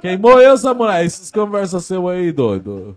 [0.00, 1.04] Quem morreu, Samurai?
[1.06, 2.96] Essas conversas seu aí, doido.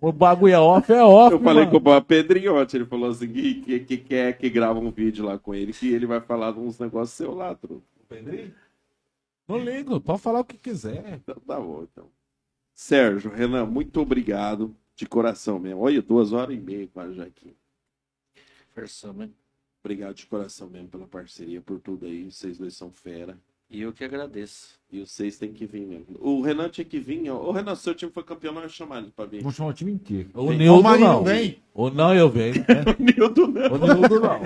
[0.00, 1.32] O bagulho é off, é off.
[1.32, 1.80] Eu falei mano.
[1.80, 5.24] com o Pedrinho ontem, ele falou assim, que, que, que quer que grava um vídeo
[5.24, 7.82] lá com ele, que ele vai falar de uns negócios seu lá, truco.
[9.48, 11.14] Não ligo, pode falar o que quiser.
[11.14, 12.10] Então tá bom, então.
[12.74, 15.80] Sérgio, Renan, muito obrigado, de coração mesmo.
[15.80, 17.56] Olha, duas horas e meia quase já aqui.
[18.74, 19.30] Versão, né?
[19.82, 22.30] Obrigado de coração mesmo pela parceria, por tudo aí.
[22.30, 23.38] Vocês dois são fera.
[23.74, 24.78] E eu que agradeço.
[24.92, 26.16] E vocês têm que vir mesmo.
[26.20, 27.28] O Renan tinha que vir.
[27.28, 27.48] ó.
[27.48, 29.42] Ô, Renan, seu time foi campeão, nós vamos chamar ele pra vir.
[29.42, 30.30] Vou chamar o time inteiro.
[30.32, 30.58] O Vem.
[30.58, 31.24] Nildo não.
[31.24, 31.58] vem.
[31.74, 32.54] O não eu venho.
[32.96, 33.72] O Nildo não.
[33.72, 34.40] O Nildo não.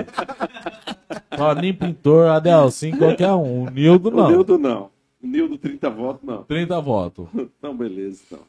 [1.36, 3.64] Toninho Pintor, Adelcim, qualquer um.
[3.64, 4.30] O Nildo O não.
[4.30, 4.90] Nildo não.
[5.22, 6.44] O Nildo 30 votos, não.
[6.44, 7.28] 30 votos.
[7.58, 8.40] Então, beleza, então.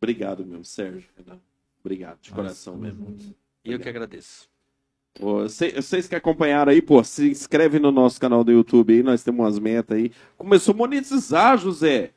[0.00, 1.38] Obrigado mesmo, Sérgio, Renan.
[1.84, 3.14] Obrigado, de coração mesmo.
[3.62, 4.48] E eu que agradeço.
[5.20, 9.40] Vocês que acompanharam aí, pô, se inscreve no nosso canal do YouTube aí, nós temos
[9.40, 10.12] umas metas aí.
[10.36, 12.12] Começou a monetizar, José.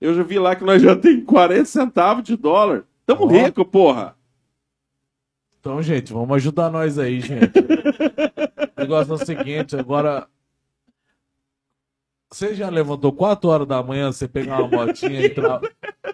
[0.00, 2.84] Eu já vi lá que nós já tem 40 centavos de dólar.
[3.04, 3.26] Tamo Ó.
[3.26, 4.16] rico, porra.
[5.58, 7.58] Então, gente, vamos ajudar nós aí, gente.
[7.58, 10.28] o negócio é o seguinte, agora.
[12.30, 15.60] Você já levantou 4 horas da manhã, você pegar uma motinha e, tra-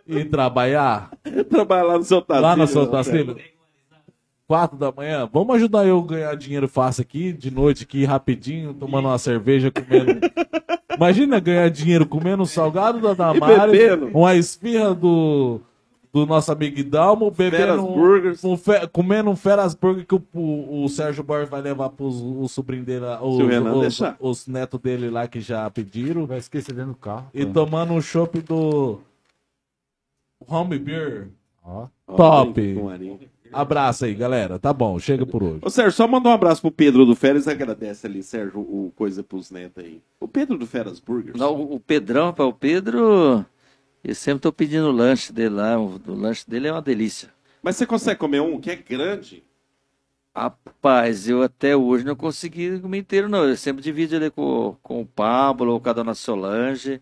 [0.07, 1.11] e trabalhar
[1.51, 2.43] Trabalhar lá no seu Tacílio.
[2.59, 3.37] lá sua né, Tacílio?
[4.47, 5.29] 4 da manhã?
[5.33, 9.71] Vamos ajudar eu a ganhar dinheiro fácil aqui, de noite aqui, rapidinho, tomando uma cerveja,
[9.71, 10.21] comendo.
[10.97, 15.61] Imagina ganhar dinheiro comendo um salgado da Damares, uma esfirra do,
[16.13, 20.23] do nosso amigo Dalmo, bebendo Feras um- um fe- comendo um Feras Burger que o,
[20.33, 23.73] o, o Sérgio Borges vai levar pros o sobrinho dele, lá, os, Se o Renan
[23.75, 24.17] os, deixar.
[24.21, 27.27] os netos dele lá que já pediram, Vai esquecer dentro do carro.
[27.35, 27.53] e pô.
[27.53, 29.01] tomando um chopp do
[30.47, 31.29] Home Beer.
[31.65, 31.89] Ó.
[32.07, 32.75] Ó, Top.
[32.75, 33.19] Marinho.
[33.55, 34.59] Abraço aí, galera.
[34.59, 35.61] Tá bom, chega por hoje.
[35.63, 37.47] Ô, Sérgio, só manda um abraço pro Pedro do Feras.
[37.47, 40.01] Agradece ali, Sérgio, o coisa pros netos aí.
[40.21, 41.39] O Pedro do Feras Burgers.
[41.39, 43.45] Não, o o Pedrão, rapaz, o Pedro,
[44.03, 45.79] eu sempre tô pedindo o lanche dele lá.
[45.79, 47.29] O, o lanche dele é uma delícia.
[47.63, 49.43] Mas você consegue comer um que é grande?
[50.37, 53.49] Rapaz, eu até hoje não consegui comer inteiro, não.
[53.49, 57.01] Eu sempre divido ele com, com o Pablo ou com a dona Solange,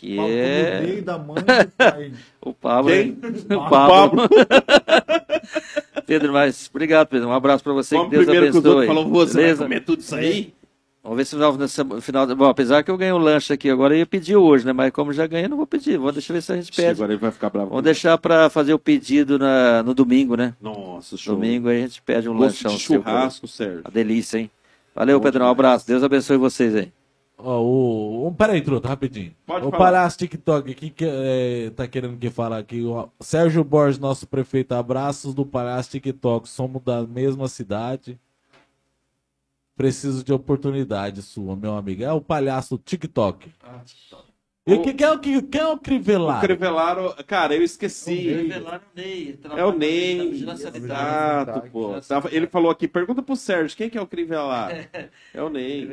[0.00, 0.80] que Pablo é.
[0.80, 2.12] do meio da mãe do pai.
[2.40, 2.90] O Pablo.
[2.90, 3.18] Quem?
[3.54, 4.22] O Pablo.
[6.06, 7.28] Pedro, mas obrigado, Pedro.
[7.28, 7.94] Um abraço pra você.
[7.96, 8.76] Vamos que Deus primeiro que os abençoe.
[8.78, 9.62] outros falam, você vai Beleza?
[9.62, 10.54] comer tudo isso aí?
[11.02, 12.26] Vamos ver se no final.
[12.34, 14.72] Bom, apesar que eu ganhei um lanche aqui agora, eu ia pedir hoje, né?
[14.72, 15.98] Mas como já ganhei, não vou pedir.
[15.98, 16.92] Vou deixar ver se a gente pede.
[16.92, 17.68] Agora ele vai ficar bravo.
[17.68, 20.54] Vamos deixar pra fazer o pedido na, no domingo, né?
[20.60, 21.34] Nossa, show.
[21.34, 22.74] Domingo aí a gente pede um Gosto lanchão.
[22.74, 23.82] de seu, churrasco, Sérgio.
[23.84, 24.50] Uma delícia, hein?
[24.94, 25.46] Valeu, Bom Pedrão.
[25.46, 25.86] Um abraço.
[25.86, 26.90] Deus abençoe vocês aí.
[27.42, 29.34] Ó, o, um, peraí, truta, rapidinho.
[29.46, 29.84] Pode o falar.
[29.84, 32.84] palhaço TikTok aqui que é, tá querendo que falar aqui.
[32.84, 33.08] ó.
[33.20, 36.48] Sérgio Borges, nosso prefeito, abraços do palhaço TikTok.
[36.48, 38.18] Somos da mesma cidade.
[39.76, 42.02] Preciso de oportunidade sua, meu amigo.
[42.04, 43.50] É o palhaço TikTok.
[44.70, 46.40] E o que, quem é o que quem é o O Crivellaro?
[46.40, 48.10] Crivellaro, cara, eu esqueci.
[48.94, 49.34] Ney.
[49.56, 50.44] É o Ney.
[50.74, 52.00] Exato, pô.
[52.00, 54.74] Tava- Ele falou aqui, pergunta pro Sérgio, quem que é o Crivellaro?
[55.34, 55.88] É o Ney.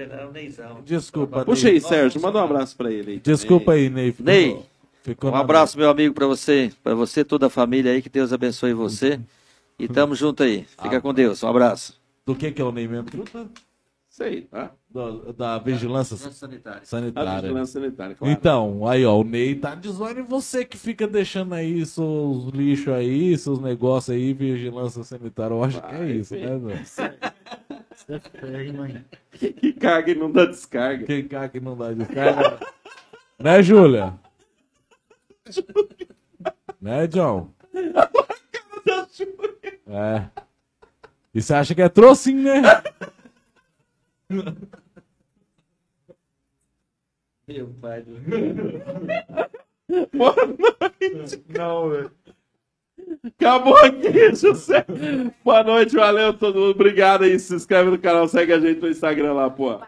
[0.85, 1.73] Desculpa, Puxa Ney.
[1.73, 3.19] aí, Sérgio, manda um abraço pra ele aí.
[3.19, 4.11] Desculpa aí, Ney.
[4.11, 4.59] Ficou- Ney,
[5.03, 8.33] ficou Um abraço, meu amigo, pra você, pra você, toda a família aí, que Deus
[8.33, 9.19] abençoe você.
[9.79, 10.65] E tamo junto aí.
[10.81, 11.43] Fica com Deus.
[11.43, 11.95] Um abraço.
[12.25, 13.05] Do que que é o Ney mesmo?
[14.17, 14.29] Truta?
[14.29, 14.71] Sei, tá?
[14.89, 16.81] Do- da vigilância Sanitário.
[16.81, 17.41] A sanitária.
[17.41, 18.33] vigilância sanitária, claro.
[18.33, 23.37] Então, aí ó, o Ney tá dizendo você que fica deixando aí seus lixos aí,
[23.37, 25.53] seus negócios aí, vigilância sanitária.
[25.53, 26.59] Eu acho que é Vai, isso, filho.
[26.59, 27.17] né, velho?
[28.41, 29.05] É mãe?
[29.31, 31.05] Que caga e não dá descarga.
[31.05, 32.59] Quem cá que não dá descarga.
[33.37, 34.13] né, Júlia?
[36.81, 37.49] né, John?
[39.89, 40.25] É.
[41.33, 42.61] E você acha que é trocinho, né?
[47.47, 48.11] Meu pai do
[51.47, 52.11] Não, velho.
[53.39, 54.85] Acabou aqui, José.
[55.45, 56.71] Boa noite, valeu todo mundo.
[56.71, 57.39] Obrigado aí.
[57.39, 59.79] Se inscreve no canal, segue a gente no Instagram lá, pô.